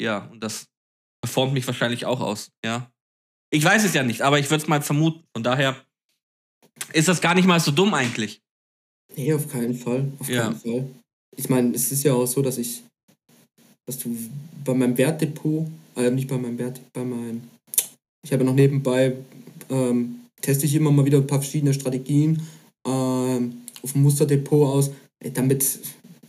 ja, 0.00 0.18
und 0.30 0.42
das 0.42 0.68
performt 1.20 1.54
mich 1.54 1.66
wahrscheinlich 1.66 2.06
auch 2.06 2.20
aus, 2.20 2.52
ja. 2.64 2.92
Ich 3.54 3.62
weiß 3.62 3.84
es 3.84 3.92
ja 3.92 4.02
nicht, 4.02 4.22
aber 4.22 4.38
ich 4.38 4.50
würde 4.50 4.62
es 4.62 4.68
mal 4.68 4.80
vermuten. 4.80 5.22
Von 5.34 5.42
daher 5.42 5.76
ist 6.92 7.08
das 7.08 7.20
gar 7.20 7.34
nicht 7.34 7.46
mal 7.46 7.60
so 7.60 7.70
dumm 7.70 7.92
eigentlich. 7.92 8.40
Nee, 9.14 9.34
auf 9.34 9.46
keinen 9.48 9.74
Fall. 9.74 10.10
Auf 10.18 10.28
ja. 10.28 10.44
keinen 10.44 10.56
Fall. 10.56 10.88
Ich 11.36 11.48
meine, 11.50 11.74
es 11.74 11.92
ist 11.92 12.02
ja 12.02 12.14
auch 12.14 12.26
so, 12.26 12.40
dass 12.40 12.56
ich, 12.56 12.82
dass 13.86 13.98
du 13.98 14.16
bei 14.64 14.72
meinem 14.72 14.96
Wertdepot, 14.96 15.66
äh, 15.96 16.10
nicht 16.10 16.28
bei 16.28 16.38
meinem 16.38 16.58
Wert, 16.58 16.80
bei 16.94 17.04
meinem, 17.04 17.42
ich 18.24 18.32
habe 18.32 18.44
noch 18.44 18.54
nebenbei, 18.54 19.16
ähm, 19.68 20.20
teste 20.40 20.64
ich 20.64 20.74
immer 20.74 20.90
mal 20.90 21.04
wieder 21.04 21.18
ein 21.18 21.26
paar 21.26 21.40
verschiedene 21.40 21.74
Strategien 21.74 22.42
ähm, 22.86 23.62
auf 23.82 23.92
dem 23.92 24.02
Musterdepot 24.02 24.66
aus, 24.66 24.90
damit 25.34 25.78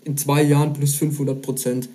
in 0.04 0.18
zwei 0.18 0.44
Jahren 0.44 0.74
plus 0.74 0.96
500 0.96 1.42
Prozent. 1.42 1.88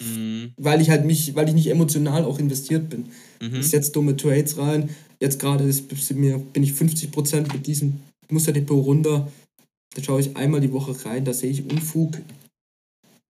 Mhm. 0.00 0.52
Weil 0.56 0.80
ich 0.80 0.90
halt 0.90 1.04
mich, 1.04 1.34
weil 1.34 1.48
ich 1.48 1.54
nicht 1.54 1.68
emotional 1.68 2.24
auch 2.24 2.38
investiert 2.38 2.90
bin. 2.90 3.06
Mhm. 3.40 3.60
Ich 3.60 3.68
setze 3.68 3.92
dumme 3.92 4.16
Trades 4.16 4.58
rein. 4.58 4.90
Jetzt 5.20 5.38
gerade 5.38 5.64
bin 5.64 6.62
ich 6.62 6.72
50 6.72 7.10
Prozent 7.10 7.52
mit 7.52 7.66
diesem 7.66 8.00
Musterdepot 8.30 8.84
runter. 8.84 9.30
Da 9.94 10.02
schaue 10.02 10.20
ich 10.20 10.36
einmal 10.36 10.60
die 10.60 10.72
Woche 10.72 10.94
rein, 11.04 11.24
da 11.24 11.32
sehe 11.32 11.50
ich 11.50 11.70
Unfug. 11.70 12.18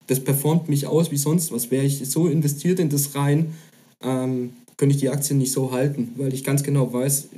Das 0.06 0.20
performt 0.20 0.68
mich 0.68 0.86
aus 0.86 1.10
wie 1.10 1.16
sonst 1.16 1.52
was. 1.52 1.70
Wäre 1.70 1.84
ich 1.84 2.08
so 2.08 2.28
investiert 2.28 2.78
in 2.78 2.88
das 2.88 3.14
rein, 3.14 3.54
ähm, 4.02 4.54
könnte 4.76 4.94
ich 4.94 5.00
die 5.00 5.08
Aktien 5.08 5.38
nicht 5.38 5.52
so 5.52 5.72
halten, 5.72 6.12
weil 6.16 6.34
ich 6.34 6.44
ganz 6.44 6.62
genau 6.62 6.92
weiß, 6.92 7.28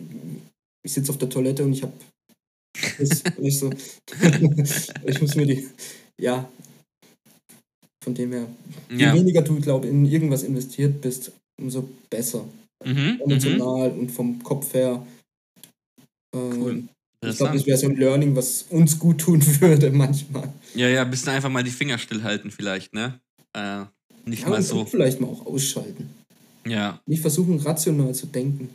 ich 0.84 0.92
sitze 0.92 1.10
auf 1.10 1.18
der 1.18 1.28
Toilette 1.28 1.64
und 1.64 1.72
ich 1.72 1.82
habe 1.82 1.92
nicht 3.38 3.58
so. 3.58 3.70
ich 5.06 5.20
muss 5.20 5.34
mir 5.34 5.46
die. 5.46 5.68
Ja. 6.20 6.48
Von 8.06 8.14
dem 8.14 8.32
her. 8.32 8.46
Je 8.88 9.04
ja. 9.04 9.14
weniger 9.14 9.42
du, 9.42 9.60
glaube 9.60 9.88
in 9.88 10.06
irgendwas 10.06 10.44
investiert 10.44 11.00
bist, 11.00 11.32
umso 11.60 11.88
besser. 12.08 12.44
Mhm, 12.84 13.20
Emotional 13.20 13.90
mhm. 13.90 13.98
und 13.98 14.10
vom 14.12 14.40
Kopf 14.44 14.72
her. 14.74 15.04
Ähm, 16.32 16.62
cool. 16.62 16.82
Ich 17.24 17.36
glaube, 17.36 17.54
das 17.54 17.66
wäre 17.66 17.76
so 17.76 17.88
ein 17.88 17.96
Learning, 17.96 18.36
was 18.36 18.62
uns 18.70 18.96
gut 18.96 19.22
tun 19.22 19.44
würde 19.60 19.90
manchmal. 19.90 20.52
Ja, 20.76 20.88
ja, 20.88 21.02
ein 21.02 21.10
bisschen 21.10 21.30
einfach 21.30 21.50
mal 21.50 21.64
die 21.64 21.72
Finger 21.72 21.98
stillhalten 21.98 22.52
vielleicht, 22.52 22.94
ne? 22.94 23.18
Äh, 23.54 23.86
nicht 24.24 24.44
ja, 24.44 24.50
mal 24.50 24.62
so. 24.62 24.84
Vielleicht 24.84 25.20
mal 25.20 25.26
auch 25.26 25.44
ausschalten. 25.44 26.08
Ja. 26.64 27.00
Nicht 27.06 27.22
versuchen, 27.22 27.58
rational 27.58 28.14
zu 28.14 28.26
denken. 28.26 28.70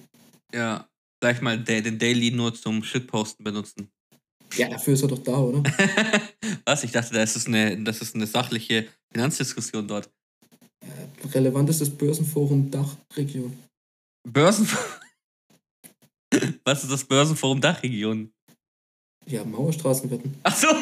Ja, 0.54 0.90
gleich 1.22 1.40
mal 1.40 1.58
den 1.58 1.98
Daily 1.98 2.32
nur 2.32 2.54
zum 2.54 2.84
Shitposten 2.84 3.46
benutzen. 3.46 3.88
Ja, 4.58 4.68
dafür 4.68 4.96
ist 4.96 5.04
er 5.04 5.08
doch 5.08 5.24
da, 5.24 5.38
oder? 5.38 5.64
Was? 6.66 6.84
Ich 6.84 6.92
dachte, 6.92 7.14
das 7.14 7.38
ist 7.38 7.48
eine, 7.48 7.82
das 7.82 8.02
ist 8.02 8.14
eine 8.14 8.28
sachliche 8.28 8.88
Finanzdiskussion 9.12 9.88
dort. 9.88 10.10
Ja, 10.84 10.90
relevant 11.34 11.70
ist 11.70 11.82
das 11.82 11.90
Börsenforum 11.90 12.72
Dachregion. 12.72 13.58
Börsenforum? 14.28 14.86
Was 16.64 16.84
ist 16.84 16.92
das 16.92 17.04
Börsenforum 17.04 17.60
Dachregion? 17.62 18.32
Ja, 19.28 19.44
Mauerstraßenwetten. 19.44 20.36
Ach 20.44 20.56
so. 20.56 20.68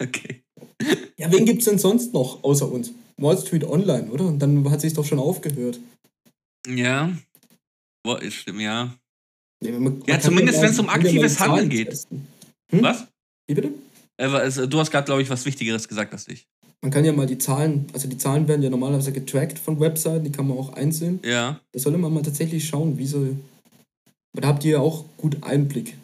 okay. 0.00 0.42
Ja, 1.16 1.30
wen 1.32 1.46
gibt 1.46 1.60
es 1.60 1.66
denn 1.66 1.78
sonst 1.78 2.12
noch 2.12 2.42
außer 2.42 2.70
uns? 2.70 2.92
Wall 3.16 3.38
Street 3.38 3.64
Online, 3.64 4.10
oder? 4.10 4.26
Und 4.26 4.38
dann 4.40 4.68
hat 4.70 4.80
sich 4.80 4.92
doch 4.94 5.04
schon 5.04 5.18
aufgehört. 5.18 5.78
Ja. 6.66 7.16
Boah, 8.02 8.20
stimmt, 8.30 8.60
ja. 8.60 8.94
Ja, 9.62 9.78
man, 9.78 10.02
ja 10.06 10.18
zumindest 10.20 10.60
wenn 10.62 10.70
es 10.70 10.78
um 10.78 10.88
aktives 10.88 11.38
Handeln 11.38 11.68
geht. 11.68 12.06
Hm? 12.70 12.82
Was? 12.82 13.06
Wie 13.48 13.54
bitte? 13.54 13.72
Äh, 14.16 14.26
also, 14.26 14.66
du 14.66 14.78
hast 14.78 14.90
gerade, 14.90 15.06
glaube 15.06 15.22
ich, 15.22 15.30
was 15.30 15.44
Wichtigeres 15.44 15.88
gesagt 15.88 16.12
als 16.12 16.28
ich. 16.28 16.46
Man 16.82 16.90
kann 16.90 17.04
ja 17.04 17.12
mal 17.12 17.26
die 17.26 17.36
Zahlen, 17.36 17.86
also 17.92 18.08
die 18.08 18.16
Zahlen 18.16 18.48
werden 18.48 18.62
ja 18.62 18.70
normalerweise 18.70 19.12
getrackt 19.12 19.58
von 19.58 19.78
Webseiten, 19.80 20.24
die 20.24 20.32
kann 20.32 20.48
man 20.48 20.56
auch 20.56 20.72
einsehen. 20.72 21.20
Ja. 21.24 21.60
Da 21.72 21.78
sollte 21.78 21.98
man 21.98 22.12
mal 22.12 22.22
tatsächlich 22.22 22.66
schauen, 22.66 22.96
wie 22.96 23.06
so. 23.06 23.36
Da 24.32 24.48
habt 24.48 24.64
ihr 24.64 24.72
ja 24.72 24.78
auch 24.78 25.04
gut 25.16 25.42
Einblick. 25.42 25.94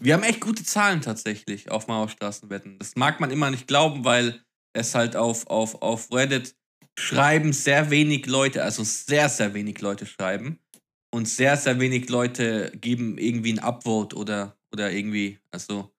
Wir 0.00 0.14
haben 0.14 0.22
echt 0.22 0.40
gute 0.40 0.64
Zahlen 0.64 1.00
tatsächlich 1.00 1.70
auf 1.70 1.88
Mauerstraßenwetten. 1.88 2.78
Das 2.78 2.96
mag 2.96 3.18
man 3.20 3.30
immer 3.30 3.50
nicht 3.50 3.66
glauben, 3.66 4.04
weil 4.04 4.40
es 4.72 4.94
halt 4.94 5.16
auf, 5.16 5.46
auf, 5.48 5.82
auf 5.82 6.12
Reddit 6.12 6.54
schreiben 6.98 7.52
sehr 7.52 7.90
wenig 7.90 8.26
Leute, 8.26 8.62
also 8.62 8.84
sehr, 8.84 9.28
sehr 9.28 9.54
wenig 9.54 9.80
Leute 9.80 10.06
schreiben. 10.06 10.58
Und 11.10 11.26
sehr, 11.26 11.56
sehr 11.56 11.80
wenig 11.80 12.10
Leute 12.10 12.70
geben 12.78 13.16
irgendwie 13.16 13.54
ein 13.54 13.60
Upvote 13.60 14.14
oder, 14.16 14.57
oder 14.72 14.90
irgendwie, 14.90 15.38
also. 15.50 15.90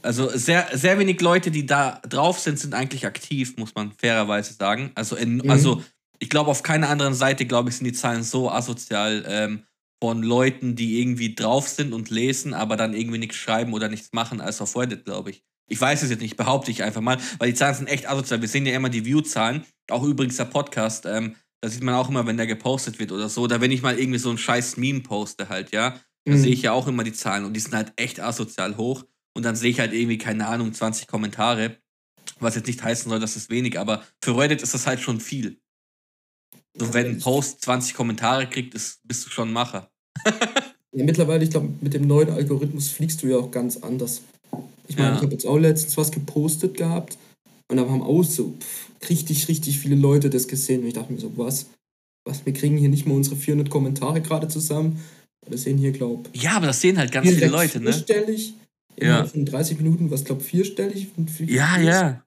Also 0.00 0.28
sehr, 0.28 0.68
sehr 0.74 0.98
wenig 0.98 1.20
Leute, 1.20 1.50
die 1.50 1.66
da 1.66 2.00
drauf 2.08 2.38
sind, 2.38 2.58
sind 2.58 2.72
eigentlich 2.72 3.04
aktiv, 3.04 3.56
muss 3.56 3.74
man 3.74 3.92
fairerweise 3.92 4.54
sagen. 4.54 4.92
Also, 4.94 5.16
in, 5.16 5.38
mhm. 5.38 5.50
also 5.50 5.82
ich 6.20 6.28
glaube, 6.28 6.50
auf 6.50 6.62
keiner 6.62 6.88
anderen 6.88 7.14
Seite, 7.14 7.46
glaube 7.46 7.70
ich, 7.70 7.76
sind 7.76 7.84
die 7.84 7.92
Zahlen 7.92 8.22
so 8.22 8.50
asozial 8.50 9.24
ähm, 9.26 9.64
von 10.00 10.22
Leuten, 10.22 10.76
die 10.76 11.00
irgendwie 11.00 11.34
drauf 11.34 11.68
sind 11.68 11.92
und 11.92 12.10
lesen, 12.10 12.54
aber 12.54 12.76
dann 12.76 12.94
irgendwie 12.94 13.18
nichts 13.18 13.36
schreiben 13.36 13.72
oder 13.72 13.88
nichts 13.88 14.12
machen, 14.12 14.40
als 14.40 14.60
auf 14.60 14.76
Reddit, 14.76 15.04
glaube 15.04 15.30
ich. 15.30 15.42
Ich 15.68 15.80
weiß 15.80 16.02
es 16.02 16.10
jetzt 16.10 16.22
nicht, 16.22 16.36
behaupte 16.36 16.70
ich 16.70 16.82
einfach 16.82 17.00
mal, 17.00 17.18
weil 17.38 17.50
die 17.50 17.54
Zahlen 17.54 17.74
sind 17.74 17.88
echt 17.88 18.08
asozial. 18.08 18.40
Wir 18.40 18.48
sehen 18.48 18.64
ja 18.64 18.74
immer 18.74 18.88
die 18.88 19.04
View-Zahlen, 19.04 19.64
auch 19.90 20.02
übrigens 20.04 20.36
der 20.36 20.46
Podcast. 20.46 21.04
Ähm, 21.06 21.34
da 21.60 21.68
sieht 21.68 21.82
man 21.82 21.94
auch 21.94 22.08
immer, 22.08 22.26
wenn 22.26 22.36
der 22.36 22.46
gepostet 22.46 22.98
wird 22.98 23.12
oder 23.12 23.28
so. 23.28 23.42
Oder 23.42 23.60
wenn 23.60 23.72
ich 23.72 23.82
mal 23.82 23.98
irgendwie 23.98 24.18
so 24.18 24.30
ein 24.30 24.38
scheiß 24.38 24.76
Meme 24.76 25.00
poste 25.00 25.48
halt, 25.48 25.72
ja. 25.72 26.00
Da 26.28 26.36
mhm. 26.36 26.40
sehe 26.40 26.52
ich 26.52 26.62
ja 26.62 26.72
auch 26.72 26.86
immer 26.86 27.04
die 27.04 27.12
Zahlen 27.14 27.46
und 27.46 27.54
die 27.54 27.60
sind 27.60 27.74
halt 27.74 27.92
echt 27.96 28.20
asozial 28.20 28.76
hoch. 28.76 29.04
Und 29.34 29.44
dann 29.44 29.56
sehe 29.56 29.70
ich 29.70 29.80
halt 29.80 29.94
irgendwie, 29.94 30.18
keine 30.18 30.46
Ahnung, 30.46 30.74
20 30.74 31.06
Kommentare. 31.06 31.78
Was 32.38 32.54
jetzt 32.54 32.66
nicht 32.66 32.82
heißen 32.82 33.08
soll, 33.08 33.18
dass 33.18 33.36
es 33.36 33.48
wenig, 33.48 33.78
aber 33.78 34.04
für 34.22 34.36
Reddit 34.36 34.62
ist 34.62 34.74
das 34.74 34.86
halt 34.86 35.00
schon 35.00 35.20
viel. 35.20 35.58
So, 36.76 36.92
wenn 36.92 37.06
ein 37.06 37.18
Post 37.18 37.62
20 37.62 37.94
Kommentare 37.94 38.46
kriegt, 38.46 38.74
ist, 38.74 39.00
bist 39.04 39.24
du 39.24 39.30
schon 39.30 39.48
ein 39.48 39.52
Macher. 39.52 39.90
ja, 40.92 41.04
mittlerweile, 41.04 41.42
ich 41.42 41.50
glaube, 41.50 41.70
mit 41.80 41.94
dem 41.94 42.06
neuen 42.06 42.30
Algorithmus 42.30 42.88
fliegst 42.88 43.22
du 43.22 43.28
ja 43.28 43.38
auch 43.38 43.50
ganz 43.50 43.78
anders. 43.78 44.22
Ich 44.86 44.96
meine, 44.96 45.10
ja. 45.10 45.16
ich 45.16 45.22
habe 45.22 45.32
jetzt 45.32 45.46
auch 45.46 45.58
letztens 45.58 45.96
was 45.96 46.12
gepostet 46.12 46.76
gehabt 46.76 47.16
und 47.68 47.78
da 47.78 47.88
haben 47.88 48.02
auch 48.02 48.22
so 48.22 48.54
pff, 48.60 49.08
richtig, 49.08 49.48
richtig 49.48 49.78
viele 49.78 49.96
Leute 49.96 50.30
das 50.30 50.46
gesehen. 50.46 50.82
Und 50.82 50.88
ich 50.88 50.94
dachte 50.94 51.12
mir 51.12 51.18
so, 51.18 51.32
was? 51.36 51.66
Was? 52.24 52.44
Wir 52.44 52.52
kriegen 52.52 52.76
hier 52.76 52.88
nicht 52.88 53.06
mal 53.06 53.14
unsere 53.14 53.36
400 53.36 53.70
Kommentare 53.70 54.20
gerade 54.20 54.48
zusammen. 54.48 55.00
Das 55.46 55.62
sehen 55.62 55.78
hier, 55.78 55.92
glaube 55.92 56.28
ich. 56.32 56.42
Ja, 56.42 56.52
aber 56.56 56.66
das 56.66 56.80
sehen 56.80 56.98
halt 56.98 57.12
ganz 57.12 57.28
viele 57.28 57.48
Leute, 57.48 57.80
ne? 57.80 57.92
Vierstellig. 57.92 58.54
Ja. 59.00 59.24
Von 59.24 59.44
30 59.44 59.78
Minuten, 59.78 60.10
was 60.10 60.24
glaube 60.24 60.42
vierstellig. 60.42 61.08
Ja, 61.46 61.78
ja. 61.78 62.24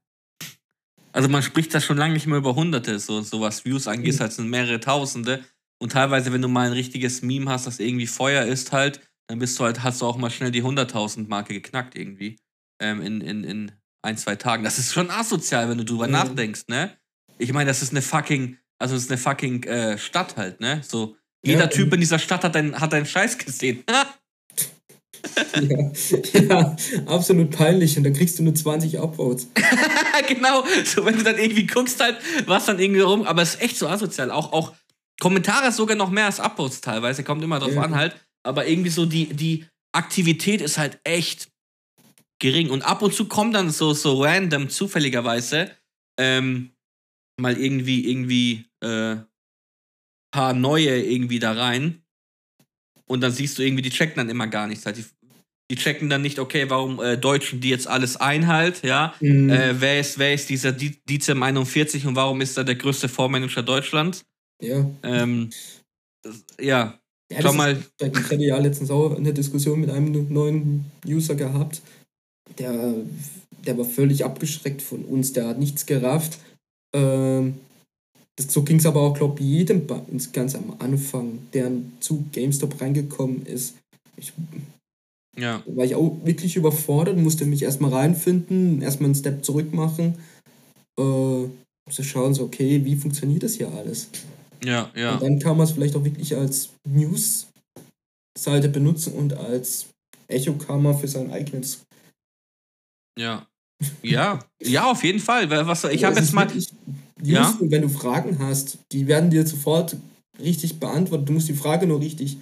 Also 1.12 1.28
man 1.28 1.44
spricht 1.44 1.74
da 1.74 1.82
schon 1.82 1.98
lange 1.98 2.14
nicht 2.14 2.28
mehr 2.28 2.38
über 2.38 2.56
Hunderte, 2.56 2.98
so, 3.00 3.22
so 3.22 3.42
was 3.42 3.66
Views 3.66 3.88
angeht, 3.88 4.16
mhm. 4.16 4.20
halt 4.20 4.32
sind 4.32 4.50
mehrere 4.50 4.80
Tausende. 4.80 5.44
Und 5.80 5.92
teilweise, 5.92 6.32
wenn 6.32 6.42
du 6.42 6.48
mal 6.48 6.68
ein 6.68 6.74
richtiges 6.74 7.22
Meme 7.22 7.50
hast, 7.50 7.68
das 7.68 7.80
irgendwie 7.80 8.08
Feuer 8.08 8.46
ist 8.46 8.72
halt, 8.72 9.02
dann 9.28 9.40
bist 9.40 9.60
du 9.60 9.64
halt, 9.64 9.84
hast 9.84 10.02
du 10.02 10.06
auch 10.06 10.18
mal 10.18 10.30
schnell 10.30 10.52
die 10.52 10.64
100.000 10.64 11.28
Marke 11.28 11.54
geknackt 11.54 11.96
irgendwie. 11.96 12.38
Ähm, 12.80 13.02
in, 13.02 13.22
in, 13.22 13.44
in 13.44 13.72
ein, 14.02 14.18
zwei 14.18 14.36
Tagen. 14.36 14.64
Das 14.64 14.80
ist 14.80 14.94
schon 14.94 15.10
asozial, 15.10 15.70
wenn 15.70 15.78
du 15.78 15.86
drüber 15.86 16.08
mhm. 16.08 16.14
nachdenkst, 16.14 16.64
ne? 16.68 16.98
Ich 17.38 17.52
meine, 17.54 17.68
das 17.68 17.82
ist 17.82 17.92
eine 17.92 18.02
fucking, 18.02 18.58
also 18.78 18.94
das 18.96 19.04
ist 19.04 19.12
eine 19.12 19.18
fucking 19.18 19.64
äh, 19.64 19.98
Stadt 19.98 20.38
halt, 20.38 20.60
ne? 20.60 20.82
So, 20.84 21.18
jeder 21.46 21.62
ja, 21.62 21.68
Typ 21.68 21.94
in 21.94 22.00
dieser 22.00 22.20
Stadt 22.20 22.44
hat 22.44 22.56
deinen 22.56 22.80
hat 22.80 22.94
einen 22.94 23.06
Scheiß 23.06 23.38
gesehen. 23.38 23.84
ja, 25.62 25.92
ja, 26.34 26.76
absolut 27.06 27.52
peinlich. 27.52 27.98
Und 27.98 28.04
dann 28.04 28.14
kriegst 28.14 28.40
du 28.40 28.44
nur 28.44 28.56
20 28.56 29.00
Upvotes. 29.00 29.48
genau, 30.28 30.64
so 30.86 31.06
wenn 31.06 31.18
du 31.18 31.24
dann 31.24 31.38
irgendwie 31.38 31.68
guckst, 31.68 32.00
halt, 32.00 32.18
was 32.46 32.66
dann 32.66 32.80
irgendwie 32.80 33.02
rum. 33.02 33.24
Aber 33.24 33.42
es 33.42 33.56
ist 33.56 33.62
echt 33.62 33.78
so 33.78 33.88
asozial. 33.88 34.32
Auch, 34.32 34.54
auch 34.54 34.74
Kommentare 35.20 35.72
sogar 35.72 35.96
noch 35.96 36.10
mehr 36.10 36.26
als 36.26 36.40
Upvotes 36.40 36.82
teilweise. 36.82 37.24
Kommt 37.24 37.44
immer 37.44 37.60
drauf 37.60 37.74
ja. 37.74 37.82
an 37.82 37.96
halt. 37.96 38.16
Aber 38.44 38.68
irgendwie 38.68 38.90
so 38.90 39.06
die, 39.06 39.28
die 39.28 39.66
Aktivität 39.92 40.62
ist 40.62 40.78
halt 40.78 41.00
echt 41.04 41.50
gering. 42.40 42.70
Und 42.70 42.82
ab 42.82 43.02
und 43.02 43.14
zu 43.14 43.26
kommen 43.26 43.54
dann 43.54 43.70
so, 43.70 43.94
so 43.94 44.24
random, 44.24 44.70
zufälligerweise, 44.70 45.72
ähm, 46.20 46.72
mal 47.40 47.58
irgendwie, 47.58 48.10
irgendwie, 48.10 48.66
äh, 48.82 49.18
paar 50.32 50.54
neue 50.54 51.02
irgendwie 51.02 51.40
da 51.40 51.54
rein. 51.54 52.02
Und 53.06 53.22
dann 53.22 53.32
siehst 53.32 53.58
du 53.58 53.64
irgendwie, 53.64 53.82
die 53.82 53.90
checken 53.90 54.16
dann 54.18 54.30
immer 54.30 54.48
gar 54.48 54.68
nichts. 54.68 54.86
Halt. 54.86 54.98
Die, 54.98 55.06
die 55.70 55.76
checken 55.76 56.10
dann 56.10 56.22
nicht, 56.22 56.40
okay, 56.40 56.70
warum 56.70 57.02
äh, 57.02 57.18
deutschen 57.18 57.60
die 57.60 57.70
jetzt 57.70 57.88
alles 57.88 58.18
ein 58.18 58.48
halt, 58.48 58.84
ja? 58.84 59.14
Mhm. 59.20 59.50
Äh, 59.50 59.82
wer, 59.82 60.00
ist, 60.00 60.18
wer 60.18 60.34
ist 60.34 60.50
dieser 60.50 60.72
Dizem 60.72 61.44
41 61.44 62.08
und 62.08 62.16
warum 62.16 62.42
ist 62.42 62.58
er 62.58 62.64
der 62.64 62.76
größte 62.76 63.10
Vormanager 63.10 63.64
Deutschlands? 63.64 64.24
Ja. 64.62 64.90
Ähm, 65.04 65.50
ja. 66.60 67.00
ja 67.32 67.42
Schau 67.42 67.54
mal. 67.54 67.74
Ist, 67.74 67.92
ich 68.02 68.24
hatte 68.24 68.36
ja 68.36 68.58
letztens 68.58 68.92
auch 68.92 69.16
eine 69.16 69.34
Diskussion 69.34 69.82
mit 69.82 69.90
einem 69.90 70.32
neuen 70.32 70.86
User 71.06 71.36
gehabt 71.36 71.82
der, 72.58 72.94
der 73.66 73.78
war 73.78 73.86
völlig 73.86 74.26
abgeschreckt 74.26 74.82
von 74.82 75.06
uns, 75.06 75.34
der 75.34 75.48
hat 75.48 75.60
nichts 75.60 75.86
gerafft. 75.86 76.40
Ähm, 76.94 77.60
das, 78.38 78.52
so 78.52 78.64
ging 78.64 78.78
es 78.78 78.86
aber 78.86 79.02
auch, 79.02 79.14
glaube 79.14 79.40
ich, 79.42 79.46
jedem 79.46 79.88
bei 79.88 79.96
uns 79.96 80.32
ganz 80.32 80.56
am 80.56 80.76
Anfang, 80.80 81.40
der 81.54 81.72
zu 82.00 82.26
GameStop 82.32 82.80
reingekommen 82.82 83.46
ist. 83.46 83.76
Ich, 84.18 84.34
ja. 85.38 85.64
War 85.66 85.86
ich 85.86 85.96
auch 85.96 86.18
wirklich 86.24 86.56
überfordert, 86.56 87.18
musste 87.18 87.46
mich 87.46 87.64
erstmal 87.64 87.94
reinfinden, 87.94 88.82
erstmal 88.82 89.08
einen 89.08 89.16
Step 89.16 89.44
zurück 89.44 89.74
machen, 89.74 90.16
äh, 91.00 91.46
zu 91.90 92.04
schauen, 92.04 92.34
so, 92.34 92.44
okay, 92.44 92.84
wie 92.86 92.96
funktioniert 92.96 93.44
das 93.44 93.56
hier 93.56 93.72
alles? 93.72 94.10
Ja, 94.64 94.92
ja. 94.96 95.14
Und 95.14 95.24
dann 95.24 95.40
kann 95.40 95.58
man 95.58 95.66
es 95.66 95.72
vielleicht 95.72 95.96
auch 95.96 96.04
wirklich 96.04 96.36
als 96.36 96.70
News-Seite 96.88 98.70
benutzen 98.70 99.14
und 99.14 99.34
als 99.34 99.88
Echo-Kammer 100.28 100.94
für 100.94 101.08
sein 101.08 101.32
eigenes 101.32 101.82
ja. 103.18 103.46
Ja, 104.04 104.40
ja, 104.62 104.92
auf 104.92 105.04
jeden 105.04 105.20
Fall. 105.20 105.50
Was, 105.50 105.84
ich 105.86 106.04
habe 106.04 106.16
jetzt 106.16 106.34
mal. 106.34 106.48
Ja? 107.24 107.58
wenn 107.60 107.82
du 107.82 107.90
Fragen 107.90 108.40
hast, 108.40 108.80
die 108.92 109.08
werden 109.08 109.30
dir 109.30 109.46
sofort 109.46 109.96
richtig 110.40 110.80
beantwortet. 110.80 111.30
Du 111.30 111.34
musst 111.34 111.50
die 111.50 111.54
Frage 111.54 111.88
nur 111.88 112.00
richtig 112.00 112.38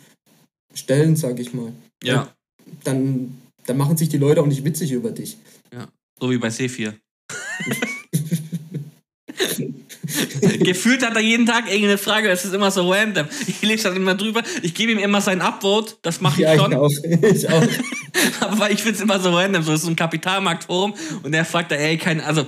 stellen, 0.73 1.15
sag 1.15 1.39
ich 1.39 1.53
mal. 1.53 1.71
Ja. 2.03 2.33
Dann, 2.83 3.37
dann 3.65 3.77
machen 3.77 3.97
sich 3.97 4.09
die 4.09 4.17
Leute 4.17 4.41
auch 4.41 4.47
nicht 4.47 4.63
witzig 4.63 4.91
über 4.91 5.11
dich. 5.11 5.37
Ja. 5.73 5.87
So 6.19 6.31
wie 6.31 6.37
bei 6.37 6.49
C4. 6.49 6.93
Gefühlt 10.59 11.05
hat 11.05 11.15
er 11.15 11.21
jeden 11.21 11.45
Tag 11.45 11.67
irgendeine 11.67 11.97
Frage, 11.97 12.29
es 12.29 12.45
ist 12.45 12.53
immer 12.53 12.71
so 12.71 12.91
random. 12.91 13.27
Ich 13.47 13.61
lese 13.61 13.89
das 13.89 13.95
immer 13.95 14.15
drüber, 14.15 14.43
ich 14.61 14.73
gebe 14.73 14.91
ihm 14.91 14.97
immer 14.97 15.21
sein 15.21 15.41
Upvote, 15.41 15.95
das 16.01 16.21
mache 16.21 16.41
ich 16.41 16.47
ja, 16.47 16.57
schon. 16.57 16.71
Ich 16.71 16.77
auch. 16.77 16.89
Ich 17.23 17.49
auch. 17.49 17.63
Aber 18.41 18.71
ich 18.71 18.81
finde 18.81 18.95
es 18.95 19.01
immer 19.01 19.19
so 19.19 19.35
random, 19.35 19.63
so 19.63 19.73
ist 19.73 19.83
so 19.83 19.89
ein 19.89 19.95
Kapitalmarktforum 19.95 20.93
und 21.23 21.33
er 21.33 21.45
fragt 21.45 21.71
da, 21.71 21.75
ey, 21.75 21.97
kein, 21.97 22.21
also 22.21 22.45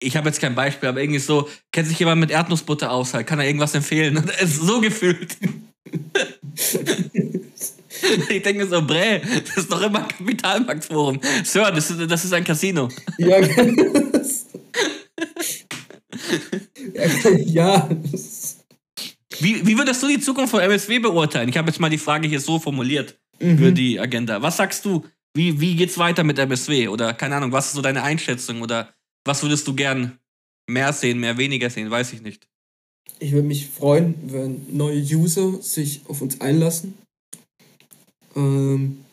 ich 0.00 0.16
habe 0.16 0.28
jetzt 0.28 0.40
kein 0.40 0.54
Beispiel, 0.54 0.88
aber 0.88 1.00
irgendwie 1.00 1.20
so, 1.20 1.48
kennt 1.72 1.88
sich 1.88 1.98
jemand 1.98 2.20
mit 2.20 2.30
Erdnussbutter 2.30 2.90
aus, 2.90 3.14
halt, 3.14 3.26
kann 3.26 3.38
er 3.38 3.46
irgendwas 3.46 3.74
empfehlen? 3.74 4.24
Es 4.40 4.52
ist 4.52 4.62
so 4.62 4.80
gefühlt. 4.80 5.36
ich 8.30 8.42
denke 8.42 8.66
so, 8.66 8.82
Brä, 8.82 9.20
das 9.46 9.58
ist 9.58 9.70
doch 9.70 9.82
immer 9.82 10.02
Kapitalmarktforum. 10.02 11.20
Sir, 11.44 11.70
das 11.70 11.90
ist, 11.90 12.10
das 12.10 12.24
ist 12.24 12.32
ein 12.32 12.44
Casino. 12.44 12.88
Ja, 13.18 13.40
ja. 17.46 17.88
Wie, 19.40 19.66
wie 19.66 19.78
würdest 19.78 20.02
du 20.02 20.08
die 20.08 20.20
Zukunft 20.20 20.50
von 20.50 20.60
MSW 20.60 20.98
beurteilen? 20.98 21.48
Ich 21.48 21.56
habe 21.56 21.68
jetzt 21.68 21.80
mal 21.80 21.88
die 21.88 21.98
Frage 21.98 22.28
hier 22.28 22.40
so 22.40 22.58
formuliert 22.58 23.18
mhm. 23.40 23.58
für 23.58 23.72
die 23.72 23.98
Agenda. 23.98 24.42
Was 24.42 24.58
sagst 24.58 24.84
du? 24.84 25.04
Wie, 25.34 25.60
wie 25.60 25.76
geht's 25.76 25.98
weiter 25.98 26.24
mit 26.24 26.38
MSW? 26.38 26.88
Oder 26.88 27.14
keine 27.14 27.36
Ahnung, 27.36 27.52
was 27.52 27.68
ist 27.68 27.74
so 27.74 27.82
deine 27.82 28.02
Einschätzung? 28.02 28.62
Oder 28.62 28.92
was 29.24 29.42
würdest 29.42 29.66
du 29.66 29.74
gern 29.74 30.18
mehr 30.68 30.92
sehen, 30.92 31.20
mehr 31.20 31.36
weniger 31.36 31.70
sehen? 31.70 31.90
Weiß 31.90 32.12
ich 32.12 32.22
nicht. 32.22 32.46
Ich 33.18 33.32
würde 33.32 33.46
mich 33.46 33.66
freuen, 33.66 34.14
wenn 34.26 34.64
neue 34.70 35.00
User 35.00 35.60
sich 35.60 36.02
auf 36.08 36.22
uns 36.22 36.40
einlassen. 36.40 36.94
Ähm, 38.34 39.04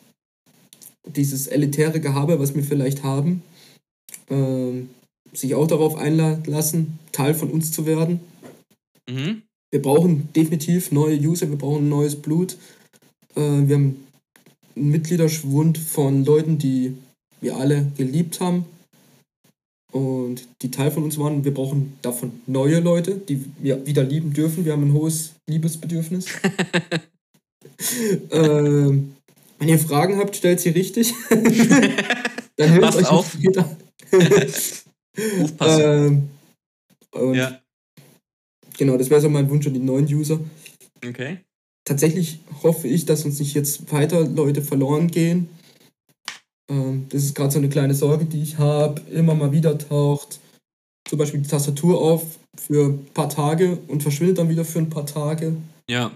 dieses 1.04 1.46
elitäre 1.46 2.00
Gehabe, 2.00 2.38
was 2.38 2.54
wir 2.54 2.62
vielleicht 2.62 3.02
haben, 3.02 3.42
ähm, 4.30 4.90
sich 5.32 5.54
auch 5.54 5.66
darauf 5.66 5.96
einlassen, 5.96 6.98
Teil 7.12 7.34
von 7.34 7.50
uns 7.50 7.72
zu 7.72 7.86
werden. 7.86 8.20
Mhm. 9.08 9.42
Wir 9.70 9.82
brauchen 9.82 10.32
definitiv 10.32 10.92
neue 10.92 11.18
User, 11.18 11.50
wir 11.50 11.58
brauchen 11.58 11.88
neues 11.88 12.16
Blut. 12.16 12.56
Äh, 13.34 13.40
wir 13.40 13.74
haben 13.74 14.06
einen 14.74 14.90
Mitgliederschwund 14.90 15.76
von 15.76 16.24
Leuten, 16.24 16.58
die 16.58 16.96
wir 17.40 17.56
alle 17.56 17.90
geliebt 17.96 18.40
haben 18.40 18.64
und 19.92 20.46
die 20.62 20.70
Teil 20.70 20.90
von 20.90 21.04
uns 21.04 21.18
waren. 21.18 21.44
Wir 21.44 21.54
brauchen 21.54 21.98
davon 22.02 22.40
neue 22.46 22.80
Leute, 22.80 23.14
die 23.16 23.44
wir 23.58 23.86
wieder 23.86 24.04
lieben 24.04 24.32
dürfen. 24.32 24.64
Wir 24.64 24.72
haben 24.72 24.88
ein 24.88 24.92
hohes 24.92 25.32
Liebesbedürfnis. 25.48 26.26
ähm, 28.30 29.14
wenn 29.58 29.68
ihr 29.68 29.78
Fragen 29.78 30.18
habt, 30.18 30.36
stellt 30.36 30.60
sie 30.60 30.70
richtig. 30.70 31.14
Dann 32.56 32.72
hört 32.74 32.96
euch 32.96 33.06
auf. 33.06 33.36
Aufpassen. 35.42 36.28
Ähm, 37.14 37.34
ja. 37.34 37.60
Genau, 38.76 38.96
das 38.96 39.10
wäre 39.10 39.20
so 39.20 39.28
mein 39.28 39.50
Wunsch 39.50 39.66
an 39.66 39.74
die 39.74 39.80
neuen 39.80 40.06
User. 40.06 40.38
Okay. 41.04 41.38
Tatsächlich 41.84 42.38
hoffe 42.62 42.86
ich, 42.86 43.04
dass 43.06 43.24
uns 43.24 43.40
nicht 43.40 43.54
jetzt 43.54 43.90
weiter 43.92 44.24
Leute 44.26 44.62
verloren 44.62 45.08
gehen. 45.08 45.48
Ähm, 46.70 47.06
das 47.08 47.24
ist 47.24 47.34
gerade 47.34 47.50
so 47.50 47.58
eine 47.58 47.68
kleine 47.68 47.94
Sorge, 47.94 48.24
die 48.24 48.42
ich 48.42 48.58
habe. 48.58 49.00
Immer 49.10 49.34
mal 49.34 49.52
wieder 49.52 49.76
taucht 49.78 50.40
zum 51.08 51.18
Beispiel 51.18 51.40
die 51.40 51.48
Tastatur 51.48 52.00
auf, 52.00 52.38
für 52.56 52.86
ein 52.86 53.06
paar 53.14 53.28
Tage 53.28 53.78
und 53.88 54.02
verschwindet 54.02 54.38
dann 54.38 54.48
wieder 54.48 54.64
für 54.64 54.78
ein 54.78 54.90
paar 54.90 55.06
Tage. 55.06 55.56
Ja. 55.88 56.12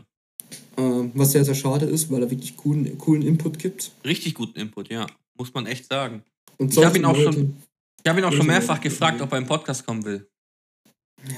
Äh, 0.76 0.82
was 1.14 1.32
sehr, 1.32 1.44
sehr 1.44 1.55
schade 1.55 1.86
ist, 1.86 2.11
weil 2.11 2.22
er 2.22 2.30
wirklich 2.30 2.57
coolen, 2.57 2.98
coolen 2.98 3.22
Input 3.22 3.59
gibt. 3.59 3.92
Richtig 4.05 4.34
guten 4.34 4.59
Input, 4.59 4.90
ja. 4.90 5.07
Muss 5.38 5.53
man 5.55 5.66
echt 5.66 5.88
sagen. 5.88 6.22
Und 6.59 6.76
ich 6.76 6.84
habe 6.84 6.98
ihn 6.98 7.05
auch 7.05 7.16
Leute, 7.16 7.32
schon, 7.32 7.57
ich 8.05 8.11
hab 8.11 8.18
ihn 8.18 8.24
auch 8.24 8.32
schon 8.32 8.46
mehrfach 8.46 8.80
gefragt, 8.80 9.20
ob 9.22 9.32
er 9.32 9.38
im 9.38 9.46
Podcast 9.46 9.86
kommen 9.86 10.05
will. 10.05 10.28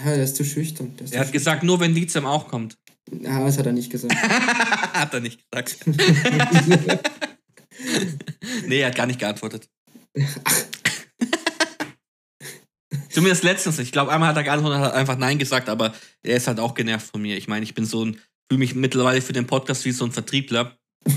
Ja, 0.04 0.14
der 0.14 0.24
ist 0.24 0.36
zu 0.36 0.44
schüchtern. 0.44 0.92
er 0.98 1.04
hat 1.04 1.10
schüchtern. 1.10 1.32
gesagt, 1.32 1.62
nur 1.62 1.78
wenn 1.78 1.94
Dizem 1.94 2.26
auch 2.26 2.48
kommt. 2.48 2.76
Ja, 3.20 3.44
das 3.44 3.58
hat 3.58 3.66
er 3.66 3.72
nicht 3.72 3.90
gesagt. 3.90 4.14
hat 4.94 5.14
er 5.14 5.20
nicht 5.20 5.40
gesagt. 5.50 5.86
nee, 8.66 8.80
er 8.80 8.88
hat 8.88 8.96
gar 8.96 9.06
nicht 9.06 9.18
geantwortet. 9.18 9.68
Zumindest 13.10 13.44
letztens. 13.44 13.78
Ich 13.78 13.92
glaube, 13.92 14.10
einmal 14.10 14.28
hat 14.30 14.36
er 14.36 14.42
geantwortet 14.42 14.80
und 14.80 14.84
hat 14.84 14.94
einfach 14.94 15.16
Nein 15.16 15.38
gesagt, 15.38 15.68
aber 15.68 15.94
er 16.22 16.36
ist 16.36 16.48
halt 16.48 16.58
auch 16.58 16.74
genervt 16.74 17.10
von 17.12 17.22
mir. 17.22 17.36
Ich 17.36 17.46
meine, 17.46 17.62
ich 17.62 17.74
bin 17.74 17.84
so 17.84 18.04
ein, 18.04 18.18
fühle 18.50 18.58
mich 18.58 18.74
mittlerweile 18.74 19.22
für 19.22 19.32
den 19.32 19.46
Podcast 19.46 19.84
wie 19.84 19.92
so 19.92 20.04
ein 20.04 20.10
Vertriebler. 20.10 20.76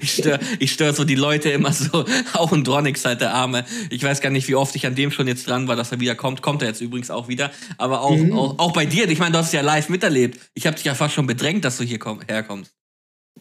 ich 0.00 0.12
störe 0.12 0.38
ich 0.58 0.72
stör 0.72 0.92
so 0.92 1.04
die 1.04 1.14
Leute 1.16 1.50
immer 1.50 1.72
so, 1.72 2.04
auch 2.34 2.52
ein 2.52 2.62
Dronix 2.64 3.04
halt 3.04 3.20
der 3.20 3.34
Arme. 3.34 3.64
Ich 3.90 4.02
weiß 4.02 4.20
gar 4.20 4.30
nicht, 4.30 4.46
wie 4.46 4.54
oft 4.54 4.76
ich 4.76 4.86
an 4.86 4.94
dem 4.94 5.10
schon 5.10 5.26
jetzt 5.26 5.48
dran 5.48 5.66
war, 5.68 5.74
dass 5.74 5.90
er 5.90 6.00
wieder 6.00 6.14
kommt. 6.14 6.42
Kommt 6.42 6.62
er 6.62 6.68
jetzt 6.68 6.80
übrigens 6.80 7.10
auch 7.10 7.26
wieder. 7.26 7.50
Aber 7.76 8.02
auch, 8.02 8.16
mhm. 8.16 8.32
auch, 8.32 8.58
auch, 8.58 8.72
bei 8.72 8.86
dir, 8.86 9.08
ich 9.08 9.18
meine, 9.18 9.32
du 9.32 9.38
hast 9.38 9.46
es 9.46 9.52
ja 9.52 9.62
live 9.62 9.88
miterlebt. 9.88 10.38
Ich 10.54 10.66
habe 10.66 10.76
dich 10.76 10.84
ja 10.84 10.94
fast 10.94 11.14
schon 11.14 11.26
bedrängt, 11.26 11.64
dass 11.64 11.76
du 11.78 11.84
hier 11.84 11.98
komm, 11.98 12.20
herkommst. 12.28 12.72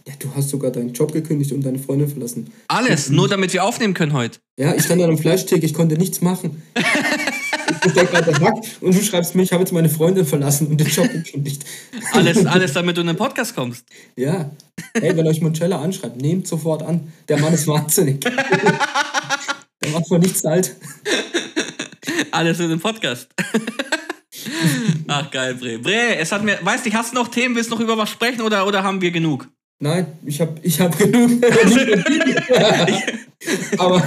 Ja, 0.08 0.14
du 0.18 0.34
hast 0.36 0.50
sogar 0.50 0.72
deinen 0.72 0.94
Job 0.94 1.12
gekündigt 1.12 1.52
und 1.52 1.62
deine 1.64 1.78
Freundin 1.78 2.08
verlassen. 2.08 2.52
Alles, 2.68 3.10
nur 3.10 3.28
damit 3.28 3.54
wir 3.54 3.64
aufnehmen 3.64 3.94
können 3.94 4.14
heute. 4.14 4.40
Ja, 4.58 4.74
ich 4.74 4.84
stand 4.84 5.02
an 5.02 5.10
einem 5.10 5.18
Fleischtheke, 5.18 5.66
ich 5.66 5.74
konnte 5.74 5.98
nichts 5.98 6.22
machen. 6.22 6.64
ich 7.86 7.94
denke 7.94 8.12
gerade 8.12 8.34
Hack 8.40 8.56
und 8.82 8.96
du 8.96 9.04
schreibst 9.04 9.36
mir, 9.36 9.44
ich 9.44 9.52
habe 9.52 9.62
jetzt 9.62 9.72
meine 9.72 9.90
Freundin 9.90 10.26
verlassen 10.26 10.68
und 10.68 10.80
den 10.80 10.88
Job 10.88 11.12
gekündigt. 11.12 11.64
Alles, 12.14 12.46
alles, 12.46 12.74
damit 12.74 12.98
du 12.98 13.02
in 13.02 13.08
den 13.08 13.18
Podcast 13.18 13.56
kommst. 13.56 13.86
Ja. 14.16 14.52
Hey, 14.94 15.16
wenn 15.16 15.28
euch 15.28 15.42
Moncella 15.42 15.80
anschreibt, 15.80 16.20
nehmt 16.20 16.48
sofort 16.48 16.82
an. 16.82 17.12
Der 17.28 17.38
Mann 17.38 17.54
ist 17.54 17.68
wahnsinnig. 17.68 18.20
Der 19.82 19.92
macht 19.92 20.08
von 20.08 20.20
nichts 20.20 20.44
alt. 20.44 20.76
Alles 22.32 22.60
in 22.60 22.70
den 22.70 22.80
Podcast. 22.80 23.30
Ach 25.08 25.32
geil, 25.32 25.56
Bre. 25.56 25.80
Bre, 25.80 26.18
es 26.18 26.32
hat 26.32 26.44
mir, 26.44 26.58
weißt 26.62 26.86
du, 26.86 26.94
hast 26.94 27.12
du 27.12 27.16
noch 27.16 27.28
Themen, 27.30 27.56
willst 27.56 27.70
du 27.70 27.76
noch 27.76 27.82
über 27.82 27.98
was 27.98 28.10
sprechen 28.10 28.42
oder, 28.42 28.68
oder 28.68 28.84
haben 28.84 29.02
wir 29.02 29.12
genug? 29.12 29.48
Nein, 29.82 30.08
ich 30.26 30.42
habe 30.42 30.60
ich 30.62 30.82
hab 30.82 30.98
genug. 30.98 31.42
Aber 33.78 34.06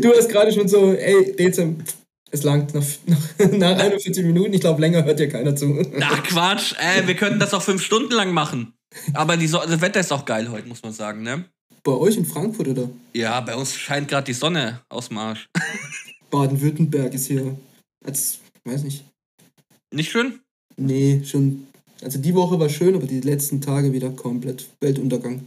du 0.00 0.14
hast 0.16 0.30
gerade 0.30 0.50
schon 0.52 0.66
so, 0.66 0.94
ey, 0.94 1.36
Dezem, 1.36 1.84
es 2.30 2.42
langt 2.42 2.74
nach, 2.74 2.84
nach, 3.06 3.50
nach 3.52 3.78
41 3.78 4.24
Minuten. 4.24 4.54
Ich 4.54 4.62
glaube, 4.62 4.80
länger 4.80 5.04
hört 5.04 5.18
dir 5.18 5.28
keiner 5.28 5.54
zu. 5.54 5.78
Ach 6.00 6.22
Quatsch, 6.22 6.74
ey, 6.78 7.06
wir 7.06 7.16
könnten 7.16 7.38
das 7.38 7.52
auch 7.52 7.62
fünf 7.62 7.82
Stunden 7.82 8.12
lang 8.12 8.32
machen. 8.32 8.72
Aber 9.12 9.36
die 9.36 9.46
so 9.46 9.58
das 9.58 9.82
Wetter 9.82 10.00
ist 10.00 10.12
auch 10.12 10.24
geil 10.24 10.50
heute, 10.50 10.66
muss 10.66 10.82
man 10.82 10.92
sagen, 10.92 11.22
ne? 11.22 11.44
Bei 11.84 11.92
euch 11.92 12.16
in 12.16 12.24
Frankfurt, 12.24 12.68
oder? 12.68 12.88
Ja, 13.12 13.40
bei 13.40 13.54
uns 13.54 13.74
scheint 13.74 14.08
gerade 14.08 14.24
die 14.24 14.32
Sonne 14.32 14.80
aus 14.88 15.08
dem 15.08 15.18
Arsch. 15.18 15.48
Baden-Württemberg 16.30 17.12
ist 17.14 17.26
hier, 17.26 17.56
als, 18.04 18.38
weiß 18.64 18.84
nicht. 18.84 19.04
Nicht 19.92 20.10
schön? 20.10 20.40
Nee, 20.76 21.22
schon 21.24 21.66
also 22.02 22.18
die 22.18 22.34
Woche 22.34 22.58
war 22.58 22.68
schön, 22.68 22.94
aber 22.94 23.06
die 23.06 23.20
letzten 23.20 23.60
Tage 23.60 23.92
wieder 23.92 24.10
komplett 24.10 24.68
Weltuntergang. 24.80 25.46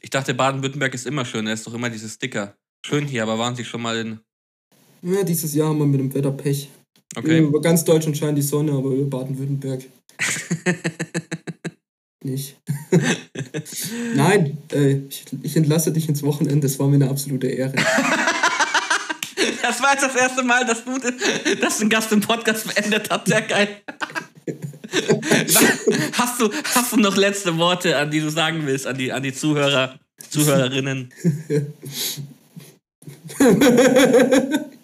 Ich 0.00 0.10
dachte, 0.10 0.34
Baden-Württemberg 0.34 0.94
ist 0.94 1.06
immer 1.06 1.24
schön. 1.24 1.46
Da 1.46 1.52
ist 1.52 1.66
doch 1.66 1.74
immer 1.74 1.90
dieses 1.90 2.14
Sticker. 2.14 2.56
Schön 2.84 3.06
hier, 3.06 3.22
aber 3.22 3.38
waren 3.38 3.54
Sie 3.54 3.64
schon 3.64 3.82
mal 3.82 3.96
in. 3.98 4.18
Ja, 5.02 5.22
dieses 5.22 5.54
Jahr 5.54 5.68
haben 5.68 5.78
wir 5.78 5.86
mit 5.86 6.00
dem 6.00 6.14
Wetter 6.14 6.32
Pech. 6.32 6.68
Okay. 7.14 7.40
Über 7.40 7.60
ganz 7.60 7.84
Deutschland 7.84 8.16
scheint 8.16 8.38
die 8.38 8.42
Sonne, 8.42 8.72
aber 8.72 8.90
über 8.90 9.18
Baden-Württemberg. 9.18 9.84
nicht. 12.24 12.56
Nein, 14.14 14.58
äh, 14.72 15.00
ich, 15.08 15.24
ich, 15.42 15.56
entlasse 15.56 15.92
dich 15.92 16.08
ins 16.08 16.22
Wochenende. 16.22 16.66
Es 16.66 16.78
war 16.78 16.88
mir 16.88 16.96
eine 16.96 17.10
absolute 17.10 17.48
Ehre. 17.48 17.74
das 19.62 19.82
war 19.82 19.92
jetzt 19.92 20.04
das 20.04 20.14
erste 20.14 20.42
Mal, 20.42 20.64
dass 20.66 20.84
du 20.84 20.98
dass 21.60 21.80
ein 21.80 21.88
Gast 21.88 22.12
im 22.12 22.20
Podcast 22.20 22.72
beendet 22.74 23.10
hat. 23.10 23.26
Sehr 23.26 23.42
geil. 23.42 23.68
hast, 26.12 26.40
du, 26.40 26.50
hast 26.74 26.92
du 26.92 26.96
noch 26.96 27.16
letzte 27.16 27.56
Worte, 27.58 27.96
an 27.96 28.10
die 28.10 28.20
du 28.20 28.30
sagen 28.30 28.66
willst, 28.66 28.86
an 28.86 28.96
die, 28.96 29.12
an 29.12 29.22
die 29.22 29.32
Zuhörer, 29.32 29.98
Zuhörerinnen? 30.28 31.12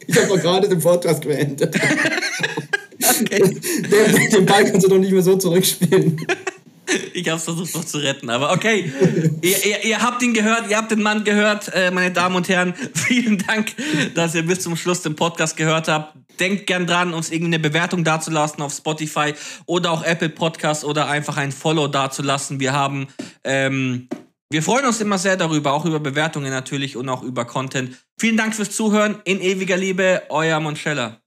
ich 0.06 0.16
habe 0.16 0.28
doch 0.28 0.40
gerade 0.40 0.68
den 0.68 0.80
Podcast 0.80 1.22
beendet. 1.22 1.74
Okay. 3.20 3.38
Den, 3.38 4.30
den 4.30 4.46
Ball 4.46 4.64
kannst 4.64 4.84
du 4.84 4.90
doch 4.90 4.98
nicht 4.98 5.12
mehr 5.12 5.22
so 5.22 5.36
zurückspielen. 5.36 6.20
Ich 7.12 7.28
habe 7.28 7.40
versucht 7.40 7.74
noch 7.74 7.84
zu 7.84 7.98
retten, 7.98 8.30
aber 8.30 8.52
okay. 8.52 8.92
ihr, 9.42 9.64
ihr, 9.64 9.84
ihr, 9.84 10.02
habt 10.02 10.22
ihn 10.22 10.32
gehört, 10.32 10.70
ihr 10.70 10.76
habt 10.76 10.90
den 10.90 11.02
Mann 11.02 11.24
gehört, 11.24 11.72
äh, 11.74 11.90
meine 11.90 12.10
Damen 12.12 12.36
und 12.36 12.48
Herren. 12.48 12.74
Vielen 12.94 13.38
Dank, 13.38 13.74
dass 14.14 14.34
ihr 14.34 14.46
bis 14.46 14.60
zum 14.60 14.76
Schluss 14.76 15.02
den 15.02 15.16
Podcast 15.16 15.56
gehört 15.56 15.88
habt. 15.88 16.16
Denkt 16.40 16.66
gern 16.66 16.86
dran, 16.86 17.14
uns 17.14 17.30
irgendeine 17.30 17.58
Bewertung 17.58 18.04
dazulassen 18.04 18.62
auf 18.62 18.72
Spotify 18.72 19.34
oder 19.66 19.90
auch 19.90 20.04
Apple 20.04 20.28
Podcast 20.28 20.84
oder 20.84 21.08
einfach 21.08 21.36
ein 21.36 21.52
Follow 21.52 21.88
dazulassen. 21.88 22.60
Wir 22.60 22.72
haben, 22.72 23.08
ähm, 23.44 24.08
wir 24.50 24.62
freuen 24.62 24.86
uns 24.86 25.00
immer 25.00 25.18
sehr 25.18 25.36
darüber, 25.36 25.72
auch 25.72 25.84
über 25.84 26.00
Bewertungen 26.00 26.50
natürlich 26.50 26.96
und 26.96 27.08
auch 27.08 27.22
über 27.22 27.44
Content. 27.44 27.96
Vielen 28.18 28.36
Dank 28.36 28.54
fürs 28.54 28.70
Zuhören. 28.70 29.20
In 29.24 29.40
ewiger 29.40 29.76
Liebe, 29.76 30.22
euer 30.30 30.60
Monschella. 30.60 31.20